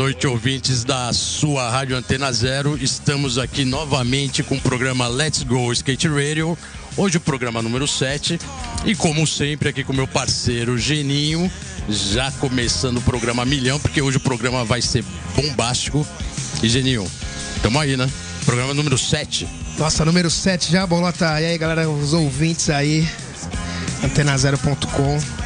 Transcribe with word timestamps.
Noite, 0.00 0.26
ouvintes 0.26 0.82
da 0.82 1.12
sua 1.12 1.68
Rádio 1.68 1.94
Antena 1.94 2.32
Zero. 2.32 2.74
Estamos 2.82 3.36
aqui 3.36 3.66
novamente 3.66 4.42
com 4.42 4.54
o 4.54 4.60
programa 4.60 5.06
Let's 5.06 5.42
Go 5.42 5.70
Skate 5.74 6.08
Radio. 6.08 6.56
Hoje 6.96 7.18
o 7.18 7.20
programa 7.20 7.60
número 7.60 7.86
7. 7.86 8.40
E 8.86 8.94
como 8.94 9.26
sempre, 9.26 9.68
aqui 9.68 9.84
com 9.84 9.92
meu 9.92 10.08
parceiro 10.08 10.78
Geninho, 10.78 11.52
já 11.86 12.32
começando 12.32 12.96
o 12.96 13.02
programa 13.02 13.44
milhão, 13.44 13.78
porque 13.78 14.00
hoje 14.00 14.16
o 14.16 14.20
programa 14.20 14.64
vai 14.64 14.80
ser 14.80 15.04
bombástico. 15.36 16.06
E 16.62 16.68
Geninho, 16.70 17.06
tamo 17.62 17.78
aí, 17.78 17.94
né? 17.94 18.10
Programa 18.46 18.72
número 18.72 18.96
7. 18.96 19.46
Nossa, 19.76 20.02
número 20.02 20.30
7 20.30 20.72
já, 20.72 20.86
Bolota. 20.86 21.38
E 21.42 21.44
aí, 21.44 21.58
galera, 21.58 21.90
os 21.90 22.14
ouvintes 22.14 22.70
aí, 22.70 23.06
antenazero.com. 24.02 25.39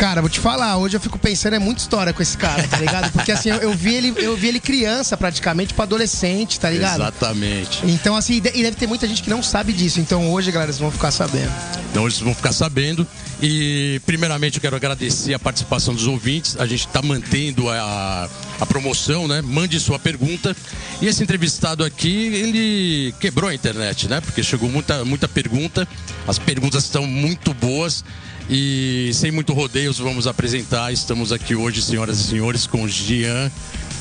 Cara, 0.00 0.22
vou 0.22 0.30
te 0.30 0.40
falar, 0.40 0.78
hoje 0.78 0.96
eu 0.96 1.00
fico 1.00 1.18
pensando, 1.18 1.56
é 1.56 1.58
muita 1.58 1.82
história 1.82 2.10
com 2.10 2.22
esse 2.22 2.34
cara, 2.34 2.66
tá 2.66 2.78
ligado? 2.78 3.12
Porque 3.12 3.30
assim, 3.30 3.50
eu, 3.50 3.56
eu 3.56 3.74
vi 3.74 3.94
ele, 3.94 4.14
eu 4.16 4.34
vi 4.34 4.48
ele 4.48 4.58
criança 4.58 5.14
praticamente 5.14 5.74
pra 5.74 5.84
adolescente, 5.84 6.58
tá 6.58 6.70
ligado? 6.70 7.02
Exatamente. 7.02 7.80
Então, 7.84 8.16
assim, 8.16 8.36
e 8.36 8.40
de- 8.40 8.50
deve 8.50 8.76
ter 8.78 8.86
muita 8.86 9.06
gente 9.06 9.22
que 9.22 9.28
não 9.28 9.42
sabe 9.42 9.74
disso. 9.74 10.00
Então 10.00 10.30
hoje, 10.32 10.50
galera, 10.50 10.72
vocês 10.72 10.80
vão 10.80 10.90
ficar 10.90 11.10
sabendo. 11.10 11.52
Então 11.90 12.04
eles 12.04 12.18
vão 12.18 12.34
ficar 12.34 12.52
sabendo. 12.52 13.06
E 13.42 14.00
primeiramente 14.04 14.56
eu 14.56 14.60
quero 14.60 14.76
agradecer 14.76 15.32
a 15.32 15.38
participação 15.38 15.94
dos 15.94 16.06
ouvintes. 16.06 16.58
A 16.58 16.66
gente 16.66 16.86
está 16.86 17.00
mantendo 17.00 17.70
a, 17.70 18.28
a 18.60 18.66
promoção, 18.66 19.26
né? 19.26 19.40
Mande 19.40 19.80
sua 19.80 19.98
pergunta. 19.98 20.54
E 21.00 21.06
esse 21.06 21.22
entrevistado 21.22 21.82
aqui, 21.82 22.26
ele 22.34 23.14
quebrou 23.18 23.48
a 23.48 23.54
internet, 23.54 24.08
né? 24.08 24.20
Porque 24.20 24.42
chegou 24.42 24.68
muita, 24.68 25.04
muita 25.06 25.26
pergunta. 25.26 25.88
As 26.28 26.38
perguntas 26.38 26.84
estão 26.84 27.06
muito 27.06 27.54
boas. 27.54 28.04
E 28.52 29.10
sem 29.14 29.30
muito 29.30 29.54
rodeios, 29.54 29.98
vamos 29.98 30.26
apresentar. 30.26 30.92
Estamos 30.92 31.32
aqui 31.32 31.54
hoje, 31.54 31.80
senhoras 31.80 32.18
e 32.18 32.24
senhores, 32.24 32.66
com 32.66 32.86
Jean 32.86 33.50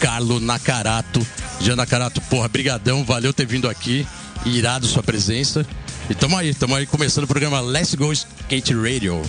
Carlo 0.02 0.40
Nakarato. 0.42 1.26
Jean 1.62 1.78
Nakarato, 1.78 2.20
porra, 2.22 2.50
brigadão, 2.50 3.06
valeu 3.06 3.32
ter 3.32 3.46
vindo 3.46 3.70
aqui. 3.70 4.06
Irado 4.46 4.86
sua 4.86 5.04
presença. 5.04 5.66
E 6.10 6.16
tamo 6.16 6.36
aí, 6.36 6.54
tamo 6.56 6.76
aí 6.76 6.88
começando 6.88 7.26
o 7.26 7.28
programa 7.28 7.62
Let's 7.62 7.94
Go 7.94 8.12
Skate 8.12 8.74
Radio. 8.74 9.22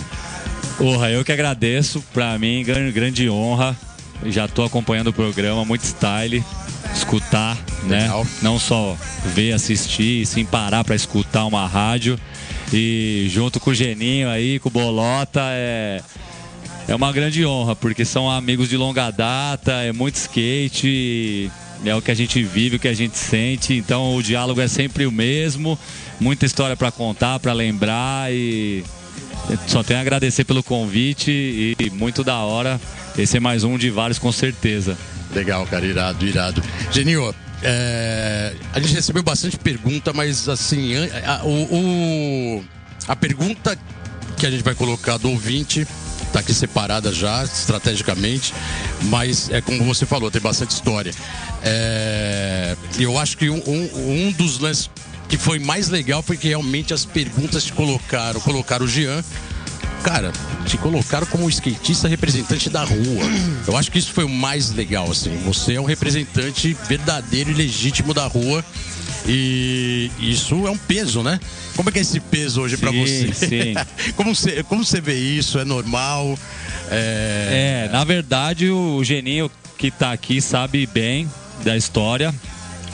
Porra, 0.79 1.11
eu 1.11 1.23
que 1.23 1.31
agradeço. 1.31 2.03
Pra 2.11 2.37
mim, 2.39 2.63
grande, 2.63 2.91
grande 2.91 3.29
honra. 3.29 3.77
Já 4.25 4.47
tô 4.47 4.63
acompanhando 4.63 5.07
o 5.07 5.13
programa, 5.13 5.63
muito 5.63 5.83
style. 5.83 6.43
Escutar, 6.93 7.55
Legal. 7.87 8.23
né? 8.23 8.29
Não 8.41 8.57
só 8.57 8.97
ver, 9.35 9.53
assistir, 9.53 10.25
sim 10.25 10.43
parar 10.43 10.83
pra 10.83 10.95
escutar 10.95 11.45
uma 11.45 11.67
rádio. 11.67 12.19
E 12.73 13.27
junto 13.29 13.59
com 13.59 13.69
o 13.69 13.75
Geninho 13.75 14.27
aí, 14.27 14.57
com 14.57 14.69
o 14.69 14.71
Bolota, 14.71 15.41
é. 15.51 16.01
É 16.87 16.95
uma 16.95 17.11
grande 17.11 17.45
honra, 17.45 17.75
porque 17.75 18.03
são 18.03 18.29
amigos 18.29 18.67
de 18.67 18.75
longa 18.75 19.11
data, 19.11 19.71
é 19.83 19.93
muito 19.93 20.15
skate, 20.15 21.49
é 21.85 21.95
o 21.95 22.01
que 22.01 22.11
a 22.11 22.13
gente 22.15 22.43
vive, 22.43 22.75
o 22.75 22.79
que 22.79 22.87
a 22.87 22.93
gente 22.93 23.17
sente, 23.17 23.73
então 23.73 24.15
o 24.15 24.23
diálogo 24.23 24.59
é 24.59 24.67
sempre 24.67 25.05
o 25.05 25.11
mesmo, 25.11 25.77
muita 26.21 26.45
história 26.45 26.77
pra 26.77 26.91
contar, 26.91 27.39
pra 27.39 27.51
lembrar 27.51 28.31
e 28.31 28.83
só 29.67 29.83
tenho 29.83 29.97
a 29.99 30.01
agradecer 30.01 30.43
pelo 30.45 30.61
convite 30.63 31.75
e 31.79 31.89
muito 31.89 32.23
da 32.23 32.37
hora. 32.37 32.79
Esse 33.17 33.37
é 33.37 33.39
mais 33.39 33.63
um 33.63 33.77
de 33.77 33.89
vários 33.89 34.19
com 34.19 34.31
certeza. 34.31 34.95
Legal, 35.33 35.65
cara, 35.65 35.85
irado, 35.85 36.25
irado. 36.25 36.63
Geninho, 36.91 37.33
é, 37.63 38.53
a 38.71 38.79
gente 38.79 38.93
recebeu 38.93 39.23
bastante 39.23 39.57
pergunta, 39.57 40.13
mas 40.13 40.47
assim, 40.47 40.93
a, 41.25 41.41
o, 41.43 41.49
o- 42.59 42.63
a 43.07 43.15
pergunta 43.15 43.77
que 44.37 44.45
a 44.45 44.51
gente 44.51 44.63
vai 44.63 44.75
colocar 44.75 45.17
do 45.17 45.29
ouvinte 45.31 45.87
tá 46.31 46.39
aqui 46.39 46.53
separada 46.53 47.11
já, 47.11 47.43
estrategicamente, 47.43 48.53
mas 49.03 49.49
é 49.49 49.59
como 49.59 49.83
você 49.83 50.05
falou, 50.05 50.29
tem 50.31 50.41
bastante 50.41 50.71
história. 50.71 51.11
É, 51.63 52.75
eu 52.99 53.17
acho 53.17 53.37
que 53.37 53.49
um, 53.49 53.61
um- 53.67 54.27
um 54.27 54.31
dos 54.31 54.59
lances 54.59 54.89
que 55.31 55.37
foi 55.37 55.59
mais 55.59 55.87
legal 55.87 56.21
foi 56.21 56.35
que 56.35 56.49
realmente 56.49 56.93
as 56.93 57.05
perguntas 57.05 57.63
te 57.63 57.71
colocaram, 57.71 58.39
colocaram 58.41 58.85
o 58.85 58.87
Jean 58.87 59.23
Cara, 60.03 60.33
te 60.65 60.77
colocaram 60.77 61.27
como 61.27 61.47
skatista 61.47 62.07
representante 62.07 62.69
da 62.69 62.83
rua. 62.83 63.23
Eu 63.67 63.77
acho 63.77 63.91
que 63.91 63.99
isso 63.99 64.11
foi 64.11 64.23
o 64.23 64.29
mais 64.29 64.71
legal, 64.71 65.09
assim. 65.11 65.35
Você 65.45 65.75
é 65.75 65.81
um 65.81 65.85
representante 65.85 66.75
verdadeiro 66.87 67.51
e 67.51 67.53
legítimo 67.53 68.13
da 68.13 68.25
rua. 68.25 68.65
E 69.27 70.09
isso 70.19 70.65
é 70.65 70.71
um 70.71 70.77
peso, 70.77 71.21
né? 71.21 71.39
Como 71.75 71.89
é 71.89 71.91
que 71.91 71.99
é 71.99 72.01
esse 72.01 72.19
peso 72.19 72.61
hoje 72.61 72.77
pra 72.77 72.89
Sim, 72.89 73.31
você? 73.31 73.33
sim. 73.33 73.73
como, 74.17 74.35
você 74.35 74.63
como 74.63 74.83
você 74.83 74.99
vê 74.99 75.13
isso? 75.13 75.59
É 75.59 75.65
normal? 75.65 76.37
É... 76.89 77.85
É, 77.85 77.89
na 77.91 78.03
verdade 78.03 78.71
o 78.71 79.03
Geninho 79.03 79.51
que 79.77 79.91
tá 79.91 80.11
aqui 80.11 80.41
sabe 80.41 80.87
bem 80.87 81.29
da 81.63 81.77
história. 81.77 82.33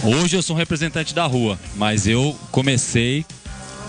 Hoje 0.03 0.35
eu 0.37 0.41
sou 0.41 0.55
um 0.55 0.59
representante 0.59 1.13
da 1.13 1.25
rua, 1.25 1.59
mas 1.75 2.07
eu 2.07 2.37
comecei 2.51 3.25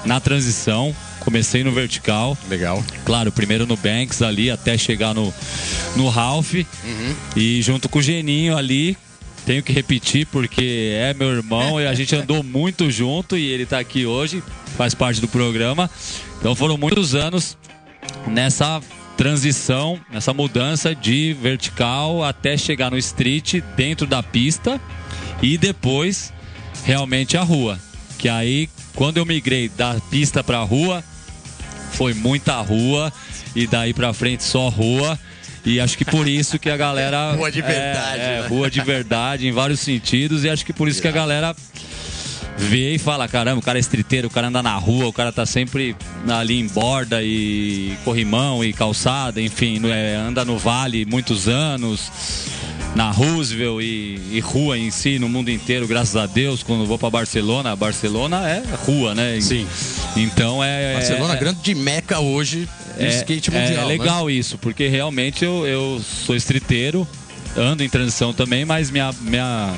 na 0.04 0.19
transição, 0.19 0.94
comecei 1.20 1.62
no 1.62 1.70
vertical. 1.70 2.36
Legal. 2.48 2.82
Claro, 3.04 3.30
primeiro 3.30 3.66
no 3.66 3.76
Banks 3.76 4.22
ali 4.22 4.50
até 4.50 4.78
chegar 4.78 5.14
no, 5.14 5.32
no 5.96 6.08
Ralph. 6.08 6.54
E 7.36 7.62
junto 7.62 7.88
com 7.88 7.98
o 7.98 8.02
Geninho 8.02 8.56
ali, 8.56 8.96
tenho 9.44 9.62
que 9.62 9.72
repetir 9.72 10.26
porque 10.26 10.92
é 10.94 11.12
meu 11.12 11.28
irmão 11.28 11.80
e 11.80 11.86
a 11.86 11.94
gente 11.94 12.16
andou 12.16 12.42
muito 12.44 12.90
junto 12.90 13.36
e 13.36 13.46
ele 13.46 13.66
tá 13.66 13.78
aqui 13.78 14.06
hoje, 14.06 14.42
faz 14.76 14.94
parte 14.94 15.20
do 15.20 15.28
programa. 15.28 15.90
Então 16.38 16.54
foram 16.54 16.78
muitos 16.78 17.14
anos 17.14 17.56
nessa 18.26 18.80
transição, 19.16 20.00
nessa 20.10 20.32
mudança 20.32 20.94
de 20.94 21.36
vertical 21.40 22.25
até 22.25 22.56
chegar 22.56 22.90
no 22.90 22.96
street 22.96 23.56
dentro 23.76 24.06
da 24.06 24.22
pista 24.22 24.80
e 25.43 25.56
depois 25.59 26.32
realmente 26.84 27.37
a 27.37 27.43
rua. 27.43 27.78
Que 28.19 28.28
aí 28.28 28.69
quando 28.94 29.19
eu 29.19 29.25
migrei 29.26 29.69
da 29.69 29.94
pista 30.10 30.43
pra 30.43 30.60
rua, 30.62 31.04
foi 31.93 32.15
muita 32.15 32.60
rua 32.60 33.12
e 33.54 33.66
daí 33.66 33.93
pra 33.94 34.12
frente 34.12 34.43
só 34.43 34.69
rua. 34.69 35.19
E 35.65 35.81
acho 35.81 35.99
que 35.99 36.04
por 36.04 36.26
isso 36.26 36.59
que 36.59 36.71
a 36.71 36.76
galera. 36.76 37.32
Rua 37.37 37.50
de 37.50 37.60
verdade, 37.60 38.21
É, 38.21 38.38
é, 38.38 38.41
né? 38.43 38.47
rua 38.49 38.71
de 38.71 38.81
verdade, 38.81 39.47
em 39.47 39.53
vários 39.53 39.81
sentidos. 39.81 40.44
E 40.44 40.49
acho 40.49 40.65
que 40.65 40.72
por 40.72 40.88
isso 40.88 41.03
que 41.03 41.09
a 41.09 41.12
galera 41.12 41.55
vê 42.56 42.94
e 42.94 42.99
fala: 42.99 43.28
caramba, 43.28 43.59
o 43.59 43.62
cara 43.62 43.78
é 43.78 43.81
estriteiro, 43.81 44.28
o 44.28 44.31
cara 44.31 44.47
anda 44.49 44.62
na 44.62 44.75
rua, 44.76 45.06
o 45.06 45.12
cara 45.12 45.31
tá 45.31 45.44
sempre 45.44 45.94
ali 46.28 46.59
em 46.59 46.66
borda 46.69 47.22
e 47.22 47.93
corrimão 48.05 48.65
e 48.65 48.72
calçada, 48.72 49.43
enfim, 49.43 49.81
é, 49.91 50.15
anda 50.15 50.44
no 50.44 50.56
vale 50.56 51.05
muitos 51.05 51.49
anos. 51.49 52.10
Na 52.94 53.10
Roosevelt 53.10 53.81
e, 53.82 54.21
e 54.32 54.41
rua 54.41 54.76
em 54.76 54.91
si, 54.91 55.19
no 55.19 55.28
mundo 55.28 55.50
inteiro, 55.50 55.87
graças 55.87 56.16
a 56.16 56.26
Deus. 56.26 56.62
Quando 56.62 56.87
vou 56.87 56.99
pra 56.99 57.10
Barcelona, 57.10 57.76
Barcelona 57.76 58.49
é 58.49 58.62
rua, 58.87 59.15
né? 59.15 59.38
Sim. 59.41 59.66
Então 60.16 60.62
é. 60.65 60.94
Barcelona, 60.94 61.34
é, 61.34 61.37
grande 61.37 61.60
de 61.60 61.75
meca 61.75 62.19
hoje 62.19 62.69
é, 62.99 63.09
skate 63.09 63.50
é 63.54 63.60
mundial. 63.60 63.82
né? 63.82 63.97
legal 63.97 64.31
isso, 64.31 64.59
porque 64.59 64.88
realmente 64.88 65.44
eu, 65.44 65.66
eu 65.66 66.00
sou 66.00 66.34
estriteiro, 66.34 67.06
ando 67.56 67.82
em 67.82 67.88
transição 67.88 68.32
também, 68.32 68.65
mas 68.65 68.91
minha, 68.91 69.12
minha, 69.20 69.75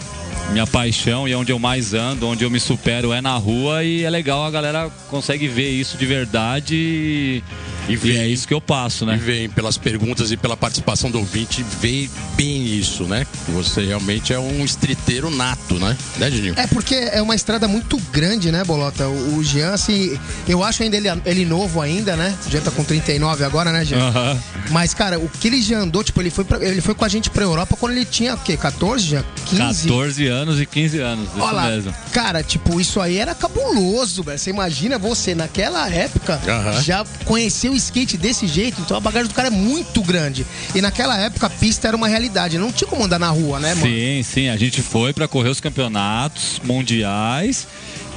minha 0.52 0.66
paixão 0.66 1.28
e 1.28 1.34
onde 1.34 1.52
eu 1.52 1.58
mais 1.58 1.92
ando, 1.92 2.26
onde 2.26 2.44
eu 2.44 2.50
me 2.50 2.58
supero 2.58 3.12
é 3.12 3.20
na 3.20 3.36
rua 3.36 3.84
e 3.84 4.04
é 4.04 4.10
legal, 4.10 4.44
a 4.44 4.50
galera 4.50 4.90
consegue 5.08 5.46
ver 5.46 5.70
isso 5.70 5.98
de 5.98 6.06
verdade 6.06 6.74
e, 6.74 7.44
E 7.90 7.94
e 7.94 7.96
vê. 7.96 8.16
é 8.18 8.26
isso 8.28 8.46
que 8.46 8.54
eu 8.54 8.60
passo, 8.60 9.04
E 9.04 9.06
né? 9.08 9.16
vem 9.16 9.48
pelas 9.48 9.76
perguntas 9.76 10.30
e 10.30 10.36
pela 10.36 10.56
participação 10.56 11.10
do 11.10 11.18
ouvinte, 11.18 11.64
vê 11.80 12.08
bem 12.36 12.66
isso, 12.66 13.04
né? 13.04 13.26
Que 13.44 13.50
Você 13.52 13.84
realmente 13.84 14.32
é 14.32 14.38
um 14.38 14.64
estriteiro 14.64 15.30
nato, 15.30 15.74
né? 15.74 15.96
Né, 16.18 16.30
Dininho? 16.30 16.54
É 16.56 16.66
porque 16.66 16.94
é 16.94 17.20
uma 17.22 17.34
estrada 17.34 17.66
muito 17.68 17.96
grande, 18.12 18.50
né, 18.50 18.64
Bolota? 18.64 19.06
O, 19.08 19.36
o 19.38 19.44
Jean, 19.44 19.72
assim, 19.72 20.18
eu 20.48 20.62
acho 20.62 20.82
ainda 20.82 20.96
ele, 20.96 21.08
ele 21.26 21.44
novo 21.44 21.80
ainda, 21.80 22.16
né? 22.16 22.36
Já 22.48 22.60
tá 22.60 22.70
com 22.70 22.84
39 22.84 23.44
agora, 23.44 23.72
né, 23.72 23.84
Jean? 23.84 23.98
Aham. 24.00 24.38
Mas, 24.70 24.94
cara, 24.94 25.18
o 25.18 25.28
que 25.28 25.48
ele 25.48 25.60
já 25.62 25.78
andou, 25.78 26.02
tipo, 26.04 26.20
ele 26.20 26.30
foi, 26.30 26.44
pra- 26.44 26.62
ele 26.64 26.80
foi 26.80 26.94
com 26.94 27.04
a 27.04 27.08
gente 27.08 27.28
pra 27.30 27.42
Europa 27.42 27.76
quando 27.78 27.92
ele 27.92 28.04
tinha, 28.04 28.34
o 28.34 28.38
quê? 28.38 28.56
14, 28.56 29.04
já? 29.06 29.24
15. 29.46 29.88
14 29.88 30.26
anos 30.28 30.60
e 30.60 30.66
15 30.66 30.98
anos, 31.00 31.28
isso 31.28 31.40
Olha 31.40 31.52
lá, 31.52 31.66
mesmo. 31.68 31.94
cara, 32.12 32.42
tipo, 32.42 32.80
isso 32.80 33.00
aí 33.00 33.16
era 33.18 33.34
cabuloso, 33.34 34.22
velho. 34.22 34.38
Você 34.38 34.50
imagina 34.50 34.98
você, 34.98 35.34
naquela 35.34 35.88
época, 35.90 36.40
Aham. 36.46 36.82
já 36.82 37.04
conheceu 37.24 37.72
o 37.72 37.76
skate 37.80 38.16
desse 38.16 38.46
jeito, 38.46 38.80
então 38.80 38.96
a 38.96 39.00
bagagem 39.00 39.28
do 39.28 39.34
cara 39.34 39.48
é 39.48 39.50
muito 39.50 40.00
grande. 40.02 40.46
E 40.74 40.80
naquela 40.80 41.16
época 41.18 41.46
a 41.46 41.50
pista 41.50 41.88
era 41.88 41.96
uma 41.96 42.08
realidade, 42.08 42.58
não 42.58 42.70
tinha 42.72 42.88
como 42.88 43.04
andar 43.04 43.18
na 43.18 43.30
rua, 43.30 43.58
né, 43.58 43.74
mano? 43.74 43.86
Sim, 43.86 44.22
sim, 44.22 44.48
a 44.48 44.56
gente 44.56 44.80
foi 44.82 45.12
pra 45.12 45.26
correr 45.28 45.48
os 45.48 45.60
campeonatos 45.60 46.60
mundiais 46.64 47.66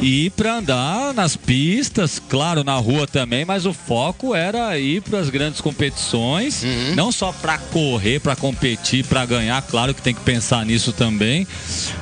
e 0.01 0.29
pra 0.31 0.55
andar 0.57 1.13
nas 1.13 1.35
pistas, 1.35 2.19
claro, 2.27 2.63
na 2.63 2.75
rua 2.75 3.05
também, 3.07 3.45
mas 3.45 3.65
o 3.65 3.73
foco 3.73 4.33
era 4.35 4.77
ir 4.79 5.01
para 5.01 5.19
as 5.19 5.29
grandes 5.29 5.61
competições, 5.61 6.63
Uhum. 6.63 6.95
não 6.95 7.11
só 7.11 7.31
pra 7.31 7.57
correr, 7.57 8.19
pra 8.19 8.35
competir, 8.35 9.05
pra 9.05 9.25
ganhar, 9.25 9.61
claro 9.61 9.93
que 9.93 10.01
tem 10.01 10.13
que 10.13 10.21
pensar 10.21 10.65
nisso 10.65 10.91
também, 10.91 11.47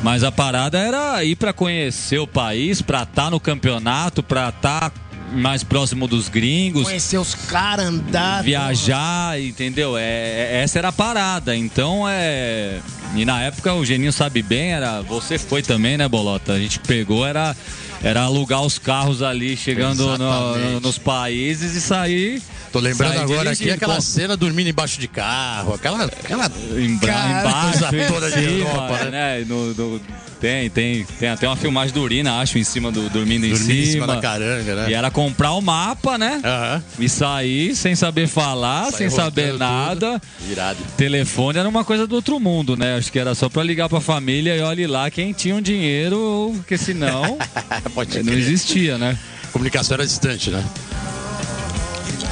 mas 0.01 0.23
a 0.23 0.31
parada 0.31 0.77
era 0.79 1.23
ir 1.23 1.35
pra 1.35 1.51
conhecer 1.53 2.19
o 2.19 2.25
país, 2.27 2.81
pra 2.81 3.03
estar 3.03 3.29
no 3.29 3.39
campeonato, 3.39 4.23
pra 4.23 4.49
estar 4.49 4.91
mais 5.31 5.63
próximo 5.63 6.07
dos 6.07 6.27
gringos, 6.29 6.83
Conhecer 6.83 7.17
os 7.17 7.33
caras, 7.33 7.85
andar. 7.87 8.43
viajar, 8.43 9.39
entendeu? 9.41 9.97
É, 9.97 10.03
é- 10.03 10.61
essa 10.63 10.79
era 10.79 10.89
a 10.89 10.91
parada. 10.91 11.55
Então 11.55 12.03
é. 12.07 12.79
E 13.15 13.25
na 13.25 13.41
época 13.41 13.73
o 13.73 13.85
Geninho 13.85 14.13
sabe 14.13 14.41
bem, 14.41 14.71
era. 14.73 15.01
Você 15.01 15.37
foi 15.37 15.61
também, 15.61 15.97
né, 15.97 16.07
Bolota? 16.07 16.53
A 16.53 16.59
gente 16.59 16.79
pegou, 16.79 17.25
era, 17.25 17.55
era 18.03 18.21
alugar 18.21 18.61
os 18.61 18.77
carros 18.79 19.21
ali, 19.21 19.57
chegando 19.57 20.05
no- 20.05 20.13
Exatamente. 20.15 20.83
nos 20.83 20.97
países 20.97 21.75
e 21.75 21.81
sair. 21.81 22.41
Tô 22.71 22.79
lembrando 22.79 23.15
sair 23.15 23.23
agora 23.23 23.51
aqui 23.51 23.69
aquela 23.69 23.99
cena 23.99 24.37
dormindo 24.37 24.69
embaixo 24.69 24.97
de 24.99 25.07
carro, 25.09 25.73
aquela. 25.73 26.05
aquela... 26.05 26.45
Embra, 26.77 27.11
embaixo, 27.11 27.79
toda 28.07 28.31
de 28.31 28.35
cima, 28.39 28.69
Europa, 28.69 29.03
né? 29.11 29.45
No- 29.45 29.73
no- 29.73 30.01
tem, 30.41 30.69
tem, 30.71 31.05
tem 31.19 31.29
até 31.29 31.47
uma 31.47 31.55
filmagem 31.55 31.93
do 31.93 32.01
Urina, 32.01 32.39
acho, 32.39 32.57
em 32.57 32.63
cima 32.63 32.91
do. 32.91 33.07
Dormindo 33.09 33.45
em 33.45 33.51
Dormindo 33.51 33.71
em 33.71 33.85
cima 33.85 33.91
cima. 34.05 34.07
da 34.07 34.17
caranga, 34.19 34.75
né? 34.75 34.89
E 34.89 34.93
era 34.95 35.11
comprar 35.11 35.51
o 35.53 35.61
mapa, 35.61 36.17
né? 36.17 36.41
Aham. 36.43 36.83
E 36.99 37.07
sair 37.07 37.75
sem 37.75 37.95
saber 37.95 38.27
falar, 38.27 38.85
Saiu 38.85 38.97
sem 38.97 39.09
saber 39.11 39.53
nada. 39.57 40.19
tudo. 40.19 40.51
Irado. 40.51 40.79
Telefone 40.97 41.59
era 41.59 41.69
uma 41.69 41.83
coisa 41.85 42.07
do 42.07 42.15
outro 42.15 42.39
mundo, 42.39 42.75
né? 42.75 42.97
Acho 42.97 43.11
que 43.11 43.19
era 43.19 43.35
só 43.35 43.47
pra 43.47 43.63
ligar 43.63 43.87
pra 43.87 44.01
família 44.01 44.55
e 44.57 44.61
olhe 44.61 44.87
lá 44.87 45.11
quem 45.11 45.31
tinha 45.31 45.53
um 45.55 45.61
dinheiro, 45.61 46.51
porque 46.57 46.77
senão 46.77 47.37
não 48.25 48.33
existia, 48.33 48.97
né? 48.97 49.17
Comunicação 49.51 49.93
era 49.95 50.05
distante, 50.05 50.49
né? 50.49 50.63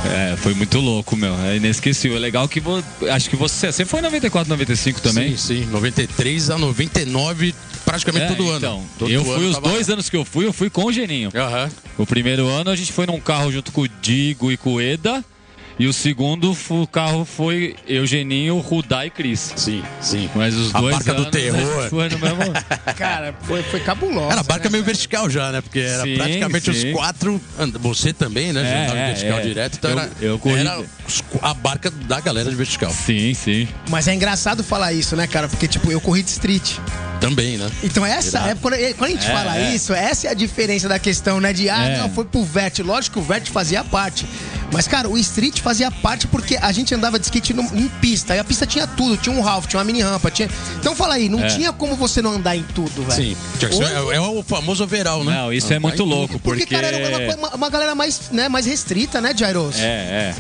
É, 0.10 0.36
foi 0.38 0.54
muito 0.54 0.80
louco, 0.80 1.16
meu. 1.16 1.34
É 1.42 1.58
inesquecível. 1.58 2.18
É 2.18 2.20
legal 2.20 2.48
que 2.48 2.60
vo... 2.60 2.84
acho 3.12 3.30
que 3.30 3.36
você, 3.36 3.72
você 3.72 3.86
foi 3.86 4.00
em 4.00 4.04
94, 4.04 4.50
95 4.50 5.02
também? 5.02 5.38
Sim, 5.38 5.64
sim. 5.64 5.66
93 5.72 6.50
a 6.50 6.58
99, 6.58 7.54
praticamente 7.86 8.26
É, 8.26 8.36
todo 8.36 8.56
então, 8.58 8.78
ano. 8.78 8.90
Todo 8.98 9.12
eu 9.12 9.22
ano 9.22 9.34
fui 9.34 9.46
os 9.46 9.54
tava 9.56 9.70
dois 9.70 9.90
anos 9.90 10.10
que 10.10 10.18
eu 10.18 10.26
fui, 10.26 10.46
eu 10.46 10.54
fui 10.54 10.70
com 10.70 10.86
o 10.86 10.92
Geninho. 10.92 11.32
Aham. 11.36 11.70
O 11.98 12.06
primeiro 12.06 12.48
ano 12.48 12.72
a 12.72 12.76
gente 12.76 12.92
foi 12.92 13.06
num 13.06 13.20
carro 13.20 13.52
junto 13.52 13.72
com 13.72 13.82
o 13.82 13.88
Digo 13.88 14.52
e 14.52 14.58
com 14.58 14.74
o 14.74 14.82
Eda. 14.82 15.24
E 15.80 15.88
o 15.88 15.94
segundo 15.94 16.54
fu- 16.54 16.86
carro 16.86 17.24
foi 17.24 17.74
Eugeninho, 17.88 18.58
Rudá 18.60 19.06
e 19.06 19.10
Cris. 19.10 19.54
Sim, 19.56 19.82
sim. 20.02 20.30
Mas 20.36 20.54
os 20.54 20.76
A 20.76 20.82
dois 20.82 20.96
barca 20.98 21.14
do 21.14 21.22
anos, 21.22 21.32
terror. 21.32 21.58
a 21.78 21.82
gente 21.84 21.90
Foi 21.90 22.10
no 22.10 22.20
mesmo... 22.20 22.54
Cara, 22.98 23.34
foi, 23.44 23.64
foi 23.64 23.80
cabuloso. 23.80 24.30
Era 24.30 24.42
a 24.42 24.44
barca 24.44 24.66
né, 24.66 24.74
meio 24.74 24.84
cara? 24.84 24.94
vertical 24.94 25.30
já, 25.30 25.52
né? 25.54 25.62
Porque 25.62 25.80
era 25.80 26.04
Sim, 26.04 26.16
praticamente 26.18 26.74
sim. 26.74 26.88
os 26.90 26.94
quatro. 26.94 27.42
Você 27.80 28.12
também, 28.12 28.52
né? 28.52 28.62
É, 28.62 28.92
é, 28.92 29.06
vertical 29.14 29.40
é. 29.40 29.42
direto. 29.42 29.76
Então 29.78 29.92
Eu- 29.92 30.00
era, 30.00 30.12
eu 30.20 30.38
corri- 30.40 30.60
era 30.60 30.84
a 31.42 31.54
barca 31.54 31.90
da 31.90 32.20
galera 32.20 32.50
de 32.50 32.56
vertical. 32.58 32.92
Sim, 32.92 33.34
sim. 33.34 33.66
Mas 33.90 34.06
é 34.10 34.14
engraçado 34.14 34.62
falar 34.66 34.92
isso, 34.92 35.16
né, 35.16 35.28
cara? 35.28 35.48
Porque, 35.48 35.66
tipo, 35.66 35.90
eu 35.90 36.02
corri 36.02 36.24
de 36.24 36.30
street. 36.30 36.74
Também, 37.20 37.58
né? 37.58 37.70
Então 37.84 38.06
essa 38.06 38.40
é, 38.50 38.56
quando, 38.56 38.76
quando 38.98 39.04
a 39.10 39.14
gente 39.14 39.26
É, 39.28 39.34
fala 39.34 39.58
é. 39.58 39.76
isso, 39.76 39.94
essa 39.94 40.28
é 40.28 40.32
a 40.32 40.34
diferença 40.34 40.88
da 40.88 40.98
questão, 40.98 41.40
né? 41.40 41.52
De, 41.54 41.70
ah, 41.70 41.84
É. 41.86 41.98
não, 41.98 42.10
foi 42.10 42.24
pro 42.26 42.44
Vert. 42.44 42.80
Lógico 42.80 43.16
que 43.16 43.20
o 43.20 43.24
Vert 43.28 43.50
fazia 43.52 43.84
parte. 43.84 44.26
Mas, 44.72 44.88
cara, 44.88 45.10
o 45.10 45.18
street 45.18 45.60
fazia 45.62 45.90
parte 45.90 46.28
porque 46.28 46.56
a 46.62 46.72
gente 46.72 46.94
andava 46.94 47.18
de 47.18 47.26
skate 47.26 47.54
no- 47.56 47.64
em 47.76 47.88
pista. 48.00 48.36
E 48.36 48.40
a 48.40 48.44
pista 48.44 48.68
tinha 48.68 48.86
tudo. 48.86 49.18
Tinha 49.18 49.36
um 49.36 49.42
Ralph, 49.42 49.66
tinha 49.66 49.80
uma 49.80 49.84
mini 49.84 50.02
rampa. 50.02 50.30
Tinha... 50.30 50.48
Então 50.80 50.96
fala 50.96 51.16
aí, 51.16 51.28
não 51.28 51.40
É. 51.44 51.48
tinha 51.48 51.74
como 51.74 51.96
você 51.96 52.22
não 52.22 52.34
andar 52.34 52.56
em 52.56 52.64
tudo, 52.76 53.04
velho. 53.04 53.12
Sim. 53.36 53.38
Hoje- 53.66 53.84
é, 54.14 54.16
é 54.16 54.20
o 54.22 54.44
famoso 54.44 54.84
overall, 54.84 55.24
né? 55.24 55.34
Não, 55.34 55.52
isso 55.52 55.74
é 55.74 55.78
Ah, 55.78 55.80
muito 55.80 56.04
louco, 56.04 56.40
porque... 56.40 56.60
Porque, 56.62 56.76
cara, 56.76 56.88
era 56.88 57.18
uma, 57.36 57.36
uma- 57.48 57.56
uma 57.56 57.70
galera 57.70 57.96
mais, 57.96 58.30
né, 58.32 58.48
mais 58.48 58.66
restrita, 58.68 59.20
né, 59.20 59.34
Jairos? 59.36 59.76
É, 59.80 59.82
é. 59.82 60.36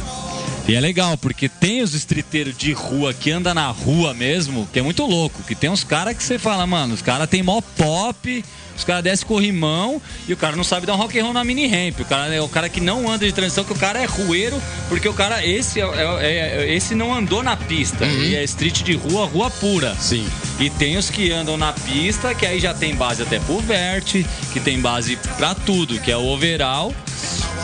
E 0.67 0.75
é 0.75 0.79
legal, 0.79 1.17
porque 1.17 1.49
tem 1.49 1.81
os 1.81 1.95
estriteiros 1.95 2.55
de 2.55 2.73
rua 2.73 3.11
que 3.13 3.31
anda 3.31 3.53
na 3.55 3.67
rua 3.69 4.13
mesmo, 4.13 4.67
que 4.71 4.77
é 4.77 4.81
muito 4.83 5.03
louco. 5.05 5.41
Que 5.43 5.55
tem 5.55 5.69
uns 5.69 5.83
caras 5.83 6.15
que 6.15 6.23
você 6.23 6.37
fala, 6.37 6.67
mano, 6.67 6.93
os 6.93 7.01
caras 7.01 7.27
tem 7.27 7.41
mó 7.41 7.59
pop, 7.75 8.45
os 8.77 8.83
caras 8.83 9.03
descem 9.03 9.27
corrimão 9.27 9.99
e 10.27 10.31
o 10.33 10.37
cara 10.37 10.55
não 10.55 10.63
sabe 10.63 10.85
dar 10.85 10.93
um 10.93 10.97
rock 10.97 11.19
and 11.19 11.23
roll 11.23 11.33
na 11.33 11.43
mini 11.43 11.65
ramp. 11.65 11.99
O 12.01 12.05
cara 12.05 12.31
é 12.33 12.39
o 12.39 12.47
cara 12.47 12.69
que 12.69 12.79
não 12.79 13.09
anda 13.11 13.25
de 13.25 13.31
transição, 13.31 13.63
que 13.63 13.73
o 13.73 13.75
cara 13.75 13.99
é 13.99 14.05
rueiro, 14.05 14.61
porque 14.87 15.09
o 15.09 15.13
cara, 15.13 15.43
esse, 15.43 15.81
é, 15.81 15.85
é- 15.85 16.65
é- 16.67 16.75
esse 16.75 16.93
não 16.93 17.15
andou 17.15 17.41
na 17.41 17.57
pista. 17.57 18.05
E 18.05 18.35
é 18.35 18.43
street 18.43 18.83
de 18.83 18.93
rua, 18.93 19.25
rua 19.25 19.49
pura. 19.49 19.95
Sim. 19.99 20.27
E 20.59 20.69
tem 20.69 20.97
os 20.97 21.09
que 21.09 21.31
andam 21.31 21.57
na 21.57 21.73
pista, 21.73 22.35
que 22.35 22.45
aí 22.45 22.59
já 22.59 22.75
tem 22.75 22.93
base 22.93 23.23
até 23.23 23.39
pro 23.39 23.57
vert, 23.59 24.23
que 24.53 24.59
tem 24.59 24.79
base 24.79 25.17
pra 25.35 25.55
tudo, 25.55 25.99
que 25.99 26.11
é 26.11 26.17
o 26.17 26.25
overall, 26.27 26.93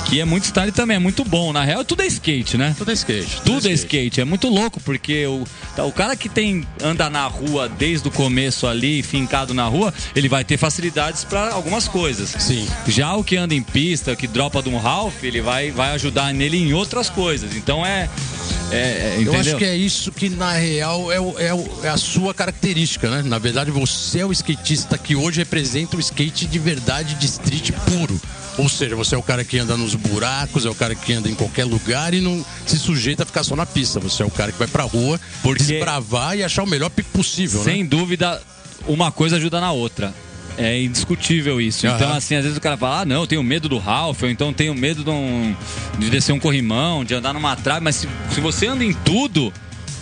que 0.05 0.19
é 0.19 0.25
muito 0.25 0.45
style 0.45 0.71
também, 0.71 0.97
é 0.97 0.99
muito 0.99 1.23
bom. 1.23 1.51
Na 1.51 1.63
real, 1.63 1.83
tudo 1.83 2.03
é 2.03 2.07
skate, 2.07 2.57
né? 2.57 2.75
Tudo 2.77 2.91
é 2.91 2.93
skate. 2.93 3.41
Tudo 3.43 3.67
é 3.67 3.71
skate, 3.71 4.21
é 4.21 4.25
muito 4.25 4.47
louco, 4.47 4.79
porque 4.79 5.25
o, 5.25 5.43
o 5.77 5.91
cara 5.91 6.15
que 6.15 6.29
tem 6.29 6.65
anda 6.81 7.09
na 7.09 7.25
rua 7.27 7.67
desde 7.67 8.07
o 8.07 8.11
começo 8.11 8.67
ali, 8.67 9.01
fincado 9.01 9.53
na 9.53 9.65
rua, 9.65 9.93
ele 10.15 10.29
vai 10.29 10.43
ter 10.43 10.57
facilidades 10.57 11.23
pra 11.23 11.51
algumas 11.51 11.87
coisas. 11.87 12.29
Sim. 12.39 12.67
Já 12.87 13.15
o 13.15 13.23
que 13.23 13.35
anda 13.35 13.53
em 13.53 13.63
pista, 13.63 14.15
que 14.15 14.27
dropa 14.27 14.61
de 14.61 14.69
um 14.69 14.77
Ralph, 14.77 15.23
ele 15.23 15.41
vai, 15.41 15.71
vai 15.71 15.91
ajudar 15.91 16.33
nele 16.33 16.57
em 16.57 16.73
outras 16.73 17.09
coisas. 17.09 17.55
Então 17.55 17.85
é. 17.85 18.09
É, 18.71 18.77
é 19.17 19.23
Eu 19.23 19.33
acho 19.35 19.57
que 19.57 19.65
é 19.65 19.75
isso 19.75 20.11
que, 20.11 20.29
na 20.29 20.51
real, 20.53 21.11
é, 21.11 21.19
o- 21.19 21.39
é 21.39 21.53
o- 21.53 21.79
é 21.83 21.89
a 21.89 21.97
sua 21.97 22.33
característica, 22.33 23.09
né? 23.09 23.21
Na 23.23 23.37
verdade, 23.39 23.71
você 23.71 24.19
é 24.19 24.25
o 24.25 24.31
skatista 24.31 24.97
que 24.97 25.15
hoje 25.15 25.37
representa 25.39 25.95
o 25.97 25.99
skate 25.99 26.45
de 26.45 26.59
verdade, 26.59 27.15
de 27.15 27.25
street 27.25 27.71
puro. 27.87 28.19
Ou 28.57 28.69
seja, 28.69 28.95
você 28.95 29.15
é 29.15 29.17
o 29.17 29.23
cara 29.23 29.43
que 29.43 29.57
anda 29.59 29.75
nos 29.75 29.95
buracos, 29.95 30.65
é 30.65 30.69
o 30.69 30.75
cara 30.75 30.95
que 30.95 31.11
anda 31.13 31.29
em 31.29 31.35
qualquer 31.35 31.65
lugar 31.65 32.13
e 32.13 32.21
não 32.21 32.43
se 32.65 32.79
sujeita 32.79 33.23
a 33.23 33.25
ficar 33.25 33.43
só 33.43 33.55
na 33.55 33.65
pista. 33.65 33.99
Você 33.99 34.23
é 34.23 34.25
o 34.25 34.31
cara 34.31 34.51
que 34.51 34.57
vai 34.57 34.67
pra 34.67 34.83
rua, 34.83 35.19
Porque- 35.43 35.61
desbravar 35.63 36.37
e 36.37 36.43
achar 36.43 36.63
o 36.63 36.67
melhor 36.67 36.89
pico 36.89 37.09
possível, 37.11 37.59
né? 37.63 37.73
Sem 37.73 37.85
dúvida, 37.85 38.41
uma 38.87 39.11
coisa 39.11 39.35
ajuda 39.35 39.59
na 39.59 39.71
outra. 39.73 40.13
É 40.57 40.81
indiscutível 40.81 41.59
isso. 41.59 41.85
Aham. 41.85 41.95
Então, 41.95 42.13
assim, 42.13 42.35
às 42.35 42.43
vezes 42.43 42.57
o 42.57 42.61
cara 42.61 42.77
fala, 42.77 43.01
ah, 43.01 43.05
não, 43.05 43.21
eu 43.21 43.27
tenho 43.27 43.43
medo 43.43 43.67
do 43.67 43.77
Ralph, 43.77 44.23
ou 44.23 44.29
então 44.29 44.53
tenho 44.53 44.73
medo 44.73 45.03
de, 45.03 45.09
um- 45.09 45.55
de 45.99 46.09
descer 46.09 46.31
um 46.31 46.39
corrimão, 46.39 47.03
de 47.03 47.13
andar 47.13 47.33
numa 47.33 47.55
trave, 47.55 47.81
mas 47.83 47.95
se, 47.95 48.07
se 48.31 48.39
você 48.41 48.67
anda 48.67 48.83
em 48.83 48.93
tudo, 48.93 49.51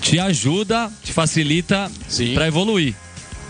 te 0.02 0.20
ajuda, 0.20 0.92
te 1.04 1.12
facilita 1.14 1.92
pra 2.34 2.48
evoluir. 2.48 2.94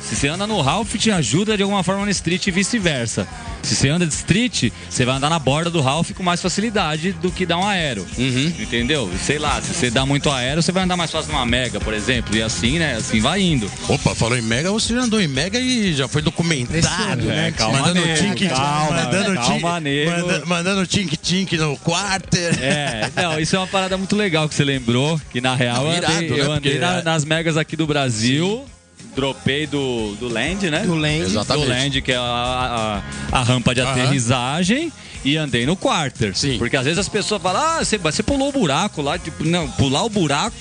Se 0.04 0.16
você 0.18 0.28
anda 0.28 0.46
no 0.46 0.62
Ralph, 0.62 0.94
te 0.96 1.10
ajuda 1.10 1.56
de 1.56 1.64
alguma 1.64 1.82
forma 1.82 2.04
no 2.06 2.12
street 2.12 2.48
e 2.48 2.52
vice-versa. 2.52 3.28
Se 3.64 3.74
você 3.76 3.88
anda 3.88 4.06
de 4.06 4.14
street, 4.14 4.72
você 4.90 5.06
vai 5.06 5.16
andar 5.16 5.30
na 5.30 5.40
borda 5.40 5.70
do 5.72 5.80
Ralph 5.80 6.12
com 6.12 6.22
mais 6.22 6.42
facilidade 6.42 7.14
do 7.14 7.32
que 7.32 7.46
dar 7.46 7.58
um 7.58 7.66
aero. 7.66 8.06
Uhum. 8.18 8.54
Entendeu? 8.60 9.10
Sei 9.24 9.40
lá, 9.40 9.62
se 9.62 9.74
você 9.74 9.90
dá 9.90 10.06
muito 10.06 10.30
aero, 10.30 10.62
você 10.62 10.72
vai 10.74 10.84
andar 10.84 10.98
mais 10.98 11.10
fácil 11.10 11.32
numa 11.32 11.46
Mega, 11.46 11.80
por 11.80 11.94
exemplo. 11.94 12.36
E 12.36 12.42
assim, 12.44 12.78
né? 12.78 12.96
Assim 12.96 13.22
vai 13.22 13.42
indo. 13.42 13.72
Opa, 13.88 14.14
falou 14.14 14.38
em 14.38 14.42
Mega, 14.42 14.70
você 14.72 14.94
já 14.94 15.02
andou 15.02 15.22
em 15.22 15.28
Mega 15.30 15.58
e 15.58 15.94
já 15.94 16.08
foi 16.10 16.22
documentado. 16.22 17.32
É, 17.32 17.52
calma, 17.52 17.80
mandando 17.80 18.02
nego, 18.06 18.18
tink, 18.20 18.50
calma, 18.50 18.92
mandando 19.04 19.34
calma, 19.36 19.82
tink, 19.82 20.06
manda- 20.06 20.46
mandando 20.46 20.86
tink 20.88 21.16
tink 21.18 21.58
no 21.58 21.78
quarter. 21.78 22.54
É, 22.62 23.10
não, 23.16 23.40
isso 23.40 23.56
é 23.56 23.60
uma 23.60 23.68
parada 23.68 23.98
muito 23.98 24.16
legal 24.16 24.50
que 24.50 24.56
você 24.56 24.66
lembrou, 24.66 25.20
que 25.32 25.40
na 25.40 25.56
real 25.56 25.84
Não, 25.86 25.92
eu 25.94 25.98
andei, 25.98 25.98
irado, 26.18 26.22
né? 26.36 26.40
eu 26.42 26.52
andei 26.52 26.80
na- 26.80 26.98
é- 27.00 27.04
nas 27.04 27.24
megas 27.24 27.56
aqui 27.56 27.78
do 27.78 27.88
Brasil, 27.88 28.66
dropei 29.16 29.68
do, 29.68 30.16
do 30.16 30.28
Land, 30.28 30.70
né? 30.70 30.82
Do 30.82 30.96
Land. 30.96 31.22
Exatamente. 31.22 31.66
Do 31.66 31.70
Land, 31.70 32.02
que 32.02 32.12
é 32.12 32.16
a, 32.16 33.02
a, 33.32 33.40
a 33.40 33.44
rampa 33.44 33.74
de 33.74 33.82
Aham. 33.82 33.92
aterrissagem. 33.92 34.92
E 35.26 35.38
andei 35.38 35.66
no 35.66 35.78
quarter. 35.78 36.36
Sim. 36.36 36.58
Porque 36.58 36.76
às 36.76 36.84
vezes 36.84 37.00
as 37.00 37.08
pessoas 37.08 37.42
falam, 37.42 37.62
ah, 37.62 37.80
você, 37.84 37.98
você 37.98 38.22
pulou 38.22 38.50
o 38.50 38.52
buraco 38.52 39.02
lá. 39.02 39.18
Tipo, 39.18 39.46
não, 39.46 39.70
pular 39.72 40.04
o 40.04 40.10
buraco, 40.10 40.56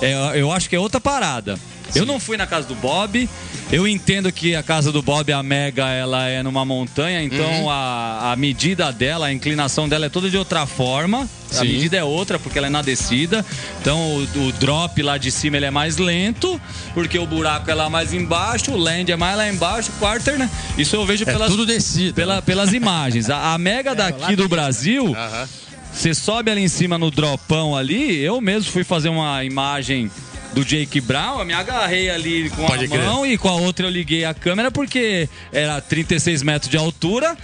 é, 0.00 0.40
eu 0.40 0.50
acho 0.50 0.70
que 0.70 0.76
é 0.76 0.80
outra 0.80 0.98
parada. 1.00 1.58
Eu 1.94 2.06
não 2.06 2.18
fui 2.20 2.36
na 2.36 2.46
casa 2.46 2.66
do 2.66 2.74
Bob. 2.74 3.28
Eu 3.72 3.86
entendo 3.86 4.32
que 4.32 4.54
a 4.56 4.62
casa 4.62 4.90
do 4.90 5.00
Bob, 5.02 5.32
a 5.32 5.42
Mega, 5.42 5.88
ela 5.88 6.26
é 6.28 6.42
numa 6.42 6.64
montanha, 6.64 7.22
então 7.22 7.62
Uhum. 7.62 7.70
a, 7.70 8.32
a 8.32 8.36
medida 8.36 8.92
dela, 8.92 9.26
a 9.26 9.32
inclinação 9.32 9.88
dela 9.88 10.06
é 10.06 10.08
toda 10.08 10.28
de 10.28 10.36
outra 10.36 10.66
forma. 10.66 11.28
A 11.52 11.54
Sim. 11.54 11.66
medida 11.66 11.96
é 11.96 12.04
outra, 12.04 12.38
porque 12.38 12.58
ela 12.58 12.66
é 12.68 12.70
na 12.70 12.82
descida. 12.82 13.44
Então 13.80 13.98
o, 14.16 14.22
o 14.48 14.52
drop 14.52 15.00
lá 15.02 15.18
de 15.18 15.30
cima 15.30 15.56
ele 15.56 15.66
é 15.66 15.70
mais 15.70 15.96
lento, 15.98 16.60
porque 16.94 17.18
o 17.18 17.26
buraco 17.26 17.70
é 17.70 17.74
lá 17.74 17.88
mais 17.90 18.12
embaixo, 18.12 18.72
o 18.72 18.76
land 18.76 19.10
é 19.10 19.16
mais 19.16 19.36
lá 19.36 19.48
embaixo, 19.48 19.90
o 19.90 19.98
quarter, 19.98 20.38
né? 20.38 20.48
Isso 20.78 20.94
eu 20.96 21.04
vejo 21.06 21.22
É 21.24 21.26
pelas, 21.32 21.48
tudo 21.50 21.64
descido. 21.66 22.14
pela- 22.14 22.40
pelas 22.42 22.72
imagens. 22.72 23.30
A, 23.30 23.52
a 23.54 23.58
Mega 23.58 23.94
daqui 23.94 24.34
do 24.36 24.48
Brasil, 24.48 25.14
Aham. 25.16 25.48
você 25.92 26.12
sobe 26.14 26.50
ali 26.50 26.60
em 26.62 26.68
cima 26.68 26.98
no 26.98 27.10
dropão 27.10 27.76
ali. 27.76 28.16
Eu 28.18 28.40
mesmo 28.40 28.70
fui 28.72 28.82
fazer 28.84 29.08
uma 29.08 29.44
imagem 29.44 30.10
do 30.52 30.64
Jake 30.64 31.00
Brown, 31.00 31.38
eu 31.40 31.44
me 31.46 31.52
agarrei 31.54 32.10
ali 32.10 32.50
com 32.50 32.66
Pode 32.66 32.84
a 32.84 32.88
crer. 32.88 33.04
mão 33.04 33.24
e 33.24 33.38
com 33.38 33.48
a 33.48 33.54
outra 33.54 33.86
eu 33.86 33.90
liguei 33.90 34.24
a 34.24 34.34
câmera 34.34 34.70
porque 34.70 35.28
era 35.52 35.80
36 35.80 36.42
metros 36.42 36.70
de 36.70 36.76
altura. 36.76 37.36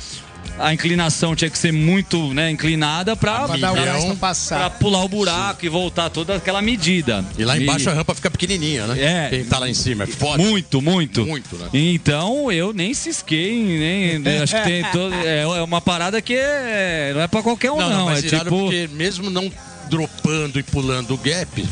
A 0.59 0.73
inclinação 0.73 1.37
tinha 1.37 1.51
que 1.51 1.59
ser 1.59 1.71
muito 1.71 2.33
né, 2.33 2.51
inclinada 2.51 3.15
pra, 3.15 3.47
Pra 3.47 3.57
dar 3.59 3.73
o 3.73 3.75
Milhão. 3.75 3.93
gás 3.93 4.05
pra 4.07 4.15
passar. 4.15 4.71
pular 4.79 5.05
o 5.05 5.09
buraco 5.09 5.67
e 5.67 5.69
voltar 5.69 6.09
toda 6.09 6.35
aquela 6.37 6.63
medida. 6.63 7.23
E 7.37 7.45
lá 7.45 7.59
embaixo 7.59 7.91
a 7.91 7.93
rampa 7.93 8.15
fica 8.15 8.31
pequenininha, 8.31 8.87
né? 8.87 9.27
É. 9.27 9.29
Quem 9.29 9.45
tá 9.45 9.59
lá 9.59 9.69
em 9.69 9.75
cima 9.75 10.05
é 10.05 10.07
foda. 10.07 10.43
Muito, 10.43 10.81
muito. 10.81 11.27
Muito, 11.27 11.57
né? 11.57 11.69
Então 11.75 12.51
eu 12.51 12.73
nem 12.73 12.95
cisquei, 12.95 14.19
nem. 14.23 14.39
Acho 14.43 14.57
que 14.57 14.63
tem 14.63 14.83
todo, 14.93 15.15
é, 15.15 15.43
é 15.43 15.63
uma 15.63 15.81
parada 15.83 16.23
que 16.23 16.33
é, 16.35 17.13
não 17.15 17.21
é 17.21 17.29
pra 17.29 17.43
qualquer 17.43 17.71
um, 17.71 17.77
não. 17.79 18.07
mas 18.07 18.25
é 18.25 18.29
irado 18.29 18.45
tipo. 18.45 18.57
porque 18.63 18.89
mesmo 18.95 19.29
não 19.29 19.53
dropando 19.91 20.59
e 20.59 20.63
pulando 20.63 21.13
o 21.13 21.19
gap, 21.19 21.69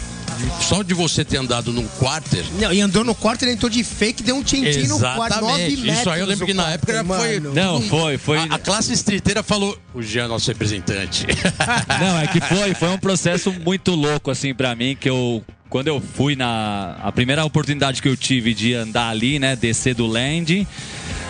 só 0.60 0.82
de 0.82 0.94
você 0.94 1.24
ter 1.24 1.36
andado 1.36 1.72
num 1.72 1.86
quarter. 1.98 2.44
Não, 2.58 2.72
e 2.72 2.80
andou 2.80 3.04
no 3.04 3.14
quarto, 3.14 3.42
ele 3.42 3.52
entrou 3.52 3.70
de 3.70 3.82
fake, 3.84 4.22
deu 4.22 4.36
um 4.36 4.42
tintim 4.42 4.86
no 4.86 4.98
quarto, 4.98 5.40
9 5.40 5.62
Exatamente. 5.62 5.76
metros. 5.82 6.00
Isso 6.00 6.10
aí 6.10 6.20
eu 6.20 6.26
lembro 6.26 6.46
que 6.46 6.54
na 6.54 6.64
quarto, 6.64 6.90
época 6.90 7.04
foi. 7.04 7.40
Não, 7.40 7.82
foi, 7.82 8.18
foi. 8.18 8.38
A, 8.38 8.54
a 8.54 8.58
classe 8.58 8.92
streeteira 8.92 9.42
falou: 9.42 9.76
o 9.94 10.02
Jean 10.02 10.24
é 10.24 10.28
nosso 10.28 10.48
representante. 10.48 11.26
Não, 12.00 12.18
é 12.18 12.26
que 12.26 12.40
foi, 12.40 12.74
foi 12.74 12.88
um 12.88 12.98
processo 12.98 13.52
muito 13.52 13.92
louco, 13.92 14.30
assim, 14.30 14.54
pra 14.54 14.74
mim, 14.74 14.96
que 14.98 15.08
eu. 15.08 15.42
Quando 15.68 15.88
eu 15.88 16.00
fui 16.00 16.36
na. 16.36 16.96
A 17.02 17.10
primeira 17.10 17.44
oportunidade 17.44 18.00
que 18.00 18.08
eu 18.08 18.16
tive 18.16 18.54
de 18.54 18.74
andar 18.74 19.08
ali, 19.08 19.38
né? 19.38 19.56
Descer 19.56 19.94
do 19.94 20.06
landing. 20.06 20.66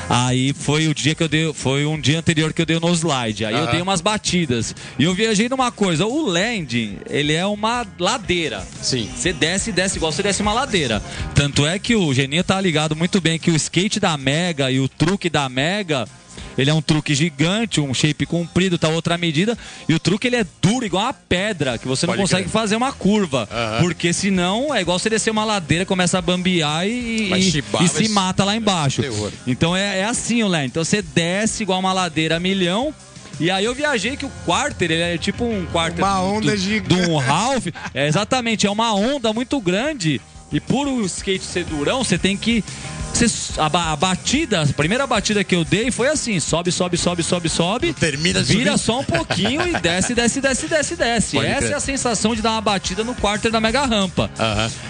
Aí 0.09 0.53
foi 0.53 0.89
o 0.89 0.95
dia 0.95 1.15
que 1.15 1.23
eu 1.23 1.29
dei. 1.29 1.53
Foi 1.53 1.85
um 1.87 2.01
dia 2.01 2.19
anterior 2.19 2.53
que 2.53 2.63
eu 2.63 2.67
dei 2.67 2.79
no 2.79 2.93
slide. 2.93 3.45
Aí 3.45 3.55
eu 3.55 3.63
Aham. 3.65 3.71
dei 3.73 3.83
umas 3.83 4.01
batidas. 4.01 4.75
E 4.99 5.05
eu 5.05 5.15
viajei 5.15 5.49
numa 5.49 5.71
coisa. 5.73 6.07
O 6.07 6.27
landing, 6.27 6.99
ele 7.09 7.33
é 7.33 7.47
uma 7.47 7.87
ladeira. 7.99 8.67
Sim. 8.83 9.09
Você 9.15 9.33
desce, 9.33 9.73
desce 9.73 9.97
igual 9.97 10.13
você 10.13 10.23
desce 10.23 10.43
uma 10.43 10.53
ladeira. 10.53 11.03
Tanto 11.35 11.67
é 11.67 11.79
que 11.79 11.97
o 11.97 12.13
Geninho 12.13 12.45
tá 12.45 12.61
ligado 12.61 12.95
muito 12.95 13.21
bem 13.21 13.39
que 13.39 13.51
o 13.51 13.57
skate 13.57 13.99
da 13.99 14.17
Mega 14.17 14.71
e 14.71 14.81
o 14.81 14.89
truque 14.89 15.29
da 15.31 15.49
Mega. 15.49 16.07
Ele 16.57 16.71
é 16.71 16.75
um 16.75 16.81
truque 16.83 17.15
gigante, 17.15 17.81
um 17.81 17.93
shape 17.93 18.27
comprido, 18.27 18.79
tá 18.79 18.89
outra 18.89 19.19
medida. 19.19 19.57
E 19.89 19.95
o 19.95 19.99
truque 19.99 20.27
ele 20.27 20.37
é 20.37 20.47
duro, 20.63 20.85
igual 20.87 21.05
uma 21.05 21.13
pedra, 21.13 21.77
que 21.79 21.87
você 21.89 22.07
não 22.07 22.13
Pode 22.15 22.23
consegue 22.23 22.43
crer. 22.45 22.53
fazer 22.53 22.77
uma 22.77 22.93
curva. 22.93 23.49
Aham. 23.51 23.81
Porque 23.83 24.13
senão 24.13 24.75
é 24.75 24.81
igual 24.81 24.99
você 24.99 25.11
descer 25.11 25.31
uma 25.31 25.45
ladeira, 25.45 25.85
começa 25.85 26.19
a 26.19 26.23
bambear 26.23 26.87
e, 26.87 27.29
Vai 27.29 27.41
e- 27.41 27.51
chibar, 27.51 27.83
e 27.83 27.87
vai 27.89 28.05
se 28.05 28.09
mata 28.11 28.45
lá 28.45 28.57
embaixo. 28.57 29.03
terror. 29.03 29.33
Então 29.47 29.75
é, 29.77 29.99
é 30.01 30.05
assim 30.05 30.43
o. 30.43 30.55
Então 30.57 30.85
você 30.85 31.03
desce 31.03 31.63
igual 31.65 31.81
uma 31.81 31.93
ladeira 31.93 32.37
a 32.37 32.41
milhão. 32.41 32.95
E 33.41 33.51
aí 33.51 33.65
eu 33.65 33.75
viajei 33.75 34.17
que 34.17 34.25
o 34.25 34.31
quarter, 34.47 34.91
ele 34.93 35.03
é 35.03 35.19
tipo 35.19 35.45
um 35.45 35.67
quarter 35.67 36.05
Uma 36.05 36.21
do- 36.21 36.27
onda 36.27 36.51
do, 36.53 36.57
gigante. 36.57 37.03
de 37.03 37.11
um 37.11 37.19
half. 37.19 37.67
É, 37.93 38.07
exatamente, 38.07 38.65
é 38.67 38.71
uma 38.71 38.95
onda 38.95 39.33
muito 39.33 39.61
grande. 39.61 40.21
E 40.53 40.61
por 40.61 40.87
o 40.87 41.05
skate 41.05 41.43
ser 41.45 41.65
durão, 41.65 42.05
você 42.05 42.17
tem 42.17 42.37
que. 42.37 42.63
Você- 43.15 43.61
a, 43.61 43.69
ba- 43.69 43.93
a 43.93 43.97
batida, 43.97 44.63
a 44.63 44.67
primeira 44.67 45.07
batida 45.07 45.43
que 45.45 45.55
eu 45.55 45.65
dei 45.65 45.91
foi 45.91 46.09
assim: 46.09 46.39
sobe, 46.41 46.71
sobe, 46.73 46.97
sobe, 46.97 47.23
sobe, 47.23 47.49
sobe. 47.49 47.93
termina 47.93 48.43
de 48.43 48.57
Vira 48.57 48.73
subir. 48.73 48.85
só 48.85 49.01
um 49.01 49.05
pouquinho 49.05 49.67
e 49.67 49.73
desce, 49.81 50.15
desce, 50.15 50.41
desce, 50.41 50.67
desce, 50.69 50.97
desce. 50.97 51.37
Pode 51.37 51.47
Essa 51.49 51.59
crer. 51.61 51.73
é 51.73 51.75
a 51.75 51.81
sensação 51.81 52.35
de 52.35 52.43
dar 52.43 52.53
uma 52.53 52.61
batida 52.61 53.05
no 53.05 53.15
quarter 53.15 53.51
da 53.51 53.61
mega 53.61 53.85
rampa. 53.85 54.31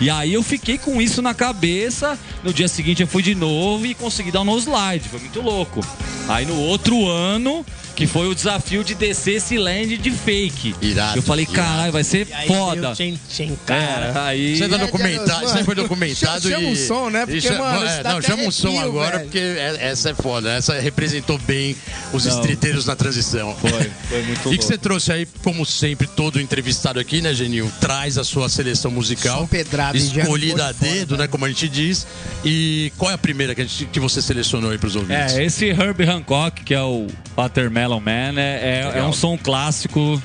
E 0.01 0.09
aí 0.11 0.33
eu 0.33 0.43
fiquei 0.43 0.79
com 0.79 1.01
isso 1.01 1.21
na 1.23 1.35
cabeça. 1.35 2.19
No 2.43 2.53
dia 2.53 2.69
seguinte 2.69 3.03
eu 3.03 3.09
fui 3.09 3.23
de 3.23 3.35
novo 3.35 3.87
e 3.87 3.95
consegui 3.95 4.31
dar 4.31 4.41
um 4.41 4.45
no 4.45 4.59
slide. 4.59 5.09
Foi 5.09 5.21
muito 5.21 5.41
louco. 5.41 5.81
Aí 6.29 6.47
no 6.47 6.59
outro 6.59 7.07
ano, 7.09 7.65
que 7.95 8.07
foi 8.07 8.27
o 8.29 8.35
desafio 8.35 8.83
de 8.83 8.95
descer 8.95 9.35
esse 9.37 9.59
land 9.59 9.97
de 9.99 10.11
fake. 10.11 10.75
Irado, 10.81 11.19
Eu 11.19 11.23
falei, 11.23 11.45
caralho, 11.47 11.93
vai 11.93 12.03
ser 12.03 12.27
E 12.29 12.33
aí 12.33 12.47
foda. 12.49 12.93
tchim, 12.95 13.19
tchim, 13.29 13.59
cara. 13.67 14.07
É, 14.15 14.19
aí. 14.29 14.53
Isso 14.55 14.65
é, 14.65 14.69
documentado, 14.69 15.45
isso 15.45 15.57
aí 15.59 15.65
foi 15.65 15.75
documentado 15.75 16.41
chama- 16.49 16.55
chama 16.57 16.69
e... 16.69 16.73
um 16.73 16.77
som, 16.77 17.11
né? 17.11 17.27
Porque, 17.27 17.41
chama- 17.43 17.59
mano, 17.75 17.87
é, 17.87 18.03
não, 18.15 18.23
chama 18.23 18.43
um 18.45 18.51
som 18.51 18.79
agora, 18.81 19.19
velho. 19.19 19.25
porque 19.25 19.39
é- 19.39 19.79
essa 19.81 20.11
é 20.11 20.15
foda. 20.15 20.51
Essa 20.53 20.79
representou 20.81 21.39
bem 21.39 21.77
os 22.13 22.25
Não. 22.25 22.35
streeteiros 22.41 22.87
na 22.87 22.97
transição. 22.97 23.55
Foi, 23.57 23.71
foi 24.09 24.23
muito 24.23 24.53
E 24.53 24.59
que 24.59 24.65
você 24.65 24.77
trouxe 24.79 25.13
aí, 25.13 25.27
como 25.43 25.65
sempre, 25.67 26.07
todo 26.07 26.41
entrevistado 26.41 26.99
aqui, 27.01 27.21
né, 27.21 27.33
Genil? 27.35 27.71
Traz 27.81 28.19
a 28.19 28.25
sua 28.25 28.49
seleção 28.49 28.91
musical. 28.91 29.41
Só 29.41 29.47
pedrada, 29.47 29.97
Escolhida 29.97 30.69
a 30.71 30.75
foda, 30.75 30.91
dedo, 30.91 31.17
né? 31.17 31.27
Como 31.27 31.45
a 31.45 31.49
gente 31.49 31.69
diz. 31.69 32.07
E 32.45 32.93
qual 32.99 33.11
é 33.11 33.15
a 33.15 33.19
primeira 33.19 33.55
que, 33.55 33.61
a 33.63 33.65
gente- 33.65 33.87
que 33.87 34.01
você 34.01 34.21
selecionou 34.23 34.71
aí 34.71 34.79
pros 34.79 34.97
ouvintes? 34.97 35.35
É, 35.35 35.45
esse 35.45 35.67
Herbie 35.67 36.05
Hancock, 36.09 36.63
que 36.65 36.75
é 36.75 36.83
o 36.83 37.07
Watermelon 37.37 38.01
Man, 38.01 38.35
é, 38.39 38.41
é, 38.41 38.81
é 38.83 38.89
Legal. 38.89 39.09
um 39.09 39.13
som 39.13 39.37
clássico. 39.37 40.23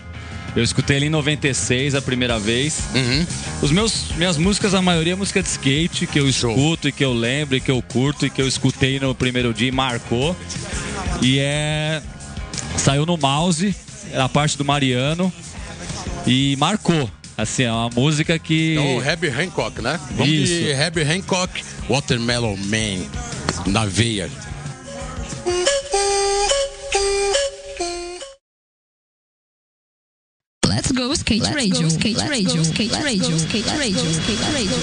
Eu 0.55 0.63
escutei 0.63 0.97
ele 0.97 1.05
em 1.05 1.09
96 1.09 1.95
a 1.95 2.01
primeira 2.01 2.39
vez. 2.39 2.81
Uhum. 2.93 3.25
Os 3.61 3.71
meus 3.71 4.11
minhas 4.15 4.37
músicas, 4.37 4.73
a 4.73 4.81
maioria 4.81 5.13
é 5.13 5.15
música 5.15 5.41
de 5.41 5.47
skate, 5.47 6.07
que 6.07 6.19
eu 6.19 6.31
Show. 6.31 6.51
escuto 6.51 6.87
e 6.87 6.91
que 6.91 7.03
eu 7.05 7.13
lembro 7.13 7.55
e 7.55 7.61
que 7.61 7.71
eu 7.71 7.81
curto 7.81 8.25
e 8.25 8.29
que 8.29 8.41
eu 8.41 8.47
escutei 8.47 8.99
no 8.99 9.13
primeiro 9.13 9.53
dia 9.53 9.67
e 9.67 9.71
marcou. 9.71 10.35
E 11.21 11.39
é. 11.39 12.01
Saiu 12.77 13.05
no 13.05 13.17
mouse, 13.17 13.75
era 14.11 14.25
a 14.25 14.29
parte 14.29 14.57
do 14.57 14.65
Mariano. 14.65 15.31
E 16.25 16.55
marcou. 16.57 17.09
Assim, 17.37 17.63
é 17.63 17.71
uma 17.71 17.89
música 17.89 18.37
que. 18.37 18.73
Então, 18.73 18.97
o 18.97 19.03
Herbie 19.03 19.29
Hancock, 19.29 19.81
né? 19.81 19.99
Vamos 20.11 20.27
de 20.27 20.43
Isso. 20.43 20.81
Herbie 20.81 21.03
Hancock, 21.03 21.63
Watermelon 21.89 22.57
Man, 22.57 23.05
na 23.65 23.85
veia. 23.85 24.29
Let's 30.69 30.91
go 30.91 31.11
skate 31.13 31.51
radio. 31.51 31.87
Skate 31.87 32.19
radio. 32.29 32.61
Skate 32.61 32.93
radio. 33.01 33.35
Skate 33.37 33.69
radio. 33.69 34.11
Skate 34.11 34.43
radio. 34.53 34.77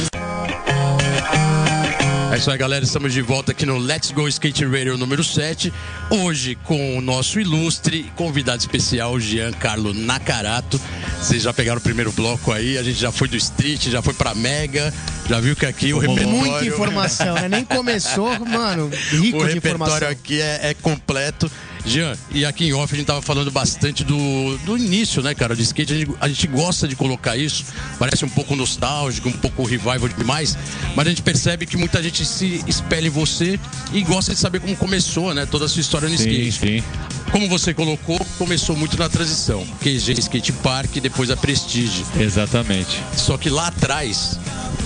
É 2.32 2.36
isso 2.36 2.50
aí, 2.50 2.58
galera. 2.58 2.84
Estamos 2.84 3.12
de 3.12 3.22
volta 3.22 3.52
aqui 3.52 3.64
no 3.64 3.78
Let's 3.78 4.10
Go 4.10 4.26
Skate 4.26 4.64
Radio 4.66 4.98
número 4.98 5.22
7. 5.22 5.72
Hoje 6.10 6.56
com 6.64 6.98
o 6.98 7.00
nosso 7.00 7.38
ilustre 7.38 8.10
convidado 8.16 8.58
especial, 8.58 9.20
Giancarlo 9.20 9.94
Nakarato. 9.94 10.80
Vocês 11.22 11.44
já 11.44 11.54
pegaram 11.54 11.78
o 11.78 11.82
primeiro 11.82 12.10
bloco 12.10 12.50
aí, 12.50 12.76
a 12.76 12.82
gente 12.82 12.98
já 12.98 13.12
foi 13.12 13.28
do 13.28 13.36
Street, 13.36 13.88
já 13.88 14.02
foi 14.02 14.12
pra 14.12 14.34
Mega, 14.34 14.92
já 15.28 15.40
viu 15.40 15.54
que 15.54 15.66
aqui 15.66 15.94
o 15.94 15.98
repertório... 15.98 16.30
Muita 16.30 16.66
informação, 16.66 17.34
né? 17.36 17.48
Nem 17.48 17.64
começou, 17.64 18.38
mano, 18.44 18.90
rico 19.12 19.38
O 19.44 19.48
de 19.48 19.56
informação. 19.56 19.94
repertório 19.94 20.08
aqui 20.08 20.40
é, 20.40 20.70
é 20.70 20.74
completo. 20.74 21.50
Jean, 21.86 22.16
e 22.32 22.44
aqui 22.44 22.66
em 22.66 22.72
off 22.72 22.92
a 22.92 22.96
gente 22.96 23.06
tava 23.06 23.22
falando 23.22 23.50
bastante 23.50 24.02
do, 24.02 24.58
do 24.64 24.76
início, 24.76 25.22
né, 25.22 25.34
cara, 25.34 25.54
de 25.54 25.62
skate. 25.62 25.92
A 25.92 25.96
gente, 25.96 26.10
a 26.20 26.28
gente 26.28 26.46
gosta 26.48 26.88
de 26.88 26.96
colocar 26.96 27.36
isso, 27.36 27.64
parece 27.98 28.24
um 28.24 28.28
pouco 28.28 28.56
nostálgico, 28.56 29.28
um 29.28 29.32
pouco 29.32 29.62
revival 29.64 30.08
demais, 30.08 30.58
mas 30.96 31.06
a 31.06 31.10
gente 31.10 31.22
percebe 31.22 31.64
que 31.64 31.76
muita 31.76 32.02
gente 32.02 32.24
se 32.24 32.62
espelha 32.66 33.06
em 33.06 33.10
você 33.10 33.58
e 33.92 34.02
gosta 34.02 34.34
de 34.34 34.40
saber 34.40 34.60
como 34.60 34.76
começou, 34.76 35.32
né, 35.32 35.46
toda 35.46 35.66
a 35.66 35.68
sua 35.68 35.80
história 35.80 36.08
no 36.08 36.18
Sim, 36.18 36.28
skate. 36.48 36.52
sim. 36.82 36.82
Como 37.30 37.48
você 37.48 37.72
colocou, 37.72 38.18
começou 38.38 38.76
muito 38.76 38.96
na 38.98 39.08
transição. 39.08 39.64
QG 39.82 40.12
Skate 40.18 40.52
Park, 40.54 40.96
depois 41.00 41.30
a 41.30 41.36
Prestige. 41.36 42.04
Exatamente. 42.18 43.00
Só 43.16 43.36
que 43.36 43.48
lá 43.50 43.66
atrás 43.68 44.38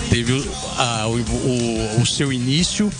teve 0.08 0.32
a- 0.76 1.06
o- 1.06 1.18
o- 1.20 2.00
o 2.02 2.06
seu 2.06 2.32
início 2.32 2.90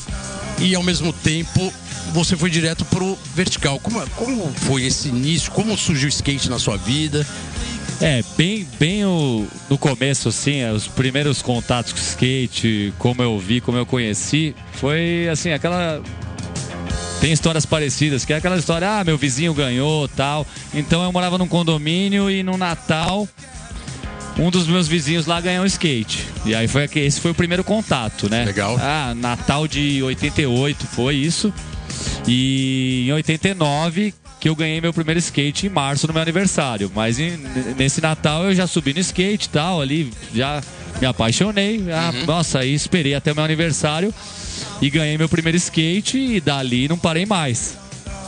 e 0.59 0.75
ao 0.75 0.83
mesmo 0.83 1.12
tempo 1.12 1.73
você 2.12 2.37
foi 2.37 2.50
direto 2.50 2.85
pro 2.85 3.19
vertical. 3.35 3.79
Como, 3.81 4.00
como 4.11 4.52
foi 4.55 4.85
esse 4.85 5.09
início? 5.09 5.50
Como 5.52 5.76
surgiu 5.76 6.07
o 6.07 6.09
skate 6.09 6.49
na 6.50 6.59
sua 6.59 6.76
vida? 6.76 7.26
É, 8.00 8.25
bem, 8.37 8.67
bem 8.79 9.05
o, 9.05 9.47
no 9.69 9.76
começo, 9.76 10.31
assim, 10.31 10.61
é, 10.61 10.73
os 10.73 10.88
primeiros 10.88 11.43
contatos 11.43 11.93
com 11.93 11.99
o 11.99 12.02
skate, 12.02 12.95
como 12.99 13.23
eu 13.23 13.38
vi, 13.38 13.61
como 13.61 13.76
eu 13.76 13.85
conheci, 13.85 14.55
foi 14.73 15.29
assim, 15.31 15.52
aquela. 15.52 16.02
Tem 17.21 17.31
histórias 17.31 17.67
parecidas, 17.67 18.25
que 18.25 18.33
é 18.33 18.37
aquela 18.37 18.57
história, 18.57 18.88
ah, 18.88 19.05
meu 19.05 19.19
vizinho 19.19 19.52
ganhou 19.52 20.09
tal. 20.09 20.47
Então 20.73 21.05
eu 21.05 21.12
morava 21.12 21.37
num 21.37 21.47
condomínio 21.47 22.31
e 22.31 22.43
no 22.43 22.57
Natal, 22.57 23.29
um 24.38 24.50
dos 24.50 24.67
meus 24.67 24.88
vizinhos 24.88 25.26
lá 25.26 25.38
ganhou 25.38 25.64
um 25.64 25.67
skate. 25.67 26.26
E 26.47 26.55
aí 26.55 26.67
foi 26.67 26.88
esse 26.97 27.21
foi 27.21 27.33
o 27.33 27.35
primeiro 27.35 27.62
contato, 27.62 28.31
né? 28.31 28.47
Legal. 28.47 28.79
Ah, 28.81 29.12
Natal 29.14 29.69
de 29.69 30.02
88 30.02 30.87
foi 30.87 31.17
isso. 31.17 31.52
E 32.26 33.07
em 33.09 33.12
89 33.12 34.14
que 34.40 34.49
eu 34.49 34.57
ganhei 34.57 34.80
meu 34.80 34.92
primeiro 34.92 35.19
skate 35.19 35.66
em 35.66 35.71
março 35.71 36.07
no 36.07 36.12
meu 36.14 36.23
aniversário. 36.23 36.90
Mas 36.95 37.19
em- 37.19 37.37
nesse 37.76 38.00
Natal 38.00 38.45
eu 38.45 38.54
já 38.54 38.66
subi 38.66 38.95
no 38.95 39.00
skate 39.00 39.47
e 39.47 39.50
tal, 39.50 39.80
ali 39.83 40.11
já 40.35 40.62
me 41.00 41.07
apaixonei. 41.07 41.85
Ah, 41.92 42.12
Nossa, 42.26 42.61
aí 42.61 42.73
esperei 42.73 43.14
até 43.14 43.33
o 43.33 43.35
meu 43.35 43.45
aniversário 43.45 44.14
e 44.80 44.88
ganhei 44.88 45.19
meu 45.19 45.28
primeiro 45.28 45.57
skate 45.59 46.16
e 46.19 46.40
dali 46.40 46.88
não 46.88 46.97
parei 46.99 47.26
mais. 47.26 47.76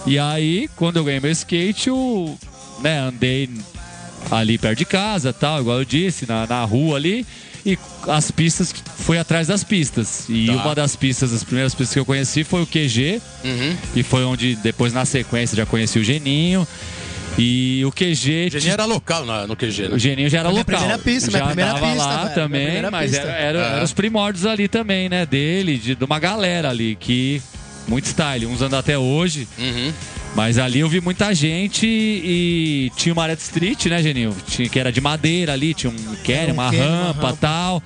E 0.07 0.19
aí, 0.19 0.69
quando 0.77 0.97
eu 0.99 1.05
ganhei 1.05 1.21
meu 1.21 1.31
skate, 1.31 1.89
eu 1.89 2.37
né, 2.81 2.99
andei 2.99 3.49
ali 4.31 4.59
perto 4.59 4.79
de 4.79 4.85
casa, 4.85 5.33
tal, 5.33 5.61
igual 5.61 5.79
eu 5.79 5.85
disse, 5.85 6.27
na, 6.27 6.47
na 6.47 6.65
rua 6.65 6.97
ali. 6.97 7.25
E 7.65 7.79
as 8.09 8.31
pistas, 8.31 8.75
foi 8.99 9.19
atrás 9.19 9.47
das 9.47 9.63
pistas. 9.63 10.25
E 10.29 10.47
Tá. 10.47 10.53
uma 10.55 10.75
das 10.75 10.97
pistas, 10.97 11.33
as 11.33 11.45
primeiras 11.45 11.75
pistas 11.75 11.93
que 11.95 12.01
eu 12.01 12.05
conheci 12.05 12.43
foi 12.43 12.63
o 12.63 12.67
QG, 12.67 13.21
Uhum. 13.45 13.77
que 13.95 14.03
foi 14.03 14.25
onde 14.25 14.57
depois 14.57 14.93
na 14.93 15.05
sequência 15.05 15.57
já 15.57 15.65
conheci 15.65 15.99
o 15.99 16.05
Geninho. 16.05 16.67
E 17.39 17.83
o 17.87 17.91
QG. 17.93 18.51
Geninho 18.51 18.73
era 18.73 18.85
local 18.85 19.25
na- 19.25 19.47
no 19.47 19.57
QG, 19.57 19.89
né? 19.89 19.95
O 19.95 19.99
Geninho 19.99 20.29
já 20.29 20.41
era 20.41 20.49
Minha 20.51 20.61
local. 20.61 20.77
primeira 20.77 20.99
pista, 21.03 21.31
já 21.31 21.39
minha 21.39 21.47
primeira 21.49 21.73
tava 21.75 21.87
pista, 21.87 22.05
lá 22.05 22.23
velho, 22.25 22.35
também, 22.35 22.83
mas 22.91 23.11
pista. 23.11 23.27
era, 23.27 23.39
era- 23.39 23.59
É. 23.59 23.73
eram 23.75 23.85
os 23.85 23.93
primórdios 23.95 24.45
ali 24.45 24.69
também, 24.69 25.09
né? 25.09 25.25
Dele, 25.25 25.79
de, 25.79 25.95
de 25.95 26.05
uma 26.05 26.19
galera 26.19 26.69
ali 26.71 26.97
que. 26.97 27.41
Muito 27.89 28.05
style, 28.07 28.47
uns 28.47 28.61
andam 28.63 28.79
até 28.79 28.97
hoje. 28.97 29.49
Uhum. 29.59 29.93
Mas 30.35 30.59
ali 30.59 30.81
eu 30.81 30.89
vi 30.89 31.01
muita 31.01 31.35
gente 31.35 31.87
e 31.87 32.91
tinha 32.97 33.13
uma 33.13 33.27
Red 33.27 33.35
Street, 33.35 33.87
né, 33.87 34.03
Geninho? 34.03 34.35
Tinha, 34.47 34.69
que 34.69 34.79
era 34.79 34.91
de 34.91 35.01
madeira 35.01 35.53
ali, 35.53 35.75
tinha 35.75 35.91
um 35.91 36.17
carry, 36.25 36.51
um 36.51 36.55
uma 36.55 36.71
carry, 36.71 36.79
uma 36.79 37.07
rampa 37.07 37.27
rampa. 37.29 37.39
tal. 37.41 37.83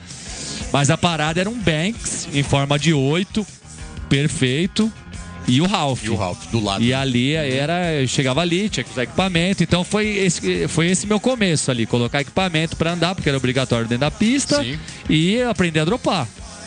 Mas 0.72 0.90
a 0.90 0.96
parada 0.96 1.40
era 1.40 1.50
um 1.50 1.58
Banks 1.58 2.28
em 2.32 2.42
forma 2.42 2.78
de 2.78 2.92
oito, 2.92 3.44
perfeito. 4.08 4.92
E 5.48 5.60
o 5.60 5.66
Ralph. 5.66 6.04
E 6.04 6.10
o 6.10 6.16
Ralph, 6.16 6.46
do 6.50 6.62
lado. 6.62 6.82
E 6.82 6.92
ali 6.92 7.34
era, 7.34 7.94
eu 7.94 8.08
chegava 8.08 8.40
ali, 8.40 8.68
tinha 8.68 8.82
que 8.82 8.90
usar 8.90 9.04
equipamento. 9.04 9.62
Então 9.62 9.84
foi 9.84 10.08
esse, 10.08 10.66
foi 10.68 10.88
esse 10.88 11.06
meu 11.06 11.20
começo 11.20 11.70
ali, 11.70 11.86
colocar 11.86 12.20
equipamento 12.20 12.76
pra 12.76 12.92
andar, 12.92 13.14
porque 13.14 13.28
era 13.28 13.38
obrigatório 13.38 13.86
dentro 13.86 14.00
da 14.00 14.10
pista, 14.10 14.62
Sim. 14.62 14.78
e 15.08 15.40
aprender 15.42 15.80
a 15.80 15.84
dropar. 15.84 16.26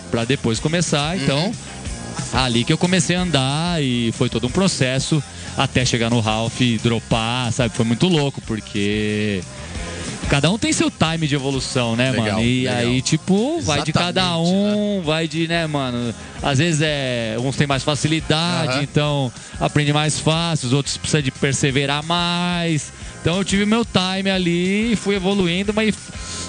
Pra 0.10 0.26
depois 0.26 0.60
começar, 0.60 1.18
então. 1.18 1.52
Ali 2.34 2.64
que 2.64 2.72
eu 2.72 2.78
comecei 2.78 3.16
a 3.16 3.22
andar 3.22 3.82
e 3.82 4.12
foi 4.18 4.30
todo 4.30 4.48
um 4.48 4.52
processo 4.52 5.24
até 5.60 5.84
chegar 5.84 6.10
no 6.10 6.22
Ralph 6.22 6.62
e 6.62 6.78
dropar, 6.78 7.52
sabe? 7.52 7.76
Foi 7.76 7.84
muito 7.84 8.08
louco, 8.08 8.40
porque 8.48 9.42
cada 10.30 10.50
um 10.50 10.58
tem 10.58 10.72
seu 10.72 10.90
time 10.90 11.28
de 11.28 11.36
evolução, 11.36 11.98
né, 11.98 12.12
Legal, 12.12 12.26
mano? 12.28 12.42
E 12.42 12.64
legal. 12.64 12.78
aí, 12.78 13.02
tipo, 13.02 13.60
vai 13.60 13.84
de 13.84 13.92
cada 13.92 14.22
Exatamente, 14.22 14.54
um, 14.54 15.02
vai 15.04 15.28
de, 15.28 15.50
né, 15.50 15.68
mano? 15.68 16.16
Às 16.42 16.60
vezes 16.60 16.80
é. 16.82 17.36
Uns 17.42 17.58
têm 17.58 17.68
mais 17.68 17.84
facilidade, 17.84 18.72
Aham. 18.72 18.84
então 18.84 19.32
aprende 19.60 19.92
mais 19.92 20.18
fácil, 20.18 20.68
os 20.68 20.74
outros 20.74 20.96
precisam 20.96 21.22
de 21.22 21.32
perseverar 21.32 22.06
mais. 22.06 22.94
Então 23.20 23.38
eu 23.38 23.44
tive 23.44 23.66
meu 23.66 23.84
time 23.84 24.30
ali 24.30 24.94
e 24.94 24.96
fui 24.96 25.16
evoluindo, 25.16 25.74
mas 25.74 25.94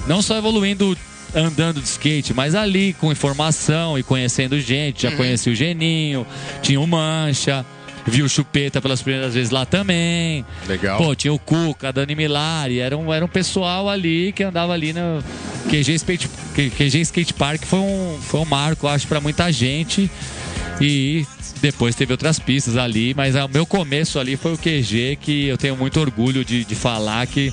não 0.06 0.22
só 0.22 0.38
evoluindo 0.38 0.96
andando 1.34 1.80
de 1.80 1.88
skate, 1.88 2.32
mas 2.32 2.54
ali 2.54 2.92
com 2.92 3.10
informação 3.10 3.98
e 3.98 4.04
conhecendo 4.04 4.60
gente. 4.60 5.02
Já 5.02 5.16
conheci 5.16 5.50
o 5.50 5.54
Geninho, 5.54 6.24
tinha 6.62 6.80
o 6.80 6.86
Mancha. 6.86 7.66
Vi 8.10 8.22
o 8.22 8.28
Chupeta 8.28 8.80
pelas 8.80 9.00
primeiras 9.00 9.34
vezes 9.34 9.50
lá 9.50 9.64
também. 9.64 10.44
Legal. 10.66 10.98
Pô, 10.98 11.14
tinha 11.14 11.32
o 11.32 11.38
Cuca, 11.38 11.92
Dani 11.92 12.14
Milari. 12.14 12.80
Era 12.80 12.96
um, 12.96 13.12
era 13.12 13.24
um 13.24 13.28
pessoal 13.28 13.88
ali 13.88 14.32
que 14.32 14.42
andava 14.42 14.72
ali 14.72 14.92
no 14.92 15.22
QG 15.68 15.94
Skate, 15.94 16.28
QG 16.54 17.00
Skate 17.00 17.34
Park. 17.34 17.64
Foi 17.64 17.78
um, 17.78 18.18
foi 18.20 18.40
um 18.40 18.44
marco, 18.44 18.86
acho, 18.86 19.06
pra 19.06 19.20
muita 19.20 19.50
gente. 19.52 20.10
E 20.80 21.26
depois 21.60 21.94
teve 21.94 22.12
outras 22.12 22.38
pistas 22.38 22.76
ali. 22.76 23.14
Mas 23.14 23.34
o 23.34 23.48
meu 23.48 23.66
começo 23.66 24.18
ali 24.18 24.36
foi 24.36 24.54
o 24.54 24.58
QG, 24.58 25.18
que 25.20 25.46
eu 25.46 25.58
tenho 25.58 25.76
muito 25.76 26.00
orgulho 26.00 26.44
de, 26.44 26.64
de 26.64 26.74
falar 26.74 27.26
que 27.26 27.52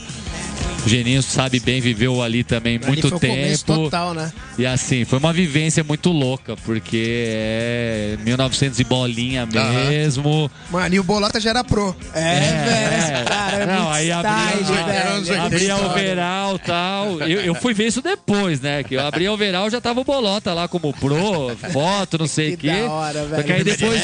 o 0.86 0.90
Geninho 0.90 1.22
sabe 1.22 1.60
bem, 1.60 1.82
viveu 1.82 2.22
ali 2.22 2.44
também 2.46 2.78
Ali 2.78 2.86
muito 2.88 3.08
o 3.14 3.20
tempo. 3.20 3.64
total, 3.66 4.14
né? 4.14 4.32
E 4.58 4.66
assim, 4.66 5.04
foi 5.04 5.20
uma 5.20 5.34
vivência 5.34 5.84
muito 5.84 6.12
louca, 6.12 6.56
porque 6.66 7.26
é 7.28 8.18
1900 8.24 8.80
e 8.80 8.84
bolinha 8.86 9.46
mesmo. 9.46 10.50
Mano, 10.72 10.96
e 10.96 11.00
o 11.00 11.04
Bolota 11.04 11.40
já 11.42 11.50
era 11.50 11.64
pro. 11.64 11.94
É, 12.14 12.40
velho, 12.40 12.98
esse 13.18 13.24
cara 13.26 13.58
é 13.58 13.66
Não, 13.66 13.92
aí 13.92 14.12
abria, 14.12 14.64
velho. 14.64 15.34
é 15.34 15.40
abria 15.40 15.74
style. 15.76 15.86
overall 15.90 16.56
e 16.56 16.60
tal. 16.60 17.20
Eu, 17.22 17.42
eu 17.42 17.56
fui 17.56 17.74
ver 17.74 17.88
isso 17.88 18.02
depois, 18.02 18.62
né? 18.62 18.82
Que 18.84 18.96
eu 18.96 19.06
abri 19.06 19.28
overall 19.28 19.70
já 19.70 19.82
tava 19.82 20.00
o 20.00 20.04
Bolota 20.06 20.54
lá 20.54 20.68
como 20.70 20.94
pro, 20.94 21.52
foto, 21.72 22.18
não 22.18 22.28
sei 22.28 22.54
o 22.54 22.58
Que 22.58 22.70
quê. 22.70 22.82
da 22.82 22.92
hora, 22.92 23.28
Só 23.36 23.44
que 23.44 23.52
aí 23.52 23.64
velho. 23.64 23.78
depois, 23.78 24.02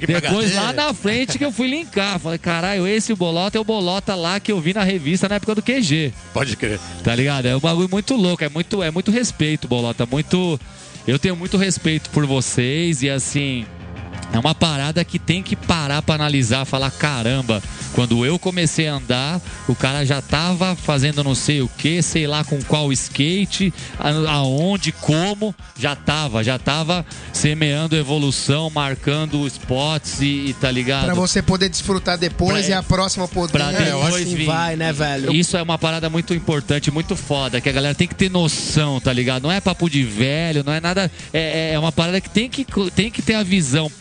pra 0.00 0.20
depois 0.20 0.54
lá 0.54 0.72
na 0.72 0.94
frente 0.94 1.36
que 1.36 1.44
eu 1.44 1.52
fui 1.52 1.68
linkar. 1.68 2.18
Falei, 2.18 2.38
caralho, 2.38 2.86
esse 2.86 3.14
Bolota 3.14 3.58
é 3.58 3.60
o 3.60 3.64
Bolota 3.64 4.14
lá 4.14 4.40
que 4.40 4.50
eu 4.50 4.60
vi 4.60 4.72
na 4.72 4.82
revista 4.82 5.28
na 5.28 5.34
época 5.36 5.54
do 5.54 5.62
QG. 5.62 6.11
Pode 6.32 6.56
crer. 6.56 6.78
Tá 7.02 7.14
ligado? 7.14 7.46
É 7.46 7.56
um 7.56 7.60
bagulho 7.60 7.88
muito 7.90 8.14
louco, 8.14 8.42
é 8.42 8.48
muito, 8.48 8.82
é 8.82 8.90
muito 8.90 9.10
respeito, 9.10 9.68
Bolota. 9.68 10.06
Muito. 10.06 10.58
Eu 11.06 11.18
tenho 11.18 11.36
muito 11.36 11.56
respeito 11.56 12.10
por 12.10 12.26
vocês 12.26 13.02
e 13.02 13.10
assim. 13.10 13.66
É 14.32 14.38
uma 14.38 14.54
parada 14.54 15.04
que 15.04 15.18
tem 15.18 15.42
que 15.42 15.54
parar 15.54 16.00
pra 16.00 16.14
analisar, 16.14 16.64
falar 16.64 16.90
caramba. 16.90 17.62
Quando 17.94 18.24
eu 18.24 18.38
comecei 18.38 18.88
a 18.88 18.94
andar, 18.94 19.38
o 19.68 19.74
cara 19.74 20.06
já 20.06 20.22
tava 20.22 20.74
fazendo 20.74 21.22
não 21.22 21.34
sei 21.34 21.60
o 21.60 21.68
que, 21.68 22.00
sei 22.00 22.26
lá 22.26 22.42
com 22.42 22.62
qual 22.62 22.90
skate, 22.92 23.72
aonde, 23.98 24.90
como, 24.92 25.54
já 25.78 25.94
tava, 25.94 26.42
já 26.42 26.58
tava 26.58 27.04
semeando 27.32 27.94
evolução, 27.94 28.70
marcando 28.70 29.46
spots 29.46 30.22
e, 30.22 30.46
e 30.48 30.54
tá 30.58 30.70
ligado? 30.70 31.04
Pra 31.04 31.14
você 31.14 31.42
poder 31.42 31.68
desfrutar 31.68 32.16
depois 32.16 32.64
Pra- 32.66 32.74
e 32.74 32.78
a 32.78 32.82
próxima 32.82 33.28
poder. 33.28 33.52
pra 33.52 33.70
É, 33.72 33.84
depois 33.84 34.14
assim 34.26 34.34
vir. 34.34 34.46
vai, 34.46 34.76
né, 34.76 34.92
velho? 34.94 35.30
Isso 35.34 35.56
é 35.58 35.62
uma 35.62 35.76
parada 35.78 36.08
muito 36.08 36.32
importante, 36.32 36.90
muito 36.90 37.14
foda, 37.16 37.60
que 37.60 37.68
a 37.68 37.72
galera 37.72 37.94
tem 37.94 38.08
que 38.08 38.14
ter 38.14 38.30
noção, 38.30 38.98
tá 38.98 39.12
ligado? 39.12 39.42
Não 39.42 39.52
é 39.52 39.60
papo 39.60 39.90
de 39.90 40.02
velho, 40.04 40.62
não 40.64 40.72
é 40.72 40.80
nada. 40.80 41.10
É, 41.34 41.72
é 41.74 41.78
uma 41.78 41.92
parada 41.92 42.18
que 42.20 42.30
tem 42.30 42.48
que, 42.48 42.64
tem 42.94 43.10
que 43.10 43.20
ter 43.20 43.34
a 43.34 43.42
visão 43.42 43.92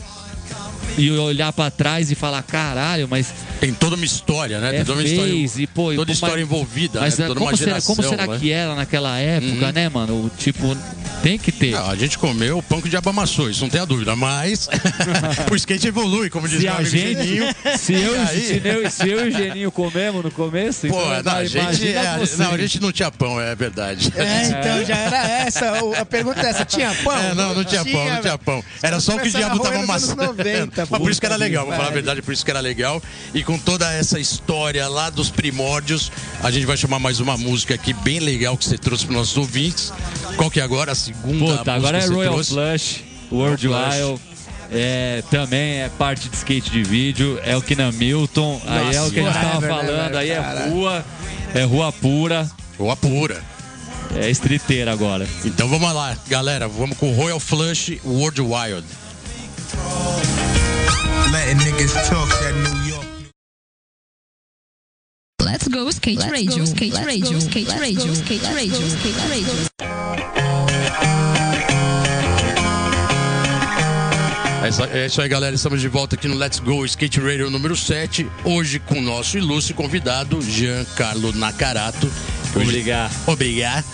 e 1.04 1.12
olhar 1.12 1.52
pra 1.54 1.70
trás 1.72 2.12
e 2.12 2.16
falar, 2.16 2.42
caralho, 2.44 3.08
mas 3.10 3.34
Tem 3.60 3.74
toda 3.74 3.96
uma 3.96 4.06
história, 4.06 4.60
né? 4.60 4.70
é 4.70 4.72
Tem 4.72 4.80
toda 4.86 4.94
uma 5.00 5.02
fez 5.02 5.12
história, 5.14 5.64
e 5.64 5.68
pô, 5.68 5.92
e 5.92 5.96
toda 5.96 6.06
como- 6.08 6.14
história 6.14 6.42
envolvida, 6.42 7.00
mas 7.02 7.18
né? 7.18 7.26
é, 7.26 7.28
Toda 7.28 7.40
como, 7.40 7.52
uma 7.52 7.58
será, 7.58 7.70
geração, 7.72 7.96
como 7.96 8.08
será 8.10 8.28
né? 8.28 8.38
que 8.40 8.52
era 8.52 8.76
naquela 8.76 9.18
época, 9.20 9.72
né, 9.72 9.90
mano? 9.90 10.26
O 10.26 10.32
Tipo, 10.38 10.76
tem 11.24 11.38
que 11.38 11.52
ter. 11.52 11.76
Ah, 11.76 11.90
a 11.90 11.96
gente 11.96 12.18
comeu 12.18 12.58
o 12.58 12.64
pão 12.64 12.82
que 12.82 12.88
o 12.88 12.90
diabo 12.90 13.10
amassou, 13.10 13.50
isso 13.50 13.62
não 13.62 13.70
tem 13.70 13.80
a 13.82 13.86
dúvida, 13.86 14.16
mas 14.16 14.68
o 15.52 15.56
skate 15.56 15.88
evolui, 15.88 16.30
como 16.30 16.48
diz 16.48 16.58
Se 16.60 16.64
meu 16.66 16.74
a 16.74 16.78
amigo 16.78 16.90
gente, 16.92 17.24
Geninho. 17.24 17.56
se 17.78 17.94
eu, 17.94 18.16
E 18.16 18.18
aí? 18.18 18.40
se, 18.48 18.62
eu, 18.68 18.92
se 18.92 19.10
eu 19.10 19.26
e 19.26 19.30
o 19.30 19.32
Geninho 19.32 19.72
comemos 19.72 20.24
no 20.24 20.32
começo, 20.32 20.88
Pô, 20.88 21.00
então, 21.14 21.24
não, 21.24 21.40
a 21.40 21.46
gente, 21.46 21.62
imagina 21.62 22.00
é, 22.00 22.38
não, 22.38 22.52
a 22.54 22.58
gente 22.58 22.82
não 22.82 22.92
tinha 22.92 23.12
pão, 23.12 23.40
é 23.40 23.56
verdade. 23.56 24.12
É, 24.16 24.48
então 24.48 24.86
já 24.86 24.96
era 24.98 25.28
essa. 25.46 25.84
o- 25.84 25.94
A 25.96 26.06
pergunta 26.06 26.42
é 26.42 26.50
essa: 26.50 26.66
tinha 26.66 26.94
pão? 27.04 27.18
É, 27.18 27.34
não, 27.36 27.54
não 27.54 27.64
tinha 27.64 27.84
pão, 27.86 28.10
não 28.10 28.22
tinha 28.22 28.38
pão. 28.38 28.64
Era 28.82 29.00
só 29.00 29.16
o 29.16 29.20
que 29.20 29.28
o 29.28 29.32
diabo 29.32 29.60
tava 29.60 29.78
amassando. 29.80 30.24
90, 30.24 30.88
Mas 30.91 31.01
por 31.01 31.10
isso 31.10 31.19
que 31.19 31.25
era 31.25 31.36
legal, 31.38 31.65
vou 31.65 31.73
falar 31.75 31.88
a 31.88 31.91
verdade, 31.91 32.21
por 32.21 32.34
isso 32.34 32.43
que 32.43 32.51
era 32.51 32.60
legal. 32.60 33.01
E 33.34 33.43
com 33.43 33.58
toda 33.58 33.91
essa 33.93 34.19
história 34.19 34.88
lá 34.88 35.10
dos 35.10 35.30
primórdios, 35.30 36.12
a 36.43 36.51
gente 36.51 36.65
vai 36.65 36.75
chamar 36.77 36.99
mais 36.99 37.19
uma 37.19 37.38
música 37.38 37.73
aqui 37.73 37.93
bem 37.93 38.19
legal 38.19 38.58
que 38.58 38.65
você 38.65 38.77
trouxe 38.77 39.06
para 39.06 39.15
nossos 39.15 39.38
ouvintes. 39.38 39.93
Qual 40.36 40.51
que 40.51 40.60
é 40.60 40.63
agora? 40.63 40.91
A 40.91 40.95
segunda 40.95 41.39
Puta, 41.39 41.54
música 41.54 41.73
agora 41.73 41.97
é 41.97 42.06
Royal 42.06 42.34
trouxe? 42.34 42.51
Flush, 42.51 43.04
World 43.32 43.67
Flush. 43.67 43.95
Wild. 43.95 44.21
É, 44.73 45.23
também 45.30 45.82
é 45.82 45.89
parte 45.97 46.30
de 46.30 46.36
skate 46.38 46.69
de 46.71 46.84
vídeo, 46.84 47.38
é 47.43 47.58
o 47.58 47.62
Kina 47.62 47.91
Milton, 47.91 48.62
aí 48.65 48.95
é 48.95 49.01
o 49.01 49.12
que 49.12 49.19
a 49.19 49.23
gente 49.23 49.34
tava 49.34 49.67
falando, 49.67 50.15
aí 50.15 50.30
é 50.30 50.39
rua, 50.69 51.06
é 51.54 51.63
rua 51.63 51.91
pura, 51.91 52.49
Ou 52.80 52.89
a 52.89 52.95
pura. 52.95 53.43
é 54.15 54.30
streeteira 54.30 54.93
agora. 54.93 55.27
Então 55.43 55.67
vamos 55.67 55.93
lá, 55.93 56.17
galera. 56.27 56.69
Vamos 56.69 56.97
com 56.97 57.13
Royal 57.13 57.39
Flush 57.39 57.99
World 58.06 58.39
Wild. 58.41 58.86
Letting 61.32 61.60
niggas 61.60 61.94
talk 62.10 62.28
that 62.41 62.54
New 62.54 62.91
York. 62.91 63.08
Let's 65.39 65.67
go 65.70 65.88
skate 65.88 66.20
radio. 66.30 66.63
Skate 66.65 66.94
radio. 67.06 67.38
Skate 67.38 67.70
radio. 67.70 68.12
Skate 68.13 68.44
radio. 68.54 68.86
Skate 68.88 69.22
radio. 69.30 69.54
É 74.62 74.70
isso, 74.70 74.84
é 74.84 75.06
isso 75.06 75.22
aí, 75.22 75.30
galera. 75.30 75.56
Estamos 75.56 75.80
de 75.80 75.88
volta 75.88 76.15
aqui 76.15 76.28
no 76.28 76.36
Let's 76.36 76.60
Go 76.60 76.86
Skate 76.86 77.22
Radio 77.22 77.50
número 77.50 77.78
7. 77.78 78.30
Hoje 78.44 78.80
com 78.80 79.00
o 79.00 79.02
nosso 79.02 79.38
ilustre 79.38 79.74
convidado, 79.74 80.41
Giancarlo 80.41 81.32
Nakarato. 81.32 82.12
Obrigado. 82.54 83.13
Obrigado. 83.26 83.86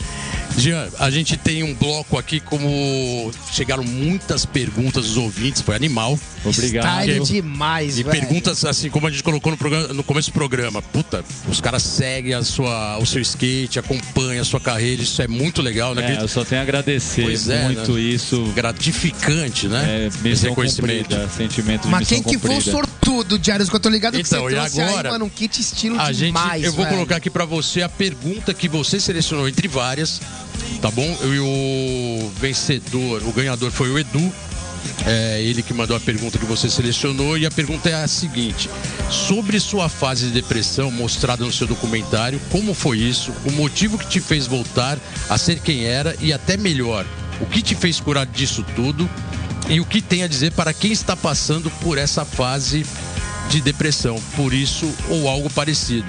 Jean, 0.58 0.90
a 0.98 1.12
gente 1.12 1.38
tem 1.38 1.62
um 1.62 1.76
bloco 1.76 2.18
aqui 2.18 2.40
como 2.40 3.32
chegaram 3.52 3.84
muitas 3.84 4.44
perguntas 4.44 5.06
dos 5.06 5.18
ouvintes, 5.18 5.62
foi 5.62 5.76
animal. 5.76 6.20
Obrigado. 6.50 7.02
Style 7.04 7.20
demais, 7.26 7.98
E 8.00 8.04
velho. 8.04 8.20
perguntas 8.20 8.64
assim, 8.66 8.90
como 8.90 9.08
a 9.08 9.12
gente 9.12 9.24
colocou 9.24 9.52
no, 9.52 9.58
programa- 9.58 9.88
no 9.94 10.04
começo 10.04 10.30
do 10.30 10.34
programa. 10.34 10.82
Puta, 10.82 11.24
os 11.50 11.60
caras 11.62 11.84
seguem 11.84 12.34
a 12.34 12.44
sua, 12.44 12.98
o 13.00 13.06
seu 13.06 13.22
skate, 13.22 13.80
acompanham 13.80 14.42
a 14.42 14.46
sua 14.46 14.60
carreira, 14.60 15.02
isso 15.02 15.22
é 15.22 15.28
muito 15.28 15.62
legal, 15.62 15.94
né? 15.96 16.18
É, 16.20 16.22
eu 16.24 16.28
só 16.28 16.44
tenho 16.44 16.62
a 16.62 16.64
agradecer 16.64 17.24
Pois 17.24 17.50
é, 17.50 17.64
muito 17.64 17.94
né? 17.94 18.02
isso. 18.02 18.52
gratificante, 18.56 19.68
né? 19.68 20.10
É, 20.26 20.30
Esse 20.30 20.48
reconhecimento. 20.50 21.04
cumprida, 21.10 21.30
sentimento 21.30 21.82
de 21.84 21.88
Mas 21.90 22.08
quem 22.08 22.24
que 22.24 22.38
foi 22.38 22.58
o 22.58 22.62
sortudo, 22.62 23.38
Diários, 23.40 23.70
que 23.70 23.76
eu 23.76 23.80
tô 23.80 23.90
ligado 23.90 24.14
que 24.16 24.22
Então, 24.22 24.44
você 24.44 24.52
e 24.54 24.56
trouxe 24.56 24.82
agora, 24.82 25.10
aí, 25.10 25.14
mano, 25.14 25.26
um 25.26 25.30
kit 25.30 25.60
estilo 25.62 26.00
A 26.00 26.12
gente, 26.12 26.28
demais, 26.28 26.64
eu 26.64 26.72
vou 26.74 26.84
velho. 26.86 26.96
colocar 26.98 27.18
aqui 27.18 27.30
pra 27.30 27.46
você 27.46 27.82
a 27.82 27.90
pergunta 27.90 28.54
que 28.54 28.68
você 28.68 29.00
selecionou 29.00 29.48
entre 29.48 29.68
várias, 29.68 30.22
tá 30.82 30.90
bom? 30.92 31.18
E 31.24 31.40
o 31.40 32.32
vencedor, 32.40 33.22
o 33.26 33.32
ganhador 33.32 33.72
foi 33.72 33.90
o 33.90 33.98
Edu. 34.00 34.32
É 35.06 35.42
ele 35.42 35.64
que 35.64 35.74
mandou 35.74 35.96
a 35.96 36.00
pergunta 36.00 36.38
que 36.38 36.46
você 36.46 36.70
selecionou 36.70 37.38
e 37.38 37.46
a 37.46 37.52
pergunta 37.52 37.90
é 37.90 37.96
a 37.96 38.08
seguinte: 38.08 38.70
sobre 39.10 39.60
sua 39.60 39.90
fase 39.90 40.28
de 40.28 40.32
depressão 40.32 40.92
mostrada 40.92 41.46
no 41.46 41.52
seu 41.52 41.68
documentário, 41.68 42.40
como 42.52 42.74
foi 42.74 43.00
isso? 43.00 43.32
O 43.46 43.52
motivo 43.52 43.98
que 43.98 44.08
te 44.08 44.20
fez 44.20 44.48
voltar 44.48 44.98
a 45.30 45.38
ser 45.38 45.60
quem 45.60 45.86
era 45.86 46.16
e 46.20 46.34
até 46.34 46.58
melhor, 46.58 47.06
o 47.40 47.46
que 47.46 47.62
te 47.62 47.76
fez 47.76 48.00
curar 48.00 48.26
disso 48.26 48.66
tudo? 48.76 49.10
E 49.70 49.80
o 49.80 49.86
que 49.86 50.02
tem 50.02 50.24
a 50.24 50.28
dizer 50.28 50.52
para 50.54 50.74
quem 50.74 50.92
está 50.92 51.16
passando 51.16 51.70
por 51.82 51.98
essa 51.98 52.24
fase 52.24 52.86
de 53.50 53.62
depressão, 53.62 54.22
por 54.36 54.54
isso 54.54 54.90
ou 55.10 55.28
algo 55.28 55.50
parecido. 55.50 56.08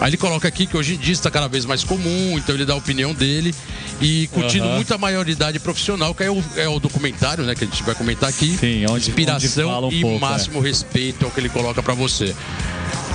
Aí 0.00 0.10
ele 0.10 0.16
coloca 0.16 0.46
aqui 0.46 0.66
que 0.66 0.76
hoje 0.76 0.94
em 0.94 0.98
dia 0.98 1.12
está 1.12 1.30
cada 1.30 1.48
vez 1.48 1.64
mais 1.64 1.82
comum, 1.82 2.36
então 2.36 2.54
ele 2.54 2.64
dá 2.64 2.74
a 2.74 2.76
opinião 2.76 3.14
dele 3.14 3.54
e 4.00 4.26
curtindo 4.28 4.64
Aham. 4.64 4.74
muito 4.76 4.92
a 4.92 4.98
maioridade 4.98 5.58
profissional, 5.58 6.14
que 6.14 6.22
é 6.22 6.30
o, 6.30 6.42
é 6.56 6.68
o 6.68 6.78
documentário, 6.78 7.44
né, 7.44 7.54
que 7.54 7.64
a 7.64 7.66
gente 7.66 7.82
vai 7.82 7.94
comentar 7.94 8.28
aqui. 8.28 8.56
Sim, 8.58 8.84
onde- 8.90 9.08
Inspiração 9.10 9.70
onde 9.84 9.96
um 9.96 9.98
e 9.98 10.02
pouco, 10.02 10.20
máximo 10.20 10.60
respeito 10.60 11.24
é 11.24 11.28
o 11.28 11.30
que 11.30 11.40
ele 11.40 11.48
coloca 11.48 11.82
pra 11.82 11.94
você. 11.94 12.34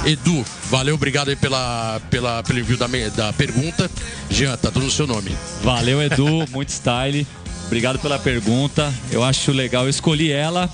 Edu, 0.06 0.44
valeu, 0.70 0.96
obrigado 0.96 1.30
aí 1.30 1.36
pela, 1.36 2.02
pela, 2.10 2.42
pelo 2.42 2.60
envio 2.60 2.78
da, 2.78 2.88
da 3.16 3.32
pergunta. 3.34 3.90
Jean, 4.30 4.58
tá 4.58 4.72
tudo 4.72 4.86
no 4.86 4.92
seu 4.92 5.06
nome. 5.06 5.32
Valeu, 5.64 6.02
Edu, 6.02 6.46
muito 6.52 6.70
style. 6.70 7.28
Obrigado 7.68 8.00
pela 8.00 8.18
pergunta. 8.18 8.92
Eu 9.12 9.24
acho 9.24 9.52
legal, 9.52 9.84
eu 9.84 9.90
escolhi 9.90 10.32
ela 10.32 10.68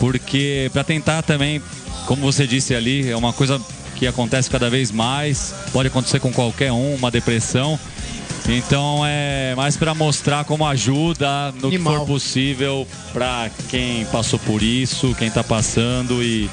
porque 0.00 0.70
para 0.72 0.82
tentar 0.82 1.22
também, 1.22 1.62
como 2.06 2.22
você 2.22 2.46
disse 2.46 2.74
ali, 2.74 3.08
é 3.08 3.16
uma 3.16 3.32
coisa 3.32 3.60
que 3.96 4.06
acontece 4.06 4.50
cada 4.50 4.68
vez 4.68 4.90
mais, 4.90 5.54
pode 5.72 5.88
acontecer 5.88 6.18
com 6.18 6.32
qualquer 6.32 6.72
um, 6.72 6.94
uma 6.96 7.10
depressão. 7.10 7.78
Então 8.48 9.02
é 9.06 9.54
mais 9.56 9.76
para 9.76 9.94
mostrar 9.94 10.44
como 10.44 10.66
ajuda 10.66 11.50
no 11.52 11.70
que 11.70 11.76
Animal. 11.76 11.98
for 12.00 12.06
possível 12.06 12.86
para 13.12 13.50
quem 13.70 14.04
passou 14.06 14.38
por 14.38 14.62
isso, 14.62 15.14
quem 15.18 15.30
tá 15.30 15.42
passando 15.42 16.22
e 16.22 16.50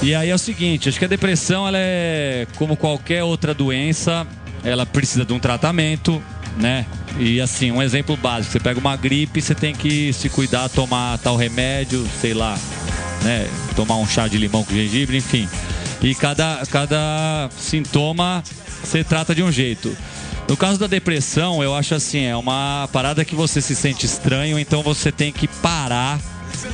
e 0.00 0.14
aí 0.14 0.30
é 0.30 0.34
o 0.34 0.38
seguinte, 0.38 0.88
acho 0.88 0.98
que 0.98 1.04
a 1.04 1.08
depressão 1.08 1.66
ela 1.66 1.76
é 1.78 2.46
como 2.56 2.76
qualquer 2.76 3.24
outra 3.24 3.52
doença, 3.52 4.24
ela 4.62 4.86
precisa 4.86 5.24
de 5.24 5.32
um 5.32 5.40
tratamento, 5.40 6.22
né? 6.56 6.86
E 7.18 7.40
assim, 7.40 7.72
um 7.72 7.82
exemplo 7.82 8.16
básico, 8.16 8.52
você 8.52 8.60
pega 8.60 8.78
uma 8.78 8.96
gripe, 8.96 9.42
você 9.42 9.56
tem 9.56 9.74
que 9.74 10.12
se 10.12 10.28
cuidar, 10.28 10.68
tomar 10.68 11.18
tal 11.18 11.36
remédio, 11.36 12.06
sei 12.20 12.32
lá, 12.32 12.56
né? 13.24 13.48
Tomar 13.74 13.96
um 13.96 14.06
chá 14.06 14.28
de 14.28 14.38
limão 14.38 14.62
com 14.62 14.72
gengibre, 14.72 15.16
enfim. 15.16 15.48
E 16.00 16.14
cada, 16.14 16.62
cada 16.70 17.50
sintoma 17.58 18.44
você 18.84 19.02
trata 19.02 19.34
de 19.34 19.42
um 19.42 19.50
jeito. 19.50 19.94
No 20.48 20.56
caso 20.56 20.78
da 20.78 20.86
depressão, 20.86 21.62
eu 21.62 21.74
acho 21.74 21.94
assim, 21.94 22.24
é 22.24 22.34
uma 22.34 22.88
parada 22.90 23.22
que 23.22 23.34
você 23.34 23.60
se 23.60 23.76
sente 23.76 24.06
estranho, 24.06 24.58
então 24.58 24.82
você 24.82 25.12
tem 25.12 25.30
que 25.30 25.46
parar 25.46 26.18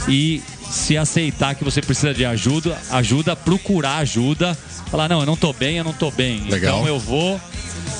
e 0.08 0.40
se 0.70 0.96
aceitar 0.96 1.56
que 1.56 1.64
você 1.64 1.82
precisa 1.82 2.14
de 2.14 2.24
ajuda, 2.24 2.78
ajuda, 2.92 3.34
procurar 3.34 3.96
ajuda, 3.98 4.56
falar, 4.90 5.08
não, 5.08 5.20
eu 5.20 5.26
não 5.26 5.37
tô 5.37 5.52
bem, 5.52 5.78
eu 5.78 5.84
não 5.84 5.92
tô 5.92 6.12
bem. 6.12 6.44
Legal. 6.48 6.76
Então 6.76 6.87
eu 6.87 7.00
vou 7.00 7.40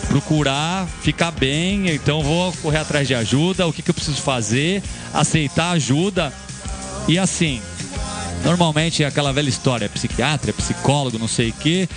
procurar 0.06 0.87
ficar 1.02 1.32
bem, 1.32 1.90
então 1.90 2.22
vou 2.22 2.52
correr 2.62 2.78
atrás 2.78 3.08
de 3.08 3.14
ajuda, 3.16 3.66
o 3.66 3.72
que, 3.72 3.82
que 3.82 3.90
eu 3.90 3.94
preciso 3.94 4.22
fazer, 4.22 4.80
aceitar 5.12 5.72
ajuda. 5.72 6.32
E 7.08 7.18
assim, 7.18 7.60
normalmente 8.44 9.02
é 9.02 9.06
aquela 9.06 9.32
velha 9.32 9.48
história, 9.48 9.88
psiquiatra, 9.88 10.52
psicólogo, 10.52 11.18
não 11.18 11.28
sei 11.28 11.50
o 11.50 11.54
quê. 11.54 11.88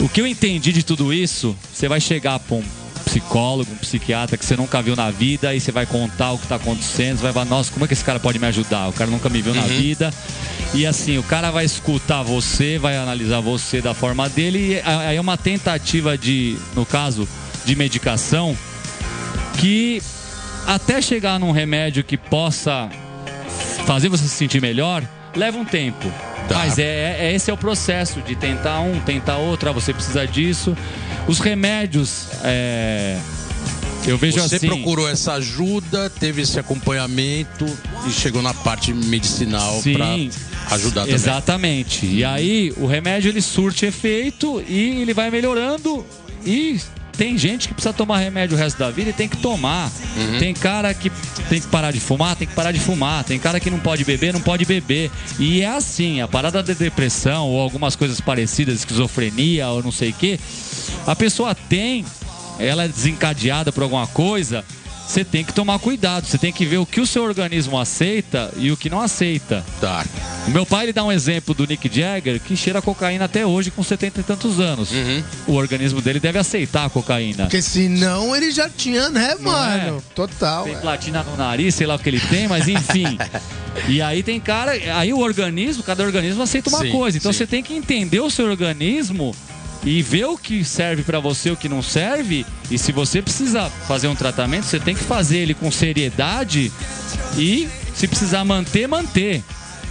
O 0.00 0.08
que 0.08 0.20
eu 0.20 0.26
entendi 0.26 0.70
de 0.70 0.82
tudo 0.82 1.14
isso, 1.14 1.56
você 1.72 1.88
vai 1.88 2.00
chegar 2.00 2.38
para 2.38 2.56
um 2.56 2.79
psicólogo, 3.10 3.72
um 3.72 3.76
psiquiatra 3.76 4.36
que 4.36 4.44
você 4.44 4.56
nunca 4.56 4.80
viu 4.80 4.94
na 4.94 5.10
vida, 5.10 5.52
e 5.52 5.60
você 5.60 5.72
vai 5.72 5.84
contar 5.84 6.30
o 6.30 6.38
que 6.38 6.44
está 6.44 6.54
acontecendo, 6.54 7.16
você 7.16 7.24
vai 7.24 7.32
falar, 7.32 7.46
nossa, 7.46 7.72
como 7.72 7.84
é 7.84 7.88
que 7.88 7.94
esse 7.94 8.04
cara 8.04 8.20
pode 8.20 8.38
me 8.38 8.46
ajudar? 8.46 8.88
O 8.88 8.92
cara 8.92 9.10
nunca 9.10 9.28
me 9.28 9.42
viu 9.42 9.52
na 9.52 9.62
vida. 9.62 10.14
E 10.72 10.86
assim, 10.86 11.18
o 11.18 11.22
cara 11.24 11.50
vai 11.50 11.64
escutar 11.64 12.22
você, 12.22 12.78
vai 12.78 12.96
analisar 12.96 13.40
você 13.40 13.80
da 13.80 13.92
forma 13.92 14.28
dele, 14.28 14.74
e 14.74 14.82
aí 14.84 15.16
é 15.16 15.20
uma 15.20 15.36
tentativa 15.36 16.16
de, 16.16 16.56
no 16.76 16.86
caso, 16.86 17.28
de 17.64 17.74
medicação, 17.74 18.56
que 19.58 20.00
até 20.66 21.02
chegar 21.02 21.40
num 21.40 21.50
remédio 21.50 22.04
que 22.04 22.16
possa 22.16 22.88
fazer 23.86 24.08
você 24.08 24.22
se 24.22 24.36
sentir 24.36 24.62
melhor, 24.62 25.02
leva 25.34 25.58
um 25.58 25.64
tempo. 25.64 26.29
Tá. 26.50 26.58
Mas 26.58 26.80
é, 26.80 27.16
é- 27.28 27.32
esse 27.32 27.48
é 27.48 27.54
o 27.54 27.56
processo 27.56 28.20
de 28.22 28.34
tentar 28.34 28.80
um, 28.80 28.98
tentar 29.00 29.36
outro, 29.36 29.70
ah, 29.70 29.72
você 29.72 29.94
precisa 29.94 30.26
disso. 30.26 30.76
Os 31.28 31.38
remédios, 31.38 32.26
é, 32.42 33.16
eu 34.04 34.18
vejo 34.18 34.40
Você 34.40 34.56
assim. 34.56 34.66
procurou 34.66 35.08
essa 35.08 35.34
ajuda, 35.34 36.10
teve 36.10 36.42
esse 36.42 36.58
acompanhamento 36.58 37.64
e 38.04 38.10
chegou 38.10 38.42
na 38.42 38.52
parte 38.52 38.92
medicinal 38.92 39.80
pra 39.92 40.74
ajudar 40.74 41.02
também. 41.02 41.14
Exatamente. 41.14 42.06
E 42.06 42.24
aí 42.24 42.72
o 42.78 42.86
remédio 42.86 43.28
ele 43.28 43.40
surte 43.40 43.86
efeito 43.86 44.60
e 44.66 45.02
ele 45.02 45.14
vai 45.14 45.30
melhorando 45.30 46.04
e 46.44 46.80
tem 47.20 47.36
gente 47.36 47.68
que 47.68 47.74
precisa 47.74 47.92
tomar 47.92 48.16
remédio 48.16 48.56
o 48.56 48.58
resto 48.58 48.78
da 48.78 48.90
vida 48.90 49.10
e 49.10 49.12
tem 49.12 49.28
que 49.28 49.36
tomar. 49.36 49.92
Uhum. 50.16 50.38
Tem 50.38 50.54
cara 50.54 50.94
que 50.94 51.12
tem 51.50 51.60
que 51.60 51.66
parar 51.66 51.90
de 51.90 52.00
fumar, 52.00 52.34
tem 52.34 52.48
que 52.48 52.54
parar 52.54 52.72
de 52.72 52.80
fumar. 52.80 53.24
Tem 53.24 53.38
cara 53.38 53.60
que 53.60 53.68
não 53.68 53.78
pode 53.78 54.06
beber, 54.06 54.32
não 54.32 54.40
pode 54.40 54.64
beber. 54.64 55.10
E 55.38 55.60
é 55.60 55.68
assim, 55.68 56.22
a 56.22 56.26
parada 56.26 56.62
da 56.62 56.72
depressão 56.72 57.46
ou 57.46 57.60
algumas 57.60 57.94
coisas 57.94 58.22
parecidas, 58.22 58.76
esquizofrenia 58.76 59.68
ou 59.68 59.82
não 59.82 59.92
sei 59.92 60.08
o 60.08 60.14
quê, 60.14 60.40
a 61.06 61.14
pessoa 61.14 61.54
tem, 61.54 62.06
ela 62.58 62.84
é 62.84 62.88
desencadeada 62.88 63.70
por 63.70 63.82
alguma 63.82 64.06
coisa, 64.06 64.64
você 65.10 65.24
tem 65.24 65.44
que 65.44 65.52
tomar 65.52 65.76
cuidado, 65.80 66.24
você 66.24 66.38
tem 66.38 66.52
que 66.52 66.64
ver 66.64 66.78
o 66.78 66.86
que 66.86 67.00
o 67.00 67.06
seu 67.06 67.24
organismo 67.24 67.76
aceita 67.76 68.52
e 68.56 68.70
o 68.70 68.76
que 68.76 68.88
não 68.88 69.00
aceita. 69.00 69.64
Tá. 69.80 70.06
O 70.46 70.52
meu 70.52 70.64
pai 70.64 70.84
ele 70.84 70.92
dá 70.92 71.02
um 71.02 71.10
exemplo 71.10 71.52
do 71.52 71.66
Nick 71.66 71.90
Jagger 71.92 72.38
que 72.38 72.56
cheira 72.56 72.80
cocaína 72.80 73.24
até 73.24 73.44
hoje 73.44 73.72
com 73.72 73.82
70 73.82 74.20
e 74.20 74.22
tantos 74.22 74.60
anos. 74.60 74.92
Uhum. 74.92 75.24
O 75.48 75.54
organismo 75.54 76.00
dele 76.00 76.20
deve 76.20 76.38
aceitar 76.38 76.84
a 76.84 76.90
cocaína. 76.90 77.44
Porque 77.44 77.60
senão 77.60 78.36
ele 78.36 78.52
já 78.52 78.68
tinha, 78.70 79.10
né, 79.10 79.34
Não 79.34 79.50
mano? 79.50 79.98
é? 79.98 80.14
Total. 80.14 80.62
Tem 80.62 80.74
é. 80.74 80.78
platina 80.78 81.24
no 81.24 81.36
nariz, 81.36 81.74
sei 81.74 81.88
lá 81.88 81.96
o 81.96 81.98
que 81.98 82.08
ele 82.08 82.20
tem, 82.20 82.46
mas 82.46 82.68
enfim. 82.68 83.18
e 83.88 84.00
aí 84.00 84.22
tem 84.22 84.38
cara, 84.38 84.70
aí 84.94 85.12
o 85.12 85.18
organismo, 85.18 85.82
cada 85.82 86.04
organismo 86.04 86.40
aceita 86.40 86.70
uma 86.70 86.82
Sim, 86.82 86.92
coisa. 86.92 87.18
Então 87.18 87.32
sim. 87.32 87.38
você 87.38 87.48
tem 87.48 87.64
que 87.64 87.74
entender 87.74 88.20
o 88.20 88.30
seu 88.30 88.48
organismo 88.48 89.34
e 89.84 90.02
ver 90.02 90.26
o 90.26 90.36
que 90.36 90.64
serve 90.64 91.02
pra 91.02 91.20
você, 91.20 91.50
o 91.50 91.56
que 91.56 91.68
não 91.68 91.82
serve. 91.82 92.44
E 92.70 92.78
se 92.78 92.92
você 92.92 93.22
precisa 93.22 93.70
fazer 93.86 94.08
um 94.08 94.14
tratamento, 94.14 94.64
você 94.64 94.78
tem 94.78 94.94
que 94.94 95.04
fazer 95.04 95.38
ele 95.38 95.54
com 95.54 95.70
seriedade 95.70 96.70
e 97.36 97.68
se 97.94 98.06
precisar 98.06 98.44
manter, 98.44 98.86
manter. 98.86 99.42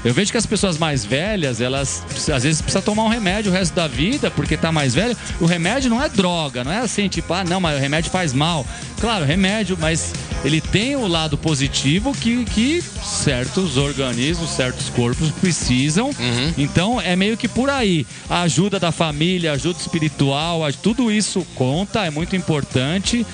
Eu 0.03 0.13
vejo 0.13 0.31
que 0.31 0.37
as 0.37 0.45
pessoas 0.45 0.77
mais 0.77 1.03
velhas, 1.03 1.59
elas 1.59 2.03
às 2.33 2.43
vezes 2.43 2.61
precisam 2.61 2.81
tomar 2.81 3.03
um 3.03 3.09
remédio 3.09 3.51
o 3.51 3.53
resto 3.53 3.73
da 3.73 3.85
vida 3.85 4.31
porque 4.31 4.55
tá 4.55 4.71
mais 4.71 4.95
velho. 4.95 5.15
O 5.41 5.45
remédio 5.45 5.89
não 5.89 6.01
é 6.01 6.07
droga, 6.07 6.63
não 6.63 6.71
é 6.71 6.79
assim, 6.79 7.09
tipo, 7.09 7.33
ah, 7.33 7.43
não, 7.43 7.59
mas 7.59 7.77
o 7.77 7.81
remédio 7.81 8.09
faz 8.09 8.31
mal. 8.31 8.65
Claro, 8.99 9.23
remédio, 9.23 9.77
mas 9.79 10.13
ele 10.43 10.59
tem 10.61 10.95
o 10.95 11.07
lado 11.07 11.37
positivo 11.37 12.13
que, 12.13 12.43
que 12.45 12.81
certos 13.03 13.77
organismos, 13.77 14.49
certos 14.49 14.89
corpos 14.89 15.31
precisam. 15.31 16.11
Então 16.57 16.99
é 16.99 17.15
meio 17.15 17.37
que 17.37 17.47
por 17.47 17.69
aí. 17.69 18.05
A 18.29 18.41
ajuda 18.41 18.79
da 18.79 18.91
família, 18.91 19.51
a 19.51 19.53
ajuda 19.55 19.79
espiritual, 19.79 20.61
tudo 20.81 21.11
isso 21.11 21.45
conta, 21.55 22.05
é 22.05 22.09
muito 22.09 22.35
importante. 22.35 23.25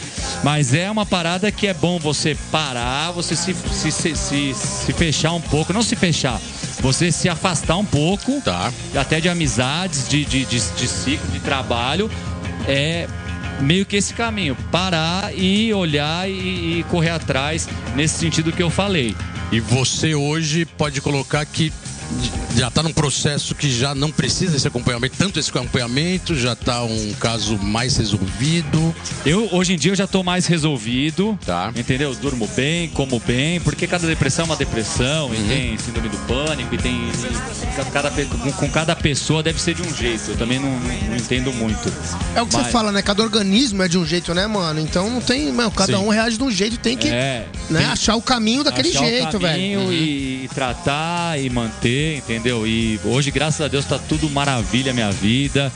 Mas 0.43 0.73
é 0.73 0.89
uma 0.89 1.05
parada 1.05 1.51
que 1.51 1.67
é 1.67 1.73
bom 1.73 1.97
você 1.99 2.35
parar, 2.51 3.11
você 3.11 3.35
se, 3.35 3.53
se, 3.53 3.91
se, 3.91 4.15
se, 4.15 4.53
se 4.53 4.93
fechar 4.93 5.33
um 5.33 5.41
pouco, 5.41 5.73
não 5.73 5.81
se 5.81 5.95
fechar, 5.95 6.39
você 6.81 7.11
se 7.11 7.27
afastar 7.29 7.77
um 7.77 7.85
pouco, 7.85 8.41
Tá. 8.41 8.71
até 8.95 9.19
de 9.19 9.29
amizades, 9.29 10.07
de, 10.07 10.23
de, 10.25 10.45
de, 10.45 10.59
de 10.59 10.87
ciclo, 10.87 11.31
de 11.31 11.39
trabalho. 11.39 12.09
É 12.67 13.07
meio 13.61 13.85
que 13.85 13.95
esse 13.95 14.13
caminho, 14.13 14.55
parar 14.71 15.33
e 15.35 15.73
olhar 15.73 16.29
e, 16.29 16.79
e 16.79 16.85
correr 16.89 17.11
atrás 17.11 17.67
nesse 17.95 18.19
sentido 18.19 18.51
que 18.51 18.63
eu 18.63 18.69
falei. 18.69 19.15
E 19.51 19.59
você 19.59 20.15
hoje 20.15 20.65
pode 20.65 21.01
colocar 21.01 21.45
que 21.45 21.71
já 22.55 22.67
está 22.69 22.81
num 22.81 22.93
processo 22.93 23.53
que 23.55 23.69
já 23.69 23.93
não 23.93 24.11
precisa 24.11 24.53
desse 24.53 24.67
acompanhamento, 24.67 25.15
tanto 25.17 25.39
esse 25.39 25.49
acompanhamento, 25.49 26.35
já 26.35 26.53
está 26.53 26.83
um 26.83 27.13
caso 27.19 27.57
mais 27.57 27.97
resolvido. 27.97 28.95
Eu, 29.25 29.49
hoje 29.51 29.73
em 29.73 29.77
dia, 29.77 29.91
eu 29.91 29.95
já 29.95 30.07
tô 30.07 30.23
mais 30.23 30.45
resolvido. 30.45 31.37
Tá. 31.45 31.71
Entendeu? 31.75 32.13
Durmo 32.15 32.47
bem, 32.55 32.87
como 32.89 33.19
bem, 33.19 33.59
porque 33.59 33.87
cada 33.87 34.07
depressão 34.07 34.43
é 34.43 34.47
uma 34.49 34.55
depressão, 34.55 35.33
e 35.33 35.37
tem 35.47 35.77
síndrome 35.77 36.09
do 36.09 36.17
pânico, 36.19 36.73
e 36.73 36.77
tem. 36.77 36.95
e 36.95 37.91
cada, 37.91 38.09
com, 38.11 38.51
com 38.53 38.69
cada 38.69 38.95
pessoa 38.95 39.43
deve 39.43 39.61
ser 39.61 39.73
de 39.75 39.81
um 39.81 39.93
jeito. 39.93 40.31
Eu 40.31 40.37
também 40.37 40.59
não, 40.59 40.69
não- 40.79 41.15
entendo 41.15 41.51
muito. 41.53 41.91
É 42.35 42.41
o 42.41 42.45
que 42.45 42.53
você 42.53 42.61
Mas- 42.61 42.71
fala, 42.71 42.91
né? 42.91 43.01
Cada 43.01 43.21
organismo 43.23 43.83
é 43.83 43.87
de 43.87 43.97
um 43.97 44.05
jeito, 44.05 44.33
né, 44.33 44.47
mano? 44.47 44.79
Então 44.79 45.09
não 45.09 45.19
tem. 45.21 45.51
Meu, 45.51 45.69
cada 45.71 45.97
Sim. 45.97 46.03
um 46.03 46.09
reage 46.09 46.37
de 46.37 46.43
um 46.43 46.51
jeito, 46.51 46.77
tem 46.77 46.95
que 46.97 47.07
É, 47.09 47.47
né, 47.69 47.79
tem- 47.79 47.87
achar 47.87 48.15
o 48.15 48.21
caminho 48.21 48.63
daquele 48.63 48.89
achar 48.89 49.01
o 49.03 49.05
jeito, 49.07 49.39
velho. 49.39 49.53
caminho 49.53 49.91
E, 49.93 50.45
e 50.45 50.49
tratar 50.53 51.39
e 51.39 51.49
manter, 51.49 51.94
entendeu? 51.95 52.67
E 52.67 52.99
hoje, 53.03 53.31
graças 53.31 53.61
a 53.61 53.67
Deus, 53.67 53.85
tá 53.85 53.97
tudo 53.97 54.29
maravilha 54.29 54.91
a 54.91 54.93
minha 54.93 55.11
vida. 55.11 55.71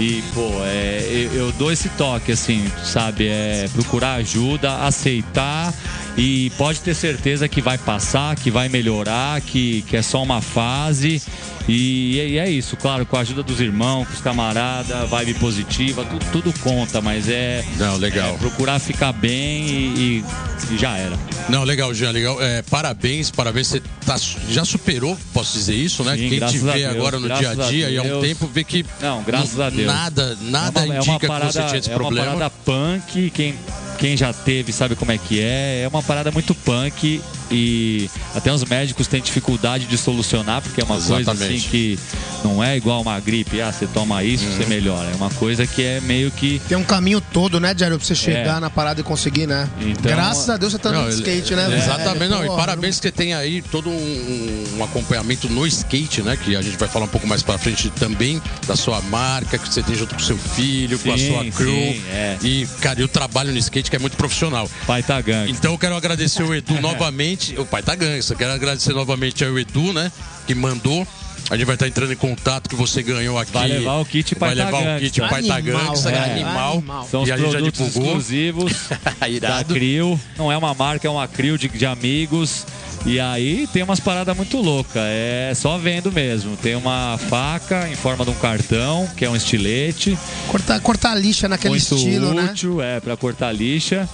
E, 0.00 0.22
pô, 0.32 0.48
é, 0.64 1.06
eu, 1.10 1.34
eu 1.34 1.52
dou 1.52 1.70
esse 1.70 1.90
toque, 1.90 2.32
assim, 2.32 2.64
sabe? 2.82 3.28
É 3.28 3.68
procurar 3.74 4.14
ajuda, 4.14 4.76
aceitar 4.86 5.74
e 6.16 6.50
pode 6.56 6.80
ter 6.80 6.94
certeza 6.94 7.46
que 7.48 7.60
vai 7.60 7.76
passar, 7.76 8.34
que 8.34 8.50
vai 8.50 8.68
melhorar, 8.70 9.40
que, 9.42 9.82
que 9.82 9.96
é 9.98 10.02
só 10.02 10.22
uma 10.22 10.40
fase. 10.40 11.20
E, 11.68 12.16
e 12.16 12.38
é 12.38 12.50
isso, 12.50 12.76
claro, 12.76 13.04
com 13.06 13.16
a 13.16 13.20
ajuda 13.20 13.42
dos 13.42 13.60
irmãos, 13.60 14.08
com 14.08 14.14
os 14.14 14.20
camaradas, 14.20 15.08
vibe 15.08 15.34
positiva, 15.34 16.04
tudo, 16.04 16.24
tudo 16.32 16.58
conta, 16.60 17.00
mas 17.00 17.28
é, 17.28 17.64
Não, 17.76 17.96
legal. 17.96 18.34
é 18.34 18.38
procurar 18.38 18.78
ficar 18.80 19.12
bem 19.12 19.66
e, 19.68 20.24
e- 20.68 20.74
e 20.74 20.78
já 20.78 20.96
era. 20.96 21.16
Não, 21.48 21.62
legal, 21.64 21.92
Jean, 21.94 22.10
legal. 22.10 22.40
É, 22.42 22.62
parabéns, 22.62 23.30
parabéns. 23.30 23.68
Você 23.68 23.82
tá, 24.04 24.16
já 24.48 24.64
superou, 24.64 25.16
posso 25.32 25.56
dizer 25.56 25.74
isso, 25.74 26.02
né? 26.04 26.16
Sim, 26.16 26.28
Quem 26.28 26.38
te 26.38 26.44
a 26.44 26.48
vê 26.72 26.72
Deus, 26.80 26.96
agora 26.96 27.18
no 27.18 27.28
dia 27.28 27.48
a 27.50 27.52
a 27.52 27.68
dia 27.68 27.90
e 27.90 27.98
há 27.98 28.02
um 28.02 28.20
tempo 28.20 28.46
vê 28.46 28.64
que 28.64 28.84
Não, 29.00 29.22
graças 29.22 29.58
a 29.60 29.70
Deus. 29.70 29.89
Nada, 29.92 30.38
nada 30.42 30.80
é 30.80 30.84
uma, 30.84 30.94
é 30.94 30.98
indica 30.98 31.12
uma 31.12 31.20
parada, 31.20 31.46
que 31.46 31.52
você 31.52 31.66
tinha 31.66 31.78
esse 31.78 31.90
é 31.90 31.94
problema. 31.94 32.26
uma 32.26 32.34
parada 32.36 32.54
punk, 32.64 33.30
quem, 33.30 33.54
quem 33.98 34.16
já 34.16 34.32
teve 34.32 34.72
sabe 34.72 34.96
como 34.96 35.12
é 35.12 35.18
que 35.18 35.40
é. 35.40 35.82
É 35.82 35.88
uma 35.88 36.02
parada 36.02 36.30
muito 36.30 36.54
punk 36.54 37.20
e 37.50 38.08
até 38.34 38.52
os 38.52 38.64
médicos 38.64 39.06
têm 39.06 39.20
dificuldade 39.20 39.86
de 39.86 39.96
solucionar, 39.98 40.62
porque 40.62 40.80
é 40.80 40.84
uma 40.84 40.96
coisa 40.96 41.20
Exatamente. 41.20 41.56
assim 41.58 41.68
que 41.68 41.98
não 42.44 42.62
é 42.62 42.76
igual 42.76 43.00
uma 43.02 43.18
gripe, 43.20 43.60
ah, 43.60 43.72
você 43.72 43.86
toma 43.86 44.22
isso, 44.24 44.44
Uhum. 44.44 44.56
você 44.56 44.66
melhora. 44.66 45.10
É 45.10 45.14
uma 45.16 45.30
coisa 45.30 45.66
que 45.66 45.82
é 45.82 46.00
meio 46.00 46.30
que. 46.30 46.60
Tem 46.68 46.76
um 46.78 46.84
caminho 46.84 47.20
todo, 47.20 47.58
né, 47.60 47.74
Jairo, 47.76 47.98
pra 47.98 48.06
você 48.06 48.14
chegar 48.14 48.60
na 48.60 48.70
parada 48.70 49.00
e 49.00 49.04
conseguir, 49.04 49.46
né? 49.46 49.68
Então- 49.80 50.10
Graças 50.12 50.48
a 50.48 50.56
Deus 50.56 50.72
você 50.72 50.78
tá 50.78 50.90
Não, 50.92 51.02
no 51.04 51.08
skate, 51.10 51.54
né, 51.54 51.66
velho? 51.68 51.76
Exatamente, 51.82 52.30
não. 52.30 52.44
E 52.44 52.48
parabéns 52.48 52.96
que 52.98 53.02
você 53.08 53.12
tem 53.12 53.34
aí 53.34 53.62
todo 53.62 53.90
um, 53.90 54.64
um 54.78 54.84
acompanhamento 54.84 55.48
no 55.48 55.66
skate, 55.66 56.22
né? 56.22 56.36
Que 56.42 56.56
a 56.56 56.62
gente 56.62 56.76
vai 56.76 56.88
falar 56.88 57.04
um 57.06 57.08
pouco 57.08 57.26
mais 57.26 57.42
pra 57.42 57.58
frente 57.58 57.90
também, 57.90 58.40
da 58.66 58.76
sua 58.76 59.00
marca, 59.02 59.58
que 59.58 59.68
você 59.72 59.82
tem 59.82 59.94
junto 59.96 60.14
com 60.14 60.20
seu 60.20 60.36
filho, 60.38 60.98
com 60.98 61.12
a 61.12 61.18
Sim, 61.18 61.28
sua 61.28 61.44
crew. 61.50 61.70
sim, 61.74 62.02
é. 62.10 62.36
E, 62.42 62.66
cara, 62.80 63.00
e 63.00 63.04
o 63.04 63.08
trabalho 63.08 63.52
no 63.52 63.58
skate 63.58 63.90
que 63.90 63.96
é 63.96 63.98
muito 63.98 64.16
profissional. 64.16 64.68
Pai 64.86 65.02
tá 65.02 65.20
gangue. 65.20 65.50
Então 65.52 65.72
eu 65.72 65.78
quero 65.78 65.94
agradecer 65.96 66.42
o 66.42 66.54
Edu 66.54 66.74
novamente. 66.80 67.39
O 67.58 67.64
pai 67.66 67.82
tá 67.82 67.94
gangsta. 67.94 68.34
Quero 68.34 68.52
agradecer 68.52 68.92
novamente 68.92 69.44
ao 69.44 69.58
Edu, 69.58 69.92
né? 69.92 70.10
Que 70.46 70.54
mandou. 70.54 71.06
A 71.48 71.56
gente 71.56 71.66
vai 71.66 71.74
estar 71.74 71.88
entrando 71.88 72.12
em 72.12 72.16
contato 72.16 72.68
que 72.68 72.76
você 72.76 73.02
ganhou 73.02 73.36
aqui. 73.36 73.50
Vai 73.52 73.66
levar 73.68 73.96
o 73.96 74.04
kit 74.04 74.36
Vai 74.36 74.54
Pai 74.54 74.56
Tá 74.56 74.64
levar 74.78 74.96
o 74.96 75.00
kit 75.00 75.20
Pai 75.20 75.42
Tá 75.42 75.56
Animal, 75.56 75.86
Gangsta, 75.86 76.10
velho. 76.10 76.32
animal. 76.32 76.72
Animal. 76.74 77.08
São 77.10 77.22
os 77.22 77.28
E 77.28 77.32
a 77.32 77.36
gente 77.36 77.46
já 77.50 77.58
produtos 77.58 77.84
divulgou. 77.86 78.10
exclusivos 78.10 78.72
da. 79.40 79.64
Crio. 79.64 80.20
Não 80.38 80.52
é 80.52 80.56
uma 80.56 80.72
marca, 80.74 81.08
é 81.08 81.10
uma 81.10 81.26
Crio 81.26 81.58
de, 81.58 81.68
de 81.68 81.84
amigos. 81.86 82.64
E 83.06 83.18
aí 83.18 83.66
tem 83.72 83.82
umas 83.82 83.98
paradas 83.98 84.36
muito 84.36 84.58
loucas. 84.58 85.02
É 85.02 85.52
só 85.56 85.76
vendo 85.78 86.12
mesmo. 86.12 86.56
Tem 86.58 86.76
uma 86.76 87.18
faca 87.28 87.88
em 87.88 87.96
forma 87.96 88.24
de 88.24 88.30
um 88.30 88.34
cartão, 88.34 89.08
que 89.16 89.24
é 89.24 89.30
um 89.30 89.34
estilete. 89.34 90.16
Cortar, 90.48 90.78
cortar 90.80 91.14
lixa 91.16 91.48
naquele 91.48 91.70
muito 91.70 91.94
estilo, 91.96 92.32
né? 92.34 92.44
útil, 92.52 92.80
é, 92.80 93.00
pra 93.00 93.16
cortar 93.16 93.50
lixa. 93.50 94.08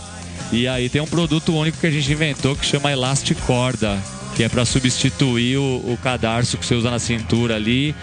E 0.52 0.68
aí 0.68 0.88
tem 0.88 1.00
um 1.00 1.06
produto 1.06 1.54
único 1.54 1.78
que 1.78 1.87
a 1.87 1.90
gente 1.90 2.11
inventou 2.11 2.54
que 2.54 2.64
chama 2.64 2.92
Elasticorda, 2.92 3.98
que 4.35 4.44
é 4.44 4.48
pra 4.48 4.64
substituir 4.64 5.59
o, 5.59 5.76
o 5.92 5.98
cadarço 6.02 6.56
que 6.56 6.64
você 6.64 6.74
usa 6.74 6.90
na 6.90 6.98
cintura 6.98 7.56
ali, 7.56 7.94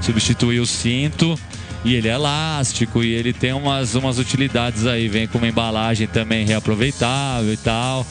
substituir 0.00 0.60
o 0.60 0.66
cinto. 0.66 1.38
E 1.82 1.94
ele 1.94 2.08
é 2.08 2.12
elástico 2.12 3.02
e 3.02 3.10
ele 3.12 3.32
tem 3.32 3.54
umas, 3.54 3.94
umas 3.94 4.18
utilidades 4.18 4.86
aí, 4.86 5.08
vem 5.08 5.26
com 5.26 5.38
uma 5.38 5.48
embalagem 5.48 6.06
também 6.06 6.44
reaproveitável 6.44 7.52
e 7.52 7.56
tal. 7.56 8.06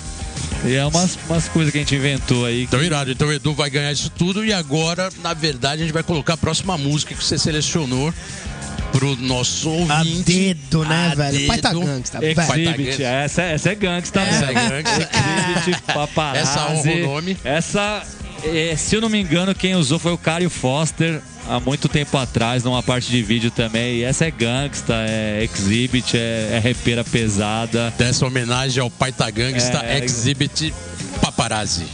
E 0.65 0.73
é 0.73 0.85
umas, 0.85 1.17
umas 1.29 1.47
coisas 1.47 1.71
que 1.71 1.77
a 1.77 1.81
gente 1.81 1.95
inventou 1.95 2.45
aí. 2.45 2.63
Então, 2.63 2.83
irado. 2.83 3.11
Então, 3.11 3.27
o 3.27 3.31
Edu 3.31 3.53
vai 3.53 3.69
ganhar 3.69 3.91
isso 3.91 4.09
tudo. 4.09 4.43
E 4.43 4.51
agora, 4.51 5.09
na 5.21 5.33
verdade, 5.33 5.81
a 5.81 5.85
gente 5.85 5.93
vai 5.93 6.03
colocar 6.03 6.33
a 6.33 6.37
próxima 6.37 6.77
música 6.77 7.13
que 7.13 7.23
você 7.23 7.37
selecionou 7.37 8.13
pro 8.91 9.15
nosso 9.17 9.69
A 9.69 9.99
ouvinte. 9.99 10.23
dedo, 10.23 10.83
né, 10.85 11.09
A 11.11 11.15
velho? 11.15 11.47
Pai 11.47 11.57
tá 11.59 11.69
dedo. 11.69 11.81
gangsta, 11.85 12.19
velho. 12.19 12.39
Exhibit, 12.41 12.85
gangsta. 12.85 13.03
essa, 13.03 13.41
essa 13.43 13.69
é 13.69 13.75
gangsta, 13.75 14.19
Essa 14.21 14.45
mesmo. 14.47 14.59
é 14.59 14.83
gangsta. 14.83 15.09
Exhibit, 15.59 15.81
paparazzi. 15.93 16.41
Essa 16.49 16.71
honra 16.71 16.91
o 16.91 16.99
nome. 17.05 17.37
Essa, 17.43 18.03
é, 18.43 18.75
se 18.75 18.95
eu 18.95 19.01
não 19.01 19.09
me 19.09 19.19
engano, 19.21 19.53
quem 19.55 19.75
usou 19.75 19.99
foi 19.99 20.11
o 20.11 20.17
Caio 20.17 20.49
Foster 20.49 21.21
há 21.47 21.59
muito 21.59 21.87
tempo 21.87 22.17
atrás, 22.17 22.63
numa 22.63 22.81
parte 22.83 23.09
de 23.09 23.21
vídeo 23.23 23.51
também. 23.51 23.97
E 23.97 24.03
essa 24.03 24.25
é 24.25 24.31
gangsta, 24.31 24.93
é 25.07 25.43
exhibit, 25.43 26.15
é, 26.17 26.51
é 26.53 26.59
repeira 26.59 27.03
pesada. 27.03 27.93
Dessa 27.97 28.25
homenagem 28.25 28.81
ao 28.81 28.89
Pai 28.89 29.11
Tá 29.11 29.29
Gangsta 29.29 29.79
É, 29.85 29.99
é. 29.99 30.03
Exhibit 30.05 30.73
Paparazzi. 31.21 31.85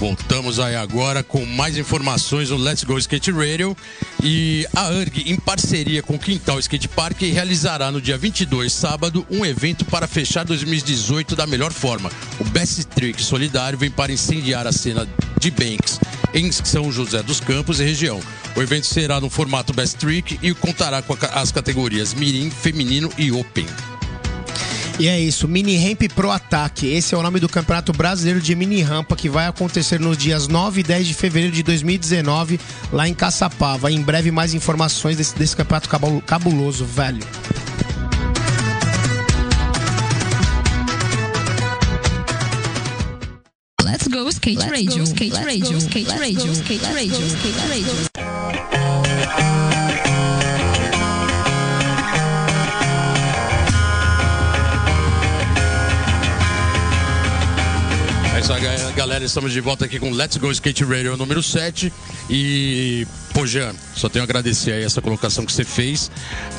Voltamos 0.00 0.58
aí 0.58 0.76
agora 0.76 1.22
com 1.22 1.44
mais 1.44 1.76
informações 1.76 2.48
no 2.48 2.56
Let's 2.56 2.84
Go 2.84 2.96
Skate 2.96 3.30
Radio. 3.30 3.76
E 4.22 4.66
a 4.74 4.88
URG, 4.88 5.30
em 5.30 5.36
parceria 5.36 6.02
com 6.02 6.14
o 6.14 6.18
Quintal 6.18 6.58
Skate 6.58 6.88
Park, 6.88 7.20
realizará 7.20 7.92
no 7.92 8.00
dia 8.00 8.16
22, 8.16 8.72
sábado, 8.72 9.26
um 9.30 9.44
evento 9.44 9.84
para 9.84 10.06
fechar 10.06 10.46
2018 10.46 11.36
da 11.36 11.46
melhor 11.46 11.70
forma. 11.70 12.10
O 12.40 12.44
Best 12.44 12.82
Trick 12.86 13.22
Solidário 13.22 13.78
vem 13.78 13.90
para 13.90 14.10
incendiar 14.10 14.66
a 14.66 14.72
cena 14.72 15.06
de 15.38 15.50
Banks 15.50 16.00
em 16.32 16.50
São 16.50 16.90
José 16.90 17.22
dos 17.22 17.38
Campos 17.38 17.78
e 17.78 17.84
região. 17.84 18.20
O 18.56 18.62
evento 18.62 18.86
será 18.86 19.20
no 19.20 19.28
formato 19.28 19.74
Best 19.74 19.98
Trick 19.98 20.38
e 20.40 20.54
contará 20.54 21.02
com 21.02 21.14
as 21.34 21.52
categorias 21.52 22.14
Mirim, 22.14 22.48
Feminino 22.48 23.12
e 23.18 23.30
Open. 23.30 23.66
E 25.00 25.08
é 25.08 25.18
isso, 25.18 25.48
Mini 25.48 25.78
Ramp 25.78 26.02
Pro 26.14 26.30
Ataque. 26.30 26.86
Esse 26.86 27.14
é 27.14 27.18
o 27.18 27.22
nome 27.22 27.40
do 27.40 27.48
Campeonato 27.48 27.90
Brasileiro 27.90 28.38
de 28.38 28.54
Mini 28.54 28.82
Rampa 28.82 29.16
que 29.16 29.30
vai 29.30 29.46
acontecer 29.46 29.98
nos 29.98 30.18
dias 30.18 30.46
9 30.46 30.80
e 30.80 30.82
10 30.84 31.06
de 31.06 31.14
fevereiro 31.14 31.54
de 31.56 31.62
2019, 31.62 32.60
lá 32.92 33.08
em 33.08 33.14
Caçapava. 33.14 33.90
Em 33.90 34.02
breve, 34.02 34.30
mais 34.30 34.52
informações 34.52 35.16
desse, 35.16 35.34
desse 35.34 35.56
campeonato 35.56 35.88
cabu- 35.88 36.20
cabuloso, 36.20 36.84
velho. 36.84 37.24
Let's 43.82 44.06
go 44.08 44.28
skate 44.28 44.68
radio, 44.68 45.02
skate 45.04 45.34
radio, 45.42 45.78
skate 45.78 46.10
radio, 46.10 46.52
skate 46.52 46.84
radio, 46.92 47.26
skate 47.26 47.58
radio. 47.68 49.10
Ga- 58.58 58.90
galera. 58.96 59.24
Estamos 59.24 59.52
de 59.52 59.60
volta 59.60 59.84
aqui 59.84 59.98
com 59.98 60.10
Let's 60.10 60.36
Go 60.36 60.50
Skate 60.50 60.84
Radio 60.84 61.16
número 61.16 61.42
7. 61.42 61.92
E, 62.28 63.06
pô, 63.32 63.46
Jean, 63.46 63.74
só 63.94 64.08
tenho 64.08 64.22
a 64.22 64.24
agradecer 64.24 64.72
aí 64.72 64.84
essa 64.84 65.00
colocação 65.00 65.44
que 65.44 65.52
você 65.52 65.64
fez 65.64 66.10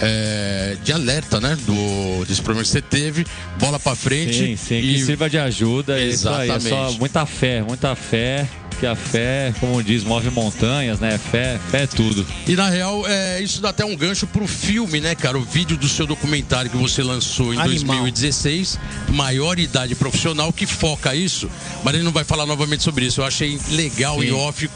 é, 0.01 0.77
de 0.84 0.91
alerta, 0.93 1.39
né? 1.39 1.58
Do, 1.65 2.25
desse 2.25 2.41
problema 2.41 2.63
que 2.63 2.69
você 2.69 2.82
teve. 2.82 3.25
Bola 3.60 3.80
pra 3.80 3.95
frente. 3.95 4.34
Sim, 4.38 4.56
sim, 4.56 4.75
e 4.75 4.93
que 4.95 5.06
sirva 5.06 5.30
de 5.30 5.38
ajuda. 5.38 5.99
É 5.99 6.06
isso 6.08 6.30
aí, 6.30 6.49
é 6.49 6.60
só 6.60 6.67
Exatamente. 6.67 6.99
muita 6.99 7.25
fé, 7.25 7.62
muita 7.62 7.95
fé. 7.95 8.47
Que 8.81 8.87
a 8.87 8.95
fé, 8.95 9.53
como 9.59 9.83
diz, 9.83 10.03
move 10.03 10.31
montanhas, 10.31 10.99
né? 10.99 11.15
Fé, 11.19 11.59
fé 11.69 11.83
é 11.83 11.87
tudo. 11.87 12.25
E 12.47 12.55
na 12.55 12.67
real, 12.67 13.03
é, 13.07 13.39
isso 13.39 13.61
dá 13.61 13.69
até 13.69 13.85
um 13.85 13.95
gancho 13.95 14.25
pro 14.25 14.47
filme, 14.47 14.99
né, 14.99 15.13
cara? 15.13 15.37
O 15.37 15.43
vídeo 15.43 15.77
do 15.77 15.87
seu 15.87 16.07
documentário 16.07 16.71
que 16.71 16.77
você 16.77 17.03
lançou 17.03 17.53
em 17.53 17.59
Animal. 17.59 17.97
2016, 17.97 18.79
Maior 19.09 19.59
Idade 19.59 19.93
Profissional, 19.93 20.51
que 20.51 20.65
foca 20.65 21.13
isso. 21.13 21.47
Mas 21.83 21.93
ele 21.93 22.03
não 22.03 22.11
vai 22.11 22.23
falar 22.23 22.47
novamente 22.47 22.81
sobre 22.81 23.05
isso. 23.05 23.21
Eu 23.21 23.25
achei 23.25 23.59
legal 23.69 24.19
Sim. 24.19 24.29
em 24.29 24.31
off 24.31 24.67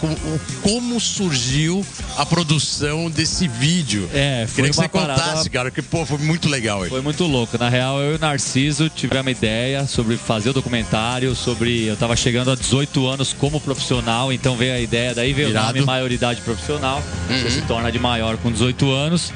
como 0.62 1.00
surgiu 1.00 1.84
a 2.16 2.28
produção 2.28 3.10
desse 3.10 3.48
vídeo. 3.48 4.08
É, 4.14 4.46
foi 4.48 4.56
Queria 4.56 4.70
que 4.70 4.76
você 4.76 4.88
contasse, 4.88 5.20
parada- 5.24 5.50
cara, 5.50 5.72
que 5.72 5.82
pô, 5.82 6.06
foi 6.06 6.20
muito 6.20 6.48
legal. 6.48 6.84
Aí. 6.84 6.90
Foi 6.90 7.02
muito 7.02 7.24
louco. 7.26 7.58
Na 7.58 7.70
real, 7.70 8.00
eu 8.00 8.14
e 8.14 8.16
o 8.18 8.20
Narciso 8.20 8.88
tivemos 8.88 9.26
uma 9.26 9.32
ideia 9.32 9.88
sobre 9.88 10.16
fazer 10.16 10.52
o 10.52 10.54
documentário, 10.54 11.34
sobre. 11.36 11.86
Eu 11.88 11.98
tava 11.98 12.16
chegando 12.16 12.52
a 12.52 12.56
18 12.56 13.08
anos 13.08 13.34
como 13.34 13.60
profissional, 13.60 13.95
então 14.32 14.56
veio 14.56 14.74
a 14.74 14.80
ideia, 14.80 15.14
daí 15.14 15.34
veio 15.34 15.50
Irado. 15.50 15.66
o 15.66 15.74
nome 15.74 15.86
maioridade 15.86 16.42
profissional. 16.42 17.02
Você 17.30 17.50
se 17.52 17.62
torna 17.62 17.92
de 17.92 18.00
maior 18.00 18.38
com 18.38 18.52
18 18.52 18.92
anos. 18.92 19.32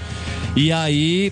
E 0.56 0.72
aí. 0.72 1.32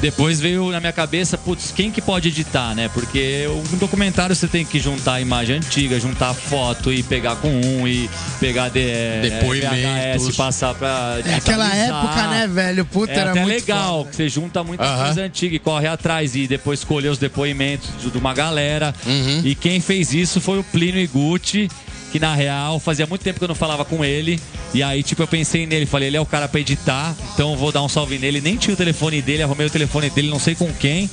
Depois 0.00 0.38
veio 0.38 0.70
na 0.70 0.78
minha 0.78 0.92
cabeça, 0.92 1.36
putz, 1.36 1.72
quem 1.74 1.90
que 1.90 2.00
pode 2.00 2.28
editar, 2.28 2.72
né? 2.72 2.88
Porque 2.94 3.48
um 3.72 3.78
documentário 3.78 4.32
você 4.32 4.46
tem 4.46 4.64
que 4.64 4.78
juntar 4.78 5.14
a 5.14 5.20
imagem 5.20 5.56
antiga, 5.56 5.98
juntar 5.98 6.32
foto 6.34 6.92
e 6.92 7.02
pegar 7.02 7.34
com 7.34 7.48
um 7.48 7.84
e 7.88 8.08
pegar 8.38 8.68
de, 8.68 8.78
é, 8.78 9.20
Depoimentos. 9.22 10.28
VHS, 10.28 10.36
passar 10.36 10.72
pra. 10.76 11.18
É 11.26 11.34
aquela 11.34 11.74
época, 11.74 12.26
né, 12.28 12.46
velho? 12.46 12.84
Puta, 12.84 13.12
É 13.12 13.16
era 13.18 13.30
até 13.32 13.40
muito 13.40 13.54
legal, 13.60 13.98
foda. 13.98 14.10
que 14.10 14.16
você 14.16 14.28
junta 14.28 14.62
muitas 14.62 14.86
Aham. 14.86 14.98
coisas 14.98 15.18
antigas 15.18 15.56
e 15.56 15.58
corre 15.58 15.88
atrás 15.88 16.36
e 16.36 16.46
depois 16.46 16.78
escolher 16.78 17.08
os 17.08 17.18
depoimentos 17.18 17.88
de 18.00 18.08
de 18.08 18.18
uma 18.18 18.32
galera. 18.32 18.94
Uhum. 19.04 19.42
E 19.44 19.56
quem 19.56 19.80
fez 19.80 20.14
isso 20.14 20.40
foi 20.40 20.60
o 20.60 20.62
Plínio 20.64 21.00
Iguchi, 21.00 21.68
que 22.10 22.18
na 22.18 22.34
real 22.34 22.78
fazia 22.78 23.06
muito 23.06 23.22
tempo 23.22 23.38
que 23.38 23.44
eu 23.44 23.48
não 23.48 23.54
falava 23.54 23.84
com 23.84 24.04
ele. 24.04 24.40
E 24.74 24.82
aí, 24.82 25.02
tipo, 25.02 25.22
eu 25.22 25.26
pensei 25.26 25.66
nele, 25.66 25.86
falei, 25.86 26.08
ele 26.08 26.16
é 26.16 26.20
o 26.20 26.26
cara 26.26 26.46
pra 26.46 26.60
editar, 26.60 27.14
então 27.32 27.52
eu 27.52 27.56
vou 27.56 27.72
dar 27.72 27.82
um 27.82 27.88
salve 27.88 28.18
nele. 28.18 28.40
Nem 28.40 28.56
tinha 28.56 28.74
o 28.74 28.76
telefone 28.76 29.22
dele, 29.22 29.42
arrumei 29.42 29.66
o 29.66 29.70
telefone 29.70 30.10
dele, 30.10 30.28
não 30.28 30.38
sei 30.38 30.54
com 30.54 30.70
quem. 30.74 31.08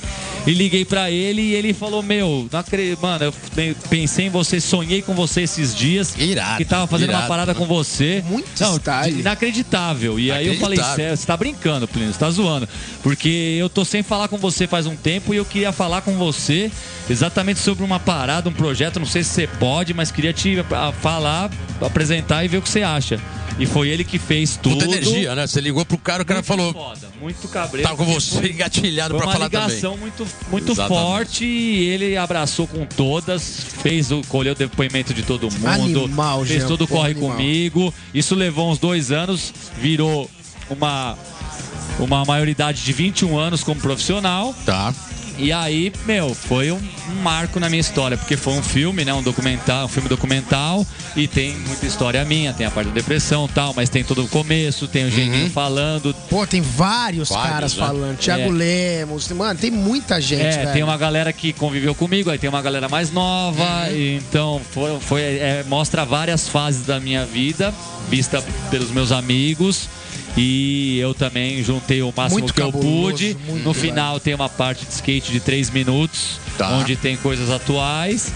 E 0.46 0.52
liguei 0.52 0.84
pra 0.84 1.10
ele 1.10 1.42
e 1.42 1.54
ele 1.54 1.72
falou, 1.72 2.02
meu, 2.02 2.48
não 2.52 2.60
acredito, 2.60 3.00
mano, 3.00 3.24
eu 3.24 3.34
pensei 3.88 4.26
em 4.26 4.30
você, 4.30 4.60
sonhei 4.60 5.02
com 5.02 5.14
você 5.14 5.42
esses 5.42 5.74
dias. 5.74 6.14
Irado, 6.16 6.58
Que 6.58 6.64
tava 6.64 6.86
fazendo 6.86 7.10
irado, 7.10 7.22
uma 7.24 7.28
parada 7.28 7.52
né? 7.52 7.58
com 7.58 7.66
você. 7.66 8.22
Muito 8.28 8.48
não, 8.60 8.76
style. 8.76 9.20
Inacreditável. 9.20 10.20
E 10.20 10.30
aí 10.30 10.46
eu 10.46 10.56
falei, 10.58 10.78
sério, 10.94 11.16
você 11.16 11.26
tá 11.26 11.36
brincando, 11.36 11.88
Plínio, 11.88 12.12
você 12.12 12.18
tá 12.18 12.30
zoando. 12.30 12.68
Porque 13.02 13.56
eu 13.58 13.68
tô 13.68 13.84
sem 13.84 14.02
falar 14.02 14.28
com 14.28 14.36
você 14.36 14.66
faz 14.66 14.86
um 14.86 14.94
tempo 14.94 15.32
e 15.32 15.38
eu 15.38 15.44
queria 15.44 15.72
falar 15.72 16.02
com 16.02 16.16
você 16.16 16.70
exatamente 17.08 17.60
sobre 17.60 17.84
uma 17.84 17.98
parada, 17.98 18.48
um 18.48 18.52
projeto, 18.52 18.98
não 18.98 19.06
sei 19.06 19.22
se 19.22 19.30
você 19.30 19.46
pode, 19.46 19.94
mas 19.94 20.10
queria 20.10 20.32
te 20.32 20.56
falar, 20.92 21.50
apresentar 21.80 22.44
e 22.44 22.48
ver 22.48 22.58
o 22.58 22.62
que 22.62 22.68
você 22.68 22.82
acha. 22.82 23.20
E 23.58 23.64
foi 23.64 23.88
ele 23.88 24.04
que 24.04 24.18
fez 24.18 24.58
tudo. 24.62 24.74
Puta 24.74 24.84
energia, 24.84 25.34
né? 25.34 25.46
Você 25.46 25.62
ligou 25.62 25.82
pro 25.84 25.96
cara, 25.96 26.22
o 26.22 26.26
cara 26.26 26.40
Muito 26.40 26.46
falou. 26.46 26.72
Foda, 26.74 27.08
muito 27.20 27.48
cabreiro. 27.48 27.88
Tá 27.88 27.96
com 27.96 28.04
você 28.04 28.40
foi- 28.40 28.50
engatilhado 28.52 29.10
foi 29.14 29.18
pra 29.18 29.26
uma 29.28 29.32
falar 29.32 29.48
também. 29.48 29.66
ligação 29.68 29.96
muito, 29.96 30.26
muito 30.50 30.72
Exatamente. 30.72 31.02
forte 31.06 31.44
e 31.46 31.84
ele 31.88 32.16
abraçou 32.18 32.66
com 32.66 32.84
todas, 32.84 33.60
fez 33.82 34.10
o, 34.12 34.20
colheu 34.28 34.52
o 34.52 34.56
depoimento 34.56 35.14
de 35.14 35.22
todo 35.22 35.50
mundo, 35.50 36.04
Animal, 36.04 36.44
fez 36.44 36.60
Jean, 36.60 36.68
todo 36.68 36.82
o 36.84 36.86
porra, 36.86 37.00
corre 37.00 37.10
animal. 37.12 37.30
comigo. 37.30 37.94
Isso 38.12 38.34
levou 38.34 38.70
uns 38.70 38.78
dois 38.78 39.10
anos, 39.10 39.54
virou 39.80 40.30
uma, 40.68 41.16
uma 41.98 42.26
maioridade 42.26 42.82
de 42.84 42.92
21 42.92 43.38
anos 43.38 43.64
como 43.64 43.80
profissional. 43.80 44.54
Tá. 44.66 44.92
E 45.38 45.52
aí, 45.52 45.92
meu, 46.06 46.34
foi 46.34 46.72
um, 46.72 46.76
um 47.10 47.14
marco 47.22 47.60
na 47.60 47.68
minha 47.68 47.80
história, 47.80 48.16
porque 48.16 48.36
foi 48.38 48.54
um 48.54 48.62
filme, 48.62 49.04
né? 49.04 49.12
Um 49.12 49.22
documental, 49.22 49.84
um 49.84 49.88
filme 49.88 50.08
documental, 50.08 50.84
e 51.14 51.28
tem 51.28 51.54
muita 51.54 51.84
história 51.84 52.24
minha, 52.24 52.54
tem 52.54 52.66
a 52.66 52.70
parte 52.70 52.88
da 52.88 52.94
depressão 52.94 53.44
e 53.44 53.48
tal, 53.54 53.74
mas 53.74 53.90
tem 53.90 54.02
todo 54.02 54.24
o 54.24 54.28
começo, 54.28 54.88
tem 54.88 55.04
o 55.04 55.10
Geninho 55.10 55.50
falando, 55.50 56.14
Pô, 56.30 56.46
tem 56.46 56.62
vários, 56.62 57.28
Vários, 57.28 57.50
caras 57.50 57.74
né? 57.76 57.86
falando. 57.86 58.16
Thiago 58.16 58.42
É. 58.44 58.48
Lemos. 58.50 59.28
Mano, 59.32 59.58
tem 59.60 59.70
muita 59.70 60.20
gente, 60.20 60.42
É, 60.42 60.50
velho. 60.58 60.72
tem 60.72 60.82
uma 60.82 60.96
galera 60.96 61.30
que 61.32 61.52
conviveu 61.52 61.94
comigo, 61.94 62.30
aí 62.30 62.38
tem 62.38 62.48
uma 62.48 62.62
galera 62.62 62.88
mais 62.88 63.10
nova, 63.12 63.90
e 63.90 64.16
então 64.16 64.60
foi, 64.72 64.98
foi- 65.00 65.20
é, 65.22 65.64
mostra 65.68 66.04
várias 66.04 66.48
fases 66.48 66.86
da 66.86 66.98
minha 66.98 67.26
vida, 67.26 67.74
vista 68.08 68.42
pelos 68.70 68.90
meus 68.90 69.12
amigos. 69.12 69.88
E 70.36 70.98
eu 70.98 71.14
também 71.14 71.62
juntei 71.64 72.02
o 72.02 72.12
máximo 72.14 72.40
Muito 72.40 72.52
que 72.54 72.60
eu 72.60 72.70
cabuloso, 72.72 73.12
pude. 73.12 73.36
muito 73.48 73.64
No 73.64 73.72
final 73.72 74.20
tem 74.20 74.34
uma 74.34 74.48
parte 74.48 74.84
de 74.84 74.92
skate 74.92 75.32
de 75.32 75.40
3 75.40 75.70
minutos, 75.70 76.38
Tá. 76.58 76.70
onde 76.72 76.94
tem 76.96 77.16
coisas 77.16 77.50
atuais. 77.50 78.32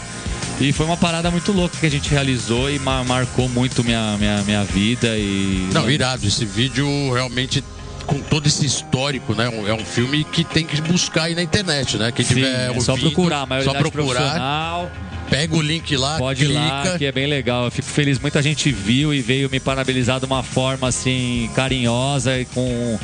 E 0.61 0.73
foi 0.73 0.85
uma 0.87 0.97
parada 0.97 1.31
muito 1.31 1.53
louca 1.53 1.77
que 1.79 1.87
a 1.87 1.91
gente 1.91 2.09
realizou 2.11 2.71
e 2.71 2.79
ma- 2.79 3.03
marcou 3.05 3.49
muito 3.49 3.83
minha, 3.85 4.17
minha, 4.19 4.43
minha 4.45 4.65
vida. 4.65 5.09
E 5.17 5.69
Não, 5.73 5.91
irado. 5.91 6.27
Esse 6.27 6.45
vídeo 6.45 6.87
realmente. 7.13 7.63
Com 8.07 8.19
todo 8.19 8.47
esse 8.49 8.67
histórico, 8.67 9.35
né? 9.35 9.49
É 9.69 9.73
um 9.73 9.85
filme 9.85 10.25
que 10.25 10.43
tem 10.43 10.67
que 10.67 10.81
buscar 10.81 11.25
aí 11.25 11.35
na 11.35 11.43
internet, 11.43 11.97
né? 11.97 12.11
Quem 12.11 12.25
Sim, 12.25 12.35
tiver 12.37 12.71
é 12.77 12.81
só 12.81 12.93
ouvindo, 12.93 13.13
procurar, 13.13 13.43
a 13.49 13.63
só 13.63 13.73
procurar, 13.75 13.81
profissional. 13.83 14.91
Pega 15.31 15.57
o 15.57 15.63
link 15.63 15.97
lá, 15.97 16.19
Pode 16.19 16.45
clica. 16.45 16.61
lá, 16.61 16.99
que 16.99 17.07
é 17.07 17.13
bem 17.13 17.27
legal. 17.27 17.65
Eu 17.65 17.71
fico 17.71 17.89
feliz. 17.89 18.19
Muita 18.19 18.43
gente 18.43 18.71
viu 18.71 19.15
e 19.15 19.23
veio 19.23 19.49
me 19.49 19.61
parabenizar 19.61 20.19
de 20.19 20.27
uma 20.27 20.43
forma 20.43 20.89
assim 20.89 21.49
carinhosa 21.55 22.39
e 22.39 22.45
com, 22.45 22.99